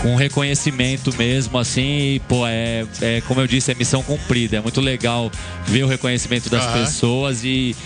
com 0.00 0.14
reconhecimento 0.14 1.14
mesmo, 1.16 1.58
assim. 1.58 2.14
E, 2.14 2.20
pô, 2.20 2.46
é, 2.46 2.86
é 3.02 3.20
como 3.26 3.40
eu 3.40 3.46
disse, 3.46 3.72
é 3.72 3.74
missão 3.74 4.02
cumprida. 4.02 4.58
É 4.58 4.60
muito 4.60 4.80
legal 4.80 5.30
ver 5.66 5.82
o 5.84 5.88
reconhecimento 5.88 6.48
das 6.48 6.62
Aham. 6.62 6.84
pessoas 6.84 7.44
e 7.44 7.76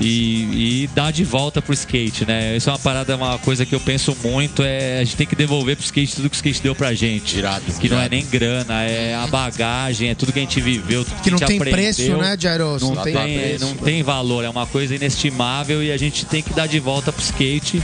e, 0.00 0.82
e 0.84 0.90
dar 0.94 1.10
de 1.10 1.24
volta 1.24 1.62
pro 1.62 1.72
skate, 1.72 2.24
né? 2.26 2.56
Isso 2.56 2.68
é 2.68 2.72
uma 2.72 2.78
parada, 2.78 3.16
uma 3.16 3.38
coisa 3.38 3.64
que 3.64 3.74
eu 3.74 3.80
penso 3.80 4.16
muito, 4.22 4.62
é 4.62 5.00
a 5.00 5.04
gente 5.04 5.16
tem 5.16 5.26
que 5.26 5.34
devolver 5.36 5.76
pro 5.76 5.84
skate 5.84 6.16
tudo 6.16 6.28
que 6.30 6.36
o 6.36 6.38
skate 6.38 6.62
deu 6.62 6.74
pra 6.74 6.92
gente. 6.94 7.38
Irado, 7.38 7.64
Que 7.80 7.88
não 7.88 7.96
é 7.96 8.00
irado. 8.00 8.14
nem 8.14 8.26
grana, 8.26 8.82
é 8.82 9.14
a 9.14 9.26
bagagem, 9.26 10.10
é 10.10 10.14
tudo 10.14 10.32
que 10.32 10.38
a 10.38 10.42
gente 10.42 10.60
viveu, 10.60 11.04
tudo 11.04 11.16
que, 11.16 11.22
Que 11.22 11.30
não 11.30 11.36
a 11.36 11.38
gente 11.40 11.48
tem 11.48 11.56
aprendeu. 11.58 11.78
preço, 11.94 12.16
né, 12.16 12.36
Jairo? 12.38 12.78
Não, 12.80 12.94
Não 12.94 13.02
tem, 13.02 13.14
tem 13.14 13.38
preço. 13.38 13.64
não 13.64 13.74
tem 13.74 14.02
valor, 14.02 14.44
é 14.44 14.48
uma 14.50 14.66
coisa 14.66 14.94
inestimável 14.94 15.82
e 15.82 15.90
a 15.90 15.96
gente 15.96 16.24
tem 16.26 16.42
que 16.42 16.52
dar 16.52 16.66
de 16.66 16.78
volta 16.78 17.12
pro 17.12 17.22
skate, 17.22 17.82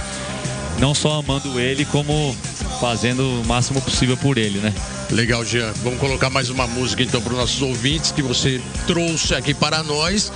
não 0.78 0.94
só 0.94 1.18
amando 1.20 1.58
ele, 1.58 1.84
como 1.86 2.36
fazendo 2.80 3.40
o 3.40 3.44
máximo 3.46 3.80
possível 3.80 4.16
por 4.16 4.36
ele, 4.38 4.58
né? 4.58 4.72
Legal, 5.10 5.44
Jean. 5.44 5.72
Vamos 5.84 6.00
colocar 6.00 6.30
mais 6.30 6.48
uma 6.50 6.66
música 6.66 7.02
então 7.02 7.20
para 7.20 7.32
os 7.34 7.38
nossos 7.38 7.62
ouvintes 7.62 8.10
que 8.12 8.22
você 8.22 8.60
trouxe 8.86 9.34
aqui 9.34 9.52
para 9.54 9.82
nós. 9.82 10.32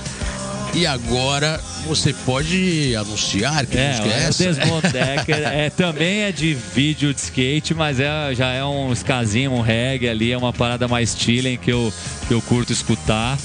E 0.73 0.85
agora 0.85 1.59
você 1.85 2.13
pode 2.13 2.95
anunciar 2.95 3.65
que 3.65 3.77
é, 3.77 3.89
música 3.89 4.07
é 4.07 4.23
essa? 4.23 4.43
O 4.43 4.45
Desmond 4.45 4.87
Decker 4.89 5.41
é, 5.47 5.69
também 5.69 6.21
é 6.21 6.31
de 6.31 6.53
vídeo 6.53 7.13
de 7.13 7.19
skate, 7.19 7.73
mas 7.73 7.99
é, 7.99 8.35
já 8.35 8.51
é 8.51 8.63
um 8.63 8.91
skazinho, 8.93 9.51
um 9.53 9.61
reggae 9.61 10.07
ali, 10.07 10.31
é 10.31 10.37
uma 10.37 10.53
parada 10.53 10.87
mais 10.87 11.15
chilling 11.17 11.57
que 11.57 11.71
eu, 11.71 11.91
que 12.27 12.33
eu 12.33 12.41
curto 12.41 12.71
escutar. 12.71 13.37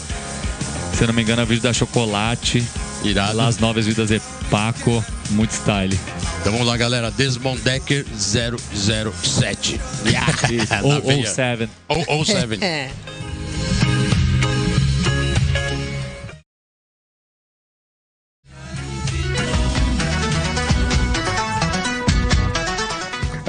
Se 0.92 1.02
eu 1.02 1.06
não 1.08 1.14
me 1.14 1.22
engano, 1.22 1.42
é 1.42 1.44
vídeo 1.44 1.62
da 1.62 1.72
Chocolate. 1.72 2.62
Irado. 3.02 3.36
Las 3.36 3.58
Novas 3.58 3.86
Vidas 3.86 4.10
de 4.10 4.20
Paco. 4.50 5.04
Muito 5.30 5.52
style. 5.52 5.98
Então 6.40 6.52
vamos 6.52 6.66
lá, 6.66 6.76
galera. 6.76 7.10
Desmond 7.10 7.60
Decker 7.62 8.04
007. 8.14 9.80
Yeah. 10.06 10.26
Ou 10.84 11.26
7. 11.26 11.68
Ou 11.88 12.24
7. 12.26 12.58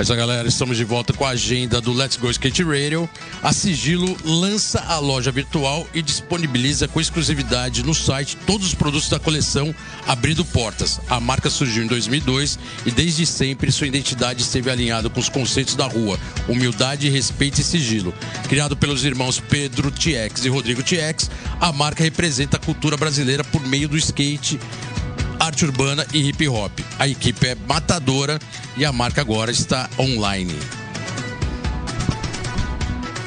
A 0.09 0.15
galera, 0.15 0.47
estamos 0.49 0.75
de 0.75 0.83
volta 0.83 1.13
com 1.13 1.23
a 1.23 1.29
agenda 1.29 1.79
do 1.79 1.93
Let's 1.93 2.17
Go 2.17 2.29
Skate 2.29 2.61
Radio. 2.61 3.09
A 3.41 3.53
Sigilo 3.53 4.17
lança 4.25 4.81
a 4.81 4.99
loja 4.99 5.31
virtual 5.31 5.87
e 5.93 6.01
disponibiliza 6.01 6.89
com 6.89 6.99
exclusividade 6.99 7.83
no 7.83 7.93
site 7.93 8.35
todos 8.45 8.67
os 8.67 8.73
produtos 8.73 9.07
da 9.07 9.17
coleção 9.17 9.73
Abrindo 10.05 10.43
Portas. 10.43 10.99
A 11.09 11.21
marca 11.21 11.49
surgiu 11.49 11.85
em 11.85 11.87
2002 11.87 12.59
e 12.85 12.91
desde 12.91 13.25
sempre 13.25 13.71
sua 13.71 13.87
identidade 13.87 14.41
esteve 14.41 14.69
alinhada 14.69 15.09
com 15.09 15.21
os 15.21 15.29
conceitos 15.29 15.73
da 15.73 15.87
rua, 15.87 16.19
humildade, 16.49 17.09
respeito 17.09 17.61
e 17.61 17.63
sigilo. 17.63 18.13
Criado 18.49 18.75
pelos 18.75 19.05
irmãos 19.05 19.39
Pedro 19.39 19.89
Tiex 19.89 20.43
e 20.43 20.49
Rodrigo 20.49 20.83
Tiex, 20.83 21.31
a 21.61 21.71
marca 21.71 22.03
representa 22.03 22.57
a 22.57 22.59
cultura 22.59 22.97
brasileira 22.97 23.43
por 23.43 23.65
meio 23.65 23.87
do 23.87 23.97
skate 23.97 24.59
arte 25.43 25.65
urbana 25.65 26.05
e 26.13 26.29
hip 26.29 26.47
hop. 26.47 26.71
A 26.97 27.07
equipe 27.07 27.47
é 27.47 27.55
matadora 27.67 28.39
e 28.77 28.85
a 28.85 28.91
marca 28.91 29.21
agora 29.21 29.51
está 29.51 29.89
online. 29.99 30.82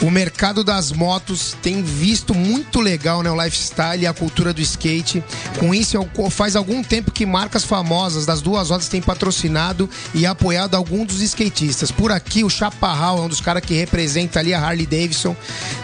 O 0.02 0.10
mercado 0.10 0.62
das 0.62 0.92
motos 0.92 1.56
tem 1.62 1.82
visto 1.82 2.34
muito 2.34 2.80
legal 2.80 3.22
né, 3.22 3.30
o 3.30 3.42
lifestyle 3.42 4.02
e 4.02 4.06
a 4.06 4.12
cultura 4.12 4.52
do 4.52 4.60
skate. 4.60 5.24
Com 5.58 5.74
isso, 5.74 5.96
eu- 5.96 6.30
faz 6.30 6.54
algum 6.54 6.82
tempo 6.82 7.10
que 7.10 7.24
marcas 7.24 7.64
famosas 7.64 8.26
das 8.26 8.42
duas 8.42 8.68
rodas 8.68 8.88
têm 8.88 9.00
patrocinado 9.00 9.88
e 10.14 10.26
apoiado 10.26 10.74
alguns 10.74 11.06
dos 11.06 11.22
skatistas. 11.22 11.90
Por 11.90 12.12
aqui, 12.12 12.44
o 12.44 12.50
Chaparral 12.50 13.18
é 13.18 13.20
um 13.22 13.28
dos 13.28 13.40
caras 13.40 13.64
que 13.64 13.72
representa 13.72 14.38
ali 14.38 14.52
a 14.52 14.60
Harley 14.60 14.84
Davidson. 14.86 15.34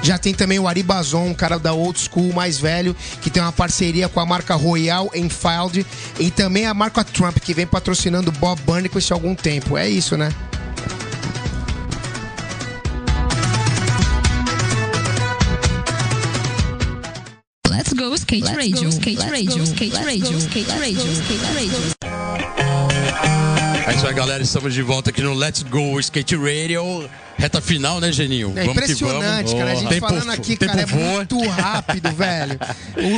Já 0.03 0.19
tem 0.19 0.35
também 0.35 0.59
o 0.59 0.69
Ari 0.69 0.83
Bazon, 0.83 1.29
um 1.29 1.35
cara 1.35 1.59
da 1.59 1.73
old 1.73 1.99
school 1.99 2.35
mais 2.35 2.59
velho, 2.59 2.95
que 3.23 3.31
tem 3.31 3.43
uma 3.43 3.51
parceria 3.53 4.11
com 4.11 4.21
a 4.21 4.27
marca 4.27 4.55
Royal 4.55 5.11
Enfield 5.15 5.87
e 6.21 6.31
também 6.31 6.67
a 6.67 6.75
marca 6.75 7.03
Trump, 7.03 7.39
que 7.39 7.55
vem 7.55 7.67
patrocinando 7.67 8.31
Bob 8.33 8.61
Burnquist 8.67 9.11
há 9.11 9.15
algum 9.15 9.35
tempo. 9.35 9.79
É 9.79 9.89
isso, 9.89 10.19
né? 10.19 10.31
Let's 17.73 17.93
go 17.95 18.15
skate 18.15 18.45
radio, 18.55 18.89
skate 18.91 19.19
radio, 19.31 19.63
skate 19.65 19.97
radio, 20.05 20.39
skate 20.39 20.71
radio, 20.79 21.13
skate 21.13 21.45
radio. 21.55 21.79
É 23.89 23.95
isso 23.95 24.07
aí, 24.07 24.15
galera. 24.15 24.43
Estamos 24.43 24.75
de 24.75 24.83
volta 24.83 25.09
aqui 25.11 25.23
no 25.23 25.33
Let's 25.35 25.63
Go 25.63 25.99
Skate 25.99 26.37
Radio. 26.37 27.09
Reta 27.39 27.61
final, 27.63 27.99
né, 27.99 28.13
Geninho? 28.13 28.53
É 28.57 28.67
impressionante, 28.67 29.57
cara. 29.57 29.73
A 29.73 29.75
gente 29.75 29.89
Tempo- 29.89 30.07
falando 30.09 30.31
aqui, 30.31 30.57
cara, 30.57 30.81
é 30.83 30.87
voa. 30.87 31.01
muito 31.17 31.41
rápido, 31.49 32.11
velho. 32.15 32.61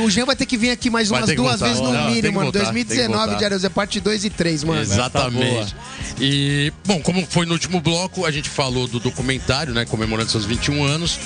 O 0.03 0.09
Jean 0.09 0.25
vai 0.25 0.35
ter 0.35 0.45
que 0.45 0.57
vir 0.57 0.71
aqui 0.71 0.89
mais 0.89 1.09
Vai 1.09 1.21
umas 1.21 1.35
duas 1.35 1.59
voltar. 1.59 1.65
vezes 1.67 1.81
no 1.81 1.91
Não, 1.93 2.09
mínimo, 2.09 2.33
mano. 2.35 2.51
voltar, 2.51 2.59
tem 2.59 2.67
que 2.69 2.73
2019 2.85 3.17
voltar. 3.25 3.37
de 3.37 3.45
Areus 3.45 3.63
é 3.65 3.69
parte 3.69 3.99
2 3.99 4.25
e 4.25 4.29
3, 4.29 4.63
mano. 4.63 4.81
Exatamente. 4.81 5.75
E, 6.19 6.71
bom, 6.85 6.99
como 7.01 7.25
foi 7.29 7.45
no 7.45 7.53
último 7.53 7.81
bloco, 7.81 8.25
a 8.25 8.31
gente 8.31 8.49
falou 8.49 8.87
do 8.87 8.99
documentário, 8.99 9.73
né? 9.73 9.85
Comemorando 9.85 10.31
seus 10.31 10.45
21 10.45 10.83
anos. 10.83 11.19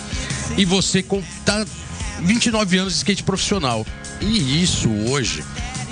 E 0.57 0.65
você 0.65 1.05
tá 1.45 1.63
29 2.21 2.77
anos 2.77 2.93
de 2.93 2.99
skate 2.99 3.23
profissional. 3.23 3.85
E 4.21 4.61
isso 4.61 4.89
hoje 5.09 5.43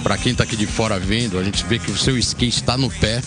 Pra 0.08 0.18
quem 0.18 0.34
tá 0.34 0.46
aqui 0.46 0.56
de 0.56 0.66
fora 0.66 0.98
vendo, 0.98 1.38
a 1.38 1.44
gente 1.44 1.66
vê 1.66 1.78
que 1.78 1.92
o 1.92 1.98
seu 1.98 2.18
skate 2.18 2.64
tá 2.64 2.78
no 2.78 2.90
pé, 2.90 3.20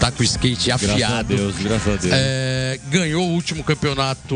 tá 0.00 0.10
com 0.10 0.22
o 0.22 0.24
skate 0.24 0.68
Graças 0.68 0.88
a 0.88 0.92
afiado. 0.94 1.36
Deus, 1.36 1.56
graças 1.58 1.86
a 1.92 1.96
Deus. 1.98 2.14
É, 2.16 2.80
ganhou 2.88 3.22
o 3.28 3.32
último 3.32 3.62
campeonato 3.62 4.34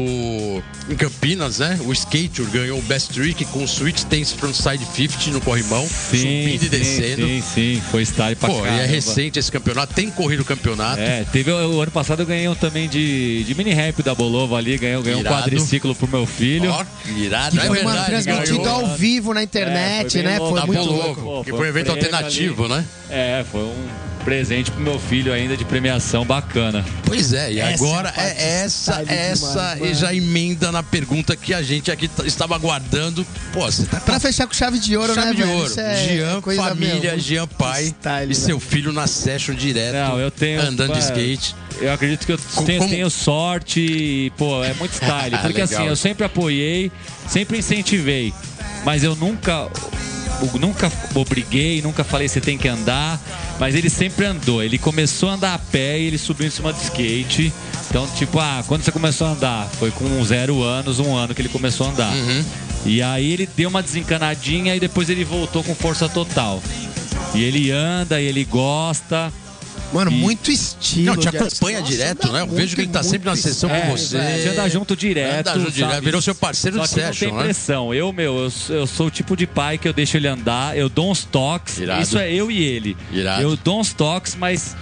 em 0.90 0.94
Campinas, 0.94 1.58
né? 1.58 1.78
O 1.86 1.92
Skater 1.92 2.44
ganhou 2.52 2.78
o 2.78 2.82
Best 2.82 3.14
Trick 3.14 3.46
com 3.46 3.64
o 3.64 3.68
Switch 3.68 3.96
Stance 3.98 4.34
Frontside 4.34 4.84
50 4.94 5.30
no 5.30 5.40
corrimão, 5.40 5.88
subindo 5.88 6.64
e 6.64 6.68
descendo. 6.68 7.26
Sim, 7.26 7.42
sim, 7.42 7.82
foi 7.90 8.02
style 8.02 8.36
pra 8.36 8.50
Pô, 8.50 8.58
e 8.58 8.62
caramba. 8.62 8.82
é 8.82 8.86
recente 8.86 9.38
esse 9.38 9.50
campeonato, 9.50 9.94
tem 9.94 10.10
corrido 10.10 10.40
o 10.40 10.44
campeonato. 10.44 11.00
É, 11.00 11.24
teve 11.32 11.50
o, 11.50 11.80
ano 11.80 11.90
passado 11.90 12.20
eu 12.20 12.26
ganhei 12.26 12.46
um 12.48 12.54
também 12.54 12.90
de, 12.90 13.42
de 13.44 13.54
mini 13.54 13.72
ramp 13.72 14.00
da 14.00 14.14
Bolova 14.14 14.56
ali, 14.58 14.76
ganhei, 14.76 15.00
ganhei 15.02 15.18
um 15.18 15.24
quadriciclo 15.24 15.94
pro 15.94 16.06
meu 16.08 16.26
filho. 16.26 16.70
Ó, 16.70 16.84
irado, 17.16 17.56
Que 17.56 17.62
é 17.62 17.66
foi 17.66 17.76
verdade, 17.78 18.06
transmitido 18.06 18.58
ganhou. 18.58 18.87
ao 18.87 18.96
vivo 18.96 19.33
na 19.33 19.40
É, 19.40 19.44
internet, 19.44 20.12
foi 20.12 20.22
bem 20.22 20.31
né? 20.33 20.38
louco. 20.38 20.50
Foi 20.50 20.60
Tá 20.60 20.66
muito 20.66 20.83
louco. 20.92 21.20
louco. 21.20 21.44
Que 21.44 21.50
Pô, 21.52 21.56
foi 21.56 21.69
evento 21.71 21.92
prêmio 21.92 22.04
alternativo, 22.14 22.64
ali. 22.64 22.75
né? 22.75 22.85
É, 23.10 23.44
foi 23.50 23.62
um 23.62 23.88
presente 24.25 24.71
pro 24.71 24.83
meu 24.83 24.98
filho 24.98 25.33
ainda 25.33 25.56
de 25.56 25.64
premiação 25.64 26.27
bacana. 26.27 26.85
Pois 27.06 27.33
é, 27.33 27.52
e 27.52 27.58
Essa 27.58 27.73
agora 27.83 28.12
é 28.16 28.60
essa, 28.64 29.02
essa 29.08 29.75
demais, 29.75 29.96
e 29.96 30.00
já 30.00 30.14
emenda 30.14 30.71
na 30.71 30.83
pergunta 30.83 31.35
que 31.35 31.54
a 31.54 31.62
gente 31.62 31.90
aqui 31.90 32.08
estava 32.27 32.54
aguardando. 32.54 33.27
Pô, 33.52 33.60
você 33.64 33.85
tá 33.87 33.98
Pra 33.98 34.21
fechar 34.21 34.46
com 34.46 34.52
chave 34.52 34.79
de 34.79 34.94
ouro, 34.94 35.14
chave 35.14 35.29
né, 35.29 35.35
de 35.35 35.42
velho? 35.42 35.54
ouro. 35.54 35.81
É 35.81 36.06
Jean, 36.06 36.42
família, 36.42 37.12
meu, 37.12 37.18
Jean 37.18 37.46
pai 37.46 37.85
style, 37.87 38.31
e 38.33 38.35
seu 38.35 38.58
velho. 38.58 38.71
filho 38.71 38.92
na 38.92 39.06
session 39.06 39.54
direto, 39.54 39.94
Não, 39.94 40.21
eu 40.21 40.31
tenho. 40.31 40.60
andando 40.60 40.92
de 40.92 40.98
skate. 40.98 41.56
Eu 41.81 41.90
acredito 41.94 42.27
que 42.27 42.33
eu 42.33 42.38
tenho, 42.66 42.87
tenho 42.88 43.08
sorte 43.08 43.81
e, 43.81 44.31
pô, 44.37 44.62
é 44.62 44.75
muito 44.75 44.92
style. 44.92 45.31
Porque 45.40 45.62
Legal. 45.62 45.81
assim, 45.81 45.88
eu 45.88 45.96
sempre 45.96 46.25
apoiei, 46.27 46.92
sempre 47.27 47.56
incentivei. 47.58 48.35
Mas 48.85 49.02
eu 49.02 49.16
nunca. 49.16 49.66
Nunca 50.58 50.90
obriguei, 51.14 51.82
nunca 51.82 52.04
falei 52.04 52.28
você 52.28 52.40
tem 52.40 52.56
que 52.56 52.68
andar, 52.68 53.20
mas 53.58 53.74
ele 53.74 53.90
sempre 53.90 54.24
andou. 54.26 54.62
Ele 54.62 54.78
começou 54.78 55.28
a 55.28 55.34
andar 55.34 55.54
a 55.54 55.58
pé 55.58 55.98
e 55.98 56.04
ele 56.04 56.18
subiu 56.18 56.46
em 56.46 56.50
cima 56.50 56.72
do 56.72 56.80
skate. 56.80 57.52
Então, 57.88 58.06
tipo, 58.16 58.38
ah, 58.38 58.62
quando 58.66 58.82
você 58.82 58.92
começou 58.92 59.26
a 59.26 59.30
andar? 59.30 59.68
Foi 59.78 59.90
com 59.90 60.24
zero 60.24 60.62
anos, 60.62 60.98
um 60.98 61.14
ano 61.14 61.34
que 61.34 61.42
ele 61.42 61.48
começou 61.48 61.86
a 61.86 61.90
andar. 61.90 62.12
Uhum. 62.12 62.44
E 62.86 63.02
aí 63.02 63.32
ele 63.32 63.48
deu 63.56 63.68
uma 63.68 63.82
desencanadinha 63.82 64.74
e 64.74 64.80
depois 64.80 65.10
ele 65.10 65.24
voltou 65.24 65.62
com 65.62 65.74
força 65.74 66.08
total. 66.08 66.62
E 67.34 67.42
ele 67.42 67.70
anda, 67.70 68.20
e 68.20 68.26
ele 68.26 68.44
gosta. 68.44 69.32
Mano, 69.92 70.10
E- 70.10 70.14
muito 70.14 70.50
estilo. 70.52 71.06
Não, 71.06 71.16
te 71.16 71.28
acompanha 71.28 71.80
Nossa, 71.80 71.92
direto, 71.92 72.30
né? 72.32 72.42
Eu 72.42 72.46
muito, 72.46 72.58
vejo 72.60 72.76
que 72.76 72.82
ele 72.82 72.88
tá 72.90 73.02
sempre 73.02 73.28
na 73.28 73.36
sessão 73.36 73.68
É, 73.70 73.80
com 73.80 73.96
você. 73.96 74.18
Gente 74.20 74.48
anda 74.48 74.68
junto 74.68 74.94
direto. 74.96 75.48
Anda 75.48 75.58
junto 75.60 75.72
direto, 75.72 75.90
sabe? 75.92 76.04
virou 76.04 76.22
seu 76.22 76.34
parceiro 76.34 76.76
Só 76.78 76.82
de 76.84 76.88
que 76.94 77.00
não 77.00 77.06
session, 77.12 77.28
tem 77.28 77.36
né? 77.38 77.44
pressão. 77.44 77.94
Eu, 77.94 78.12
meu, 78.12 78.38
eu, 78.44 78.50
sou- 78.50 78.76
eu 78.76 78.86
sou 78.86 79.06
o 79.06 79.10
tipo 79.10 79.36
de 79.36 79.46
pai 79.46 79.78
que 79.78 79.88
eu 79.88 79.92
deixo 79.92 80.16
ele 80.16 80.28
andar, 80.28 80.76
eu 80.76 80.88
dou 80.88 81.10
uns 81.10 81.24
toques. 81.24 81.78
Irado. 81.78 82.02
Isso 82.02 82.18
é 82.18 82.32
eu 82.32 82.50
e 82.50 82.62
ele. 82.62 82.96
Irado. 83.12 83.42
Eu 83.42 83.56
dou 83.56 83.80
uns 83.80 83.92
toques, 83.92 84.36
mas. 84.36 84.76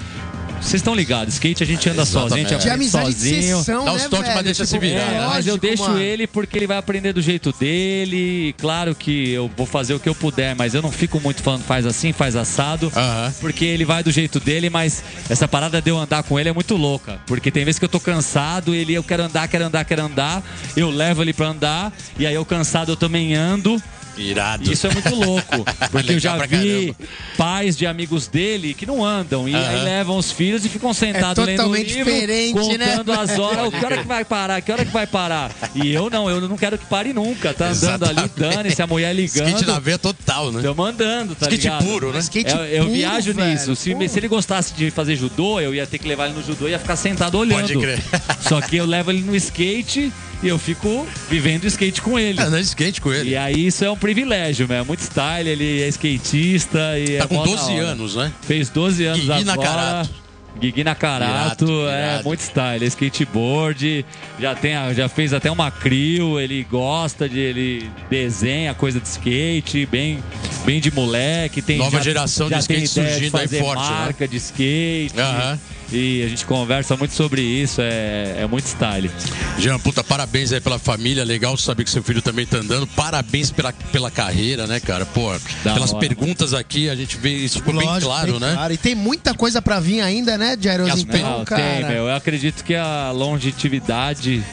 Vocês 0.60 0.80
estão 0.80 0.94
ligados, 0.94 1.34
skate 1.34 1.62
a 1.62 1.66
gente 1.66 1.88
anda 1.88 2.02
Exatamente. 2.02 2.30
sozinho, 2.30 2.46
a 2.46 2.50
gente 2.50 2.62
De 2.62 2.68
aprende 2.68 2.74
amizade 2.74 3.14
de 3.14 3.14
sozinho. 3.14 3.58
sessão, 3.58 3.84
Dá 3.86 3.92
uns 3.92 4.02
né, 4.02 4.08
toques, 4.08 4.26
mas 4.26 4.34
velho? 4.34 4.44
deixa 4.44 4.66
se 4.66 4.72
Tipo, 4.74 4.80
virar, 4.86 5.00
É, 5.00 5.10
né? 5.20 5.26
mas 5.28 5.46
eu 5.46 5.56
deixo 5.56 5.82
mano. 5.84 5.98
ele 6.00 6.26
porque 6.26 6.58
ele 6.58 6.66
vai 6.66 6.76
aprender 6.76 7.12
do 7.14 7.22
jeito 7.22 7.52
dele. 7.52 8.54
Claro 8.58 8.94
que 8.94 9.30
eu 9.30 9.50
vou 9.56 9.64
fazer 9.64 9.94
o 9.94 10.00
que 10.00 10.08
eu 10.08 10.14
puder, 10.14 10.54
mas 10.56 10.74
eu 10.74 10.82
não 10.82 10.90
fico 10.92 11.18
muito 11.20 11.42
falando 11.42 11.62
faz 11.62 11.86
assim, 11.86 12.12
faz 12.12 12.36
assado. 12.36 12.92
Aham. 12.94 13.32
Porque 13.40 13.64
ele 13.64 13.84
vai 13.84 14.02
do 14.02 14.10
jeito 14.10 14.38
dele, 14.40 14.68
mas 14.68 15.02
essa 15.30 15.48
parada 15.48 15.80
de 15.80 15.90
eu 15.90 15.96
andar 15.98 16.22
com 16.24 16.38
ele 16.38 16.48
é 16.50 16.52
muito 16.52 16.76
louca. 16.76 17.18
Porque 17.26 17.50
tem 17.50 17.64
vezes 17.64 17.78
que 17.78 17.84
eu 17.84 17.88
tô 17.88 18.00
cansado, 18.00 18.74
ele 18.74 18.92
eu 18.92 19.02
quero 19.02 19.22
andar, 19.22 19.48
quero 19.48 19.64
andar, 19.64 19.84
quero 19.86 20.02
andar. 20.02 20.42
Eu 20.76 20.90
levo 20.90 21.22
ele 21.22 21.32
pra 21.32 21.48
andar, 21.48 21.92
e 22.18 22.26
aí 22.26 22.34
eu 22.34 22.44
cansado 22.44 22.92
eu 22.92 22.96
também 22.96 23.34
ando. 23.34 23.80
Irado. 24.18 24.70
Isso 24.72 24.86
é 24.86 24.92
muito 24.92 25.14
louco. 25.14 25.64
Porque 25.90 26.12
eu 26.14 26.18
já 26.18 26.36
vi 26.46 26.94
caramba. 26.94 26.96
pais 27.36 27.76
de 27.76 27.86
amigos 27.86 28.26
dele 28.26 28.74
que 28.74 28.84
não 28.86 29.04
andam. 29.04 29.48
E 29.48 29.54
aí 29.54 29.76
Aham. 29.76 29.84
levam 29.84 30.16
os 30.18 30.30
filhos 30.32 30.64
e 30.64 30.68
ficam 30.68 30.92
sentados 30.92 31.42
É 31.42 31.46
lendo 31.46 31.56
totalmente 31.58 31.94
livro, 31.94 32.12
diferente, 32.12 32.78
né? 32.78 32.96
contando 32.96 33.12
as 33.12 33.30
horas. 33.38 33.74
Que 33.74 33.84
hora 33.84 33.98
que 33.98 34.06
vai 34.06 34.24
parar? 34.24 34.60
Que 34.60 34.72
hora 34.72 34.84
que 34.84 34.92
vai 34.92 35.06
parar? 35.06 35.50
E 35.74 35.92
eu 35.92 36.10
não, 36.10 36.28
eu 36.28 36.40
não 36.48 36.56
quero 36.56 36.76
que 36.78 36.86
pare 36.86 37.12
nunca. 37.12 37.52
Tá 37.54 37.68
andando 37.68 38.04
ali, 38.04 38.18
Exatamente. 38.20 38.54
dane-se, 38.56 38.82
a 38.82 38.86
mulher 38.86 39.14
ligando. 39.14 39.48
Skate 39.48 39.66
na 39.66 39.78
veia 39.78 39.98
total, 39.98 40.52
né? 40.52 40.62
Tô 40.62 40.74
mandando, 40.74 41.34
tá 41.34 41.46
Skate 41.46 41.62
ligado? 41.62 41.84
puro, 41.84 42.12
né? 42.12 42.18
Skate 42.20 42.50
eu, 42.50 42.64
eu 42.64 42.82
puro, 42.84 42.94
viajo 42.94 43.32
velho. 43.34 43.50
nisso. 43.50 43.76
Se, 43.76 44.08
se 44.08 44.18
ele 44.18 44.28
gostasse 44.28 44.74
de 44.74 44.90
fazer 44.90 45.16
judô, 45.16 45.60
eu 45.60 45.74
ia 45.74 45.86
ter 45.86 45.98
que 45.98 46.08
levar 46.08 46.26
ele 46.26 46.34
no 46.34 46.44
judô 46.44 46.66
e 46.68 46.72
ia 46.72 46.78
ficar 46.78 46.96
sentado 46.96 47.38
olhando. 47.38 47.60
Pode 47.60 47.78
crer. 47.78 48.02
Só 48.40 48.60
que 48.60 48.76
eu 48.76 48.86
levo 48.86 49.10
ele 49.10 49.22
no 49.22 49.34
skate 49.36 50.12
e 50.42 50.48
eu 50.48 50.58
fico 50.58 51.06
vivendo 51.28 51.64
skate 51.66 52.00
com 52.02 52.18
ele. 52.18 52.40
É, 52.40 52.44
de 52.48 52.60
skate 52.60 53.00
com 53.00 53.12
ele. 53.12 53.30
E 53.30 53.36
aí 53.36 53.66
isso 53.66 53.84
é 53.84 53.90
um 53.90 53.96
privilégio, 53.96 54.68
meu. 54.68 54.78
É 54.78 54.82
muito 54.82 55.00
style, 55.00 55.48
ele 55.48 55.82
é 55.82 55.88
skatista 55.88 56.98
e 56.98 57.18
Tá 57.18 57.24
é 57.24 57.26
com 57.26 57.34
mó 57.34 57.44
da 57.44 57.50
12 57.50 57.72
hora. 57.72 57.82
anos, 57.86 58.14
né? 58.16 58.32
Fez 58.42 58.68
12 58.70 59.04
anos 59.04 59.20
Guigui 59.20 59.32
agora. 59.50 59.56
Nakarato. 59.56 60.28
Guigui 60.60 60.82
Nakarato, 60.82 61.86
é 61.88 62.20
muito 62.24 62.40
style, 62.40 62.84
é 62.84 62.88
skateboard, 62.88 64.04
já, 64.40 64.56
tem, 64.56 64.72
já 64.92 65.08
fez 65.08 65.32
até 65.32 65.48
uma 65.52 65.70
crio, 65.70 66.40
ele 66.40 66.66
gosta 66.68 67.28
de, 67.28 67.38
ele 67.38 67.90
desenha 68.10 68.74
coisa 68.74 68.98
de 68.98 69.06
skate, 69.06 69.86
bem, 69.86 70.18
bem 70.64 70.80
de 70.80 70.90
moleque. 70.90 71.62
Tem, 71.62 71.78
Nova 71.78 71.98
já- 71.98 72.02
geração 72.02 72.48
de 72.48 72.54
já 72.56 72.62
tem 72.62 72.82
skate 72.82 72.88
surgindo 73.10 73.36
aí 73.36 73.42
fazer 73.42 73.60
forte, 73.60 73.82
né? 73.84 73.88
marca 74.00 74.26
de 74.26 74.36
skate. 74.36 75.12
Aham. 75.20 75.60
E 75.90 76.22
a 76.22 76.28
gente 76.28 76.44
conversa 76.44 76.96
muito 76.96 77.14
sobre 77.14 77.40
isso, 77.40 77.80
é, 77.80 78.40
é 78.42 78.46
muito 78.46 78.66
style. 78.66 79.10
Jean, 79.58 79.78
puta, 79.78 80.04
parabéns 80.04 80.52
aí 80.52 80.60
pela 80.60 80.78
família. 80.78 81.24
Legal 81.24 81.56
saber 81.56 81.84
que 81.84 81.90
seu 81.90 82.02
filho 82.02 82.20
também 82.20 82.44
tá 82.44 82.58
andando. 82.58 82.86
Parabéns 82.86 83.50
pela, 83.50 83.72
pela 83.72 84.10
carreira, 84.10 84.66
né, 84.66 84.80
cara? 84.80 85.06
Pô, 85.06 85.32
Da 85.64 85.72
pelas 85.74 85.90
hora. 85.92 86.00
perguntas 86.00 86.52
aqui, 86.52 86.90
a 86.90 86.94
gente 86.94 87.16
vê 87.16 87.30
isso 87.30 87.58
ficou 87.58 87.74
bem 87.74 87.86
Lógico, 87.86 88.06
claro, 88.06 88.32
bem 88.32 88.40
né? 88.40 88.52
claro. 88.54 88.72
E 88.74 88.76
tem 88.76 88.94
muita 88.94 89.32
coisa 89.32 89.62
pra 89.62 89.80
vir 89.80 90.00
ainda, 90.02 90.36
né, 90.36 90.56
Jairos? 90.60 90.90
As 90.90 91.00
Então, 91.00 91.38
Não, 91.38 91.44
cara. 91.44 91.62
tem, 91.62 91.84
meu. 91.86 92.06
Eu 92.08 92.14
acredito 92.14 92.62
que 92.62 92.74
a 92.74 93.10
longevidade, 93.10 94.44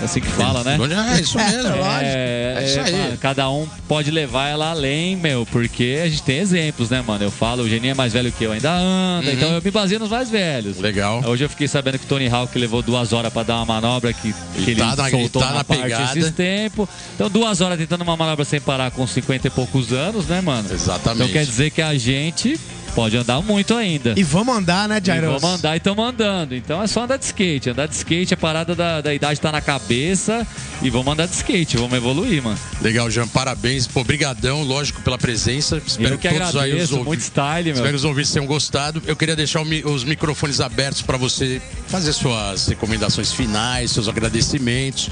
é 0.00 0.04
assim 0.04 0.20
que 0.20 0.28
fala, 0.28 0.64
né? 0.64 0.78
É 1.16 1.20
isso 1.20 1.36
mesmo. 1.36 1.74
É, 2.00 2.54
É 2.58 2.64
isso 2.64 2.78
é, 2.78 2.82
aí. 2.82 2.92
mano, 2.92 3.18
cada 3.18 3.48
um 3.50 3.66
pode 3.86 4.10
levar 4.10 4.48
ela 4.48 4.70
além, 4.70 5.16
meu, 5.16 5.46
porque 5.46 6.00
a 6.02 6.08
gente 6.08 6.22
tem 6.22 6.38
exemplos, 6.38 6.90
né, 6.90 7.02
mano? 7.06 7.24
Eu 7.24 7.30
falo, 7.30 7.62
o 7.62 7.68
Geninho 7.68 7.92
é 7.92 7.94
mais 7.94 8.12
velho 8.12 8.32
que 8.32 8.44
eu, 8.44 8.52
ainda 8.52 8.72
anda, 8.72 9.30
então 9.32 9.50
eu 9.52 9.62
me 9.62 9.70
baseio 9.70 10.00
nos 10.00 10.10
mais 10.10 10.30
velhos. 10.30 10.76
Uhum. 10.76 10.82
Legal. 10.82 11.22
Hoje 11.26 11.44
eu 11.44 11.48
fiquei 11.48 11.68
sabendo 11.68 11.98
que 11.98 12.04
o 12.04 12.08
Tony 12.08 12.28
Hawk 12.28 12.56
levou 12.58 12.82
duas 12.82 13.12
horas 13.12 13.32
pra 13.32 13.42
dar 13.42 13.56
uma 13.56 13.66
manobra 13.66 14.12
que, 14.12 14.32
que 14.64 14.70
ele 14.70 14.80
tá 14.80 15.08
soltou 15.10 15.42
tá 15.42 15.48
uma 15.48 15.58
na 15.58 15.64
parte 15.64 15.82
pegada. 15.82 16.18
esses 16.18 16.32
tempos. 16.32 16.88
Então 17.14 17.28
duas 17.28 17.60
horas 17.60 17.78
tentando 17.78 18.02
uma 18.02 18.16
manobra 18.16 18.44
sem 18.44 18.60
parar 18.60 18.90
com 18.90 19.06
50 19.06 19.46
e 19.46 19.50
poucos 19.50 19.92
anos, 19.92 20.26
né, 20.26 20.40
mano? 20.40 20.68
Exatamente. 20.72 21.22
Então 21.22 21.32
quer 21.32 21.44
dizer 21.44 21.70
que 21.70 21.82
a 21.82 21.96
gente 21.96 22.58
pode 22.94 23.16
andar 23.16 23.40
muito 23.42 23.74
ainda. 23.74 24.14
E 24.16 24.22
vamos 24.22 24.56
andar, 24.56 24.88
né, 24.88 25.00
Jairos? 25.02 25.40
vamos 25.40 25.58
andar 25.58 25.74
e 25.74 25.78
estamos 25.78 26.04
andando. 26.04 26.54
Então 26.54 26.82
é 26.82 26.86
só 26.86 27.04
andar 27.04 27.16
de 27.16 27.24
skate. 27.24 27.70
Andar 27.70 27.86
de 27.86 27.94
skate, 27.94 28.34
a 28.34 28.36
parada 28.36 28.74
da, 28.74 29.00
da 29.00 29.14
idade 29.14 29.40
tá 29.40 29.50
na 29.52 29.60
cabeça. 29.60 30.46
E 30.82 30.90
vamos 30.90 31.12
andar 31.12 31.26
de 31.26 31.34
skate, 31.34 31.76
vamos 31.76 31.96
evoluir, 31.96 32.42
mano. 32.42 32.58
Legal, 32.80 33.10
Jean, 33.10 33.28
parabéns. 33.28 33.86
Pô, 33.86 34.02
brigadão, 34.02 34.62
lógico, 34.62 35.02
pela 35.02 35.18
presença. 35.18 35.80
Espero 35.86 36.14
Eu 36.14 36.18
que 36.18 36.28
todos 36.28 36.40
aí 36.42 36.48
os 36.48 36.56
agradeço, 36.56 36.92
ouvintes. 36.94 37.06
muito 37.06 37.20
style, 37.20 37.64
meu. 37.64 37.74
Espero 37.74 37.90
que 37.90 37.96
os 37.96 38.04
ouvintes 38.04 38.32
tenham 38.32 38.46
gostado. 38.46 39.02
Eu 39.06 39.16
queria 39.16 39.36
deixar 39.36 39.62
os 39.62 40.04
microfones 40.04 40.60
abertos 40.60 41.02
para 41.02 41.16
você 41.16 41.60
fazer 41.88 42.12
suas 42.12 42.68
recomendações 42.68 43.32
finais, 43.32 43.90
seus 43.90 44.08
agradecimentos, 44.08 45.08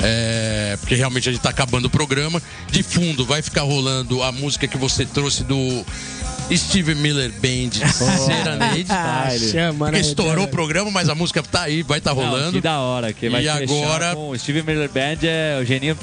é, 0.00 0.76
porque 0.80 0.94
realmente 0.94 1.28
a 1.28 1.32
gente 1.32 1.40
está 1.40 1.50
acabando 1.50 1.86
o 1.86 1.90
programa. 1.90 2.42
De 2.70 2.82
fundo, 2.82 3.24
vai 3.24 3.42
ficar 3.42 3.62
rolando 3.62 4.22
a 4.22 4.32
música 4.32 4.66
que 4.66 4.76
você 4.78 5.04
trouxe 5.04 5.44
do 5.44 5.84
Steve 6.56 6.94
Miller 6.94 7.30
Band, 7.40 7.70
Serenade. 8.26 8.86
Ah, 8.88 9.28
chama, 9.38 9.86
Porque 9.86 9.92
né, 9.92 10.00
estourou 10.00 10.44
o 10.44 10.48
programa, 10.48 10.90
mas 10.90 11.08
a 11.08 11.14
música 11.14 11.42
tá 11.42 11.62
aí, 11.62 11.82
vai 11.82 11.98
estar 11.98 12.14
Não, 12.14 12.22
rolando. 12.22 12.52
que 12.52 12.60
da 12.60 12.78
hora. 12.80 13.12
Que 13.12 13.28
vai 13.28 13.44
E 13.44 13.48
agora- 13.48 14.14
com 14.14 14.30
o 14.30 14.38
Steve 14.38 14.62
Miller 14.62 14.88
Band 14.90 15.18
é 15.26 15.58
o 15.60 15.64
Geninho. 15.64 15.96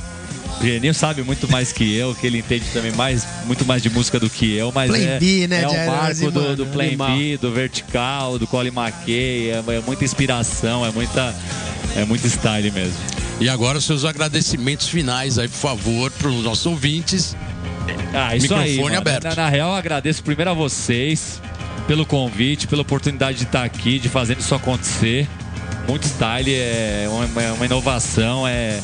O 0.59 0.63
Geninho 0.63 0.93
sabe 0.93 1.21
muito 1.23 1.49
mais 1.49 1.71
que 1.71 1.95
eu, 1.95 2.13
que 2.13 2.27
ele 2.27 2.39
entende 2.39 2.65
também 2.73 2.91
mais, 2.91 3.25
muito 3.45 3.63
mais 3.65 3.81
de 3.81 3.89
música 3.89 4.19
do 4.19 4.29
que 4.29 4.55
eu, 4.55 4.71
mas 4.73 4.89
Plan 4.89 4.97
é, 4.99 5.17
B, 5.17 5.47
né, 5.47 5.61
é 5.61 5.67
o 5.67 5.87
marco 5.87 6.31
do, 6.31 6.55
do 6.57 6.65
Plan 6.65 6.83
animal. 6.85 7.17
B, 7.17 7.37
do 7.37 7.51
Vertical, 7.51 8.37
do 8.37 8.45
Colin 8.45 8.71
McKay, 8.75 9.51
é, 9.51 9.63
é 9.77 9.81
muita 9.85 10.03
inspiração, 10.03 10.85
é 10.85 10.91
muita, 10.91 11.33
é 11.95 12.03
muito 12.03 12.27
style 12.27 12.71
mesmo. 12.71 12.93
E 13.39 13.47
agora 13.47 13.77
os 13.77 13.85
seus 13.85 14.03
agradecimentos 14.03 14.89
finais 14.89 15.39
aí, 15.39 15.47
por 15.47 15.55
favor, 15.55 16.11
para 16.11 16.27
os 16.27 16.43
nossos 16.43 16.65
ouvintes. 16.65 17.37
Ah, 18.13 18.35
isso 18.35 18.53
Microfone 18.55 18.91
aí, 18.91 18.95
aberto. 18.97 19.23
Na, 19.25 19.35
na 19.35 19.49
real, 19.49 19.69
eu 19.71 19.75
agradeço 19.75 20.23
primeiro 20.23 20.51
a 20.51 20.53
vocês 20.53 21.41
pelo 21.87 22.05
convite, 22.05 22.67
pela 22.67 22.81
oportunidade 22.81 23.37
de 23.39 23.43
estar 23.45 23.63
aqui, 23.63 23.99
de 23.99 24.09
fazer 24.09 24.37
isso 24.37 24.53
acontecer. 24.55 25.27
Muito 25.87 26.03
style, 26.05 26.53
é 26.53 27.07
uma, 27.09 27.41
é 27.43 27.51
uma 27.51 27.65
inovação, 27.65 28.47
é 28.47 28.79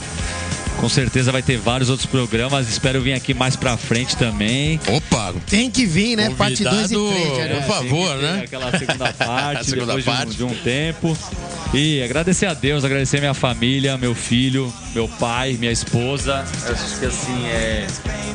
com 0.79 0.89
certeza 0.89 1.31
vai 1.31 1.41
ter 1.41 1.57
vários 1.57 1.89
outros 1.89 2.05
programas. 2.07 2.67
Espero 2.67 3.01
vir 3.01 3.13
aqui 3.13 3.33
mais 3.33 3.55
pra 3.55 3.77
frente 3.77 4.17
também. 4.17 4.79
Opa, 4.89 5.33
Tem 5.47 5.69
que 5.71 5.85
vir, 5.85 6.15
né? 6.17 6.29
Parte 6.37 6.63
2 6.63 6.91
e 6.91 6.95
Convidado- 6.95 7.35
3, 7.35 7.57
Por 7.65 7.73
favor, 7.75 8.07
tem 8.09 8.17
que 8.17 8.21
ter 8.21 8.31
né? 8.33 8.41
Aquela 8.43 8.77
segunda 8.77 9.13
parte, 9.13 9.65
Segunda 9.69 9.85
depois 9.95 10.03
de 10.03 10.09
um- 10.09 10.13
parte. 10.15 10.35
De, 10.35 10.43
um, 10.43 10.55
tempo. 10.55 11.17
E 11.73 12.01
agradecer 12.01 12.45
a 12.45 12.53
Deus, 12.53 12.85
agradecer 12.85 13.19
minha 13.19 13.33
família, 13.33 13.97
meu 13.97 14.15
filho, 14.15 14.71
meu 14.93 15.07
pai, 15.07 15.57
minha 15.59 15.71
esposa. 15.71 16.45
Eu 16.65 16.73
acho 16.73 16.99
que 16.99 17.05
assim, 17.05 17.47
é. 17.47 17.87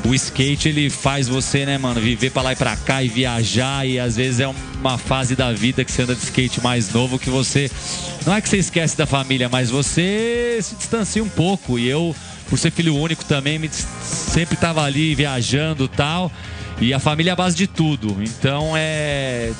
O 0.05 0.15
skate 0.15 0.69
ele 0.69 0.91
faz 0.91 1.29
você, 1.29 1.65
né, 1.65 1.79
mano, 1.79 2.01
viver 2.01 2.31
pra 2.31 2.43
lá 2.43 2.53
e 2.53 2.57
pra 2.57 2.77
cá 2.77 3.03
e 3.03 3.09
viajar. 3.09 3.87
E 3.87 3.99
às 3.99 4.17
vezes 4.17 4.41
é 4.41 4.49
uma 4.49 4.99
fase 4.99 5.35
da 5.35 5.53
vida 5.53 5.85
que 5.85 5.93
você 5.93 6.03
anda 6.03 6.15
de 6.15 6.23
skate 6.23 6.61
mais 6.61 6.93
novo 6.93 7.19
que 7.19 7.31
você. 7.31 7.71
Não 8.27 8.35
é 8.35 8.41
que 8.41 8.49
você 8.49 8.59
esquece 8.59 8.97
da 8.97 9.07
família, 9.07 9.49
mas 9.49 9.71
você 9.71 10.59
se 10.63 10.75
distancia 10.75 11.23
um 11.23 11.29
pouco. 11.29 11.79
E 11.79 11.89
eu, 11.89 12.15
por 12.49 12.59
ser 12.59 12.71
filho 12.71 12.95
único 12.95 13.25
também, 13.25 13.59
me, 13.59 13.71
sempre 14.03 14.57
tava 14.57 14.83
ali 14.83 15.15
viajando 15.15 15.85
e 15.85 15.89
tal. 15.89 16.31
E 16.81 16.95
a 16.95 16.99
família 16.99 17.31
é 17.31 17.33
a 17.33 17.37
base 17.37 17.57
de 17.57 17.67
tudo. 17.67 18.17
Então 18.23 18.73
é. 18.75 19.53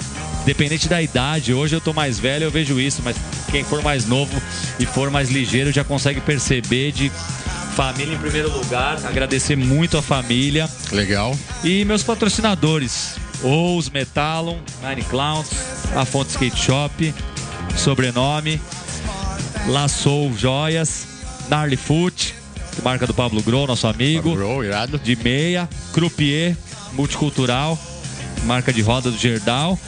Dependente 0.45 0.89
da 0.89 1.01
idade, 1.03 1.53
hoje 1.53 1.77
eu 1.77 1.81
tô 1.81 1.93
mais 1.93 2.19
velho, 2.19 2.45
eu 2.45 2.51
vejo 2.51 2.81
isso, 2.81 3.03
mas 3.05 3.17
quem 3.51 3.63
for 3.63 3.83
mais 3.83 4.07
novo 4.07 4.41
e 4.79 4.87
for 4.87 5.11
mais 5.11 5.31
ligeiro 5.31 5.71
já 5.71 5.85
consegue 5.85 6.21
perceber 6.21 6.93
de 6.93 7.11
família 7.77 8.15
em 8.15 8.19
primeiro 8.19 8.51
lugar. 8.51 8.99
Agradecer 9.05 9.57
muito 9.57 9.99
a 9.99 10.03
família. 10.03 10.69
Legal. 10.93 11.37
E 11.63 11.85
meus 11.85 12.03
patrocinadores: 12.03 13.17
Ous 13.43 13.91
Metalon, 13.91 14.59
Nine 14.83 15.03
Clowns, 15.03 15.49
a 15.95 16.05
Fonte 16.05 16.31
Skate 16.31 16.59
Shop, 16.59 17.15
sobrenome, 17.77 18.61
La 19.69 19.89
Soul 19.89 20.33
Joias, 20.37 21.07
Gnarly 21.49 21.77
Foot, 21.77 22.35
marca 22.83 23.07
do 23.07 23.15
Pablo 23.15 23.43
Grow, 23.43 23.67
nosso 23.67 23.87
amigo. 23.87 24.35
Bro, 24.35 24.65
irado. 24.65 24.99
De 24.99 25.17
meia, 25.17 25.69
Croupier, 25.93 26.57
multicultural, 26.93 27.79
marca 28.45 28.73
de 28.73 28.81
roda 28.83 29.11
do 29.11 29.19
Gerdau. 29.19 29.79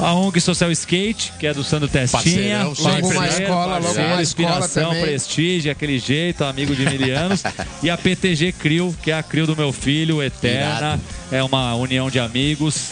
A 0.00 0.12
ONG 0.12 0.40
Social 0.40 0.70
Skate, 0.72 1.32
que 1.38 1.46
é 1.46 1.54
do 1.54 1.62
Sandro 1.62 1.88
Testinha. 1.88 2.64
Parceirão, 2.64 2.74
Logo 2.78 3.10
uma 3.10 3.22
né? 3.22 3.28
escola, 3.28 3.74
logo 3.74 3.84
Parceiro, 3.84 4.08
uma 4.12 4.22
inspiração, 4.22 4.88
também. 4.88 5.02
prestígio, 5.02 5.70
aquele 5.72 5.98
jeito, 5.98 6.44
amigo 6.44 6.74
de 6.74 6.84
mil 6.84 7.16
anos. 7.16 7.42
e 7.82 7.88
a 7.88 7.96
PTG 7.96 8.52
Crio, 8.52 8.94
que 9.02 9.10
é 9.10 9.18
a 9.18 9.22
Crio 9.22 9.46
do 9.46 9.56
meu 9.56 9.72
filho, 9.72 10.22
eterna. 10.22 10.76
Irado. 10.78 11.02
É 11.30 11.42
uma 11.42 11.74
união 11.76 12.10
de 12.10 12.18
amigos. 12.18 12.90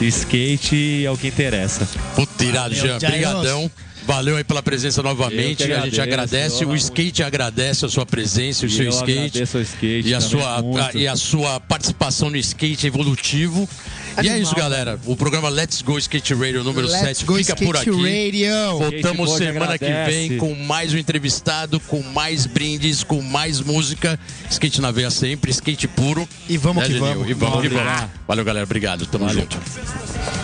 Skate 0.00 1.04
é 1.06 1.10
o 1.10 1.16
que 1.16 1.28
interessa. 1.28 1.88
Puta, 2.14 2.44
irado, 2.44 2.74
Jean. 2.74 2.98
Jaios. 2.98 3.70
Valeu 4.06 4.36
aí 4.36 4.44
pela 4.44 4.62
presença 4.62 5.02
novamente. 5.02 5.64
Que 5.64 5.72
a 5.72 5.80
gente 5.80 6.00
agradece. 6.00 6.62
eu 6.62 6.68
O 6.68 6.70
amo. 6.72 6.76
skate 6.78 7.22
agradece 7.22 7.86
a 7.86 7.88
sua 7.88 8.04
presença, 8.04 8.64
o 8.64 8.68
E 8.68 8.70
seu 8.70 8.84
eu 8.84 8.90
skate. 8.90 9.18
agradeço 9.38 9.56
ao 9.56 9.62
skate 9.62 10.08
e 10.08 10.14
a 10.14 10.20
sua 10.20 10.58
a- 10.58 10.90
e 10.94 11.08
a 11.08 11.16
sua 11.16 11.58
participação 11.60 12.28
no 12.28 12.36
skate 12.36 12.86
evolutivo. 12.86 13.68
E 14.16 14.28
é 14.28 14.30
Animal. 14.30 14.38
isso, 14.42 14.54
galera. 14.54 15.00
O 15.06 15.16
programa 15.16 15.48
Let's 15.48 15.82
Go 15.82 15.98
Skate 15.98 16.34
Radio 16.34 16.62
número 16.62 16.86
Let's 16.86 17.00
7 17.18 17.24
go 17.24 17.34
fica 17.36 17.56
por 17.56 17.74
Skate 17.74 17.90
aqui. 17.90 18.26
Radio. 18.26 18.78
Voltamos 18.78 19.30
Skateboard 19.32 19.38
semana 19.38 19.78
que 19.78 20.10
vem 20.10 20.36
com 20.38 20.54
mais 20.54 20.92
um 20.94 20.98
entrevistado, 20.98 21.80
com 21.80 22.00
mais 22.02 22.46
brindes, 22.46 23.02
com 23.02 23.20
mais 23.22 23.60
música. 23.60 24.20
Skate 24.50 24.80
na 24.80 24.90
veia 24.92 25.10
sempre, 25.10 25.50
skate 25.50 25.88
puro. 25.88 26.28
E 26.48 26.56
vamos 26.56 26.84
que 26.84 26.92
Genil? 26.92 27.04
vamos. 27.06 27.28
E 27.30 27.34
vamos 27.34 27.60
que 27.62 27.68
Vamos 27.68 27.84
vamos. 27.86 28.00
lá. 28.02 28.10
Valeu, 28.28 28.44
galera. 28.44 28.64
Obrigado. 28.64 29.06
Tamo 29.06 29.24
Valeu. 29.26 29.40
junto. 29.40 30.43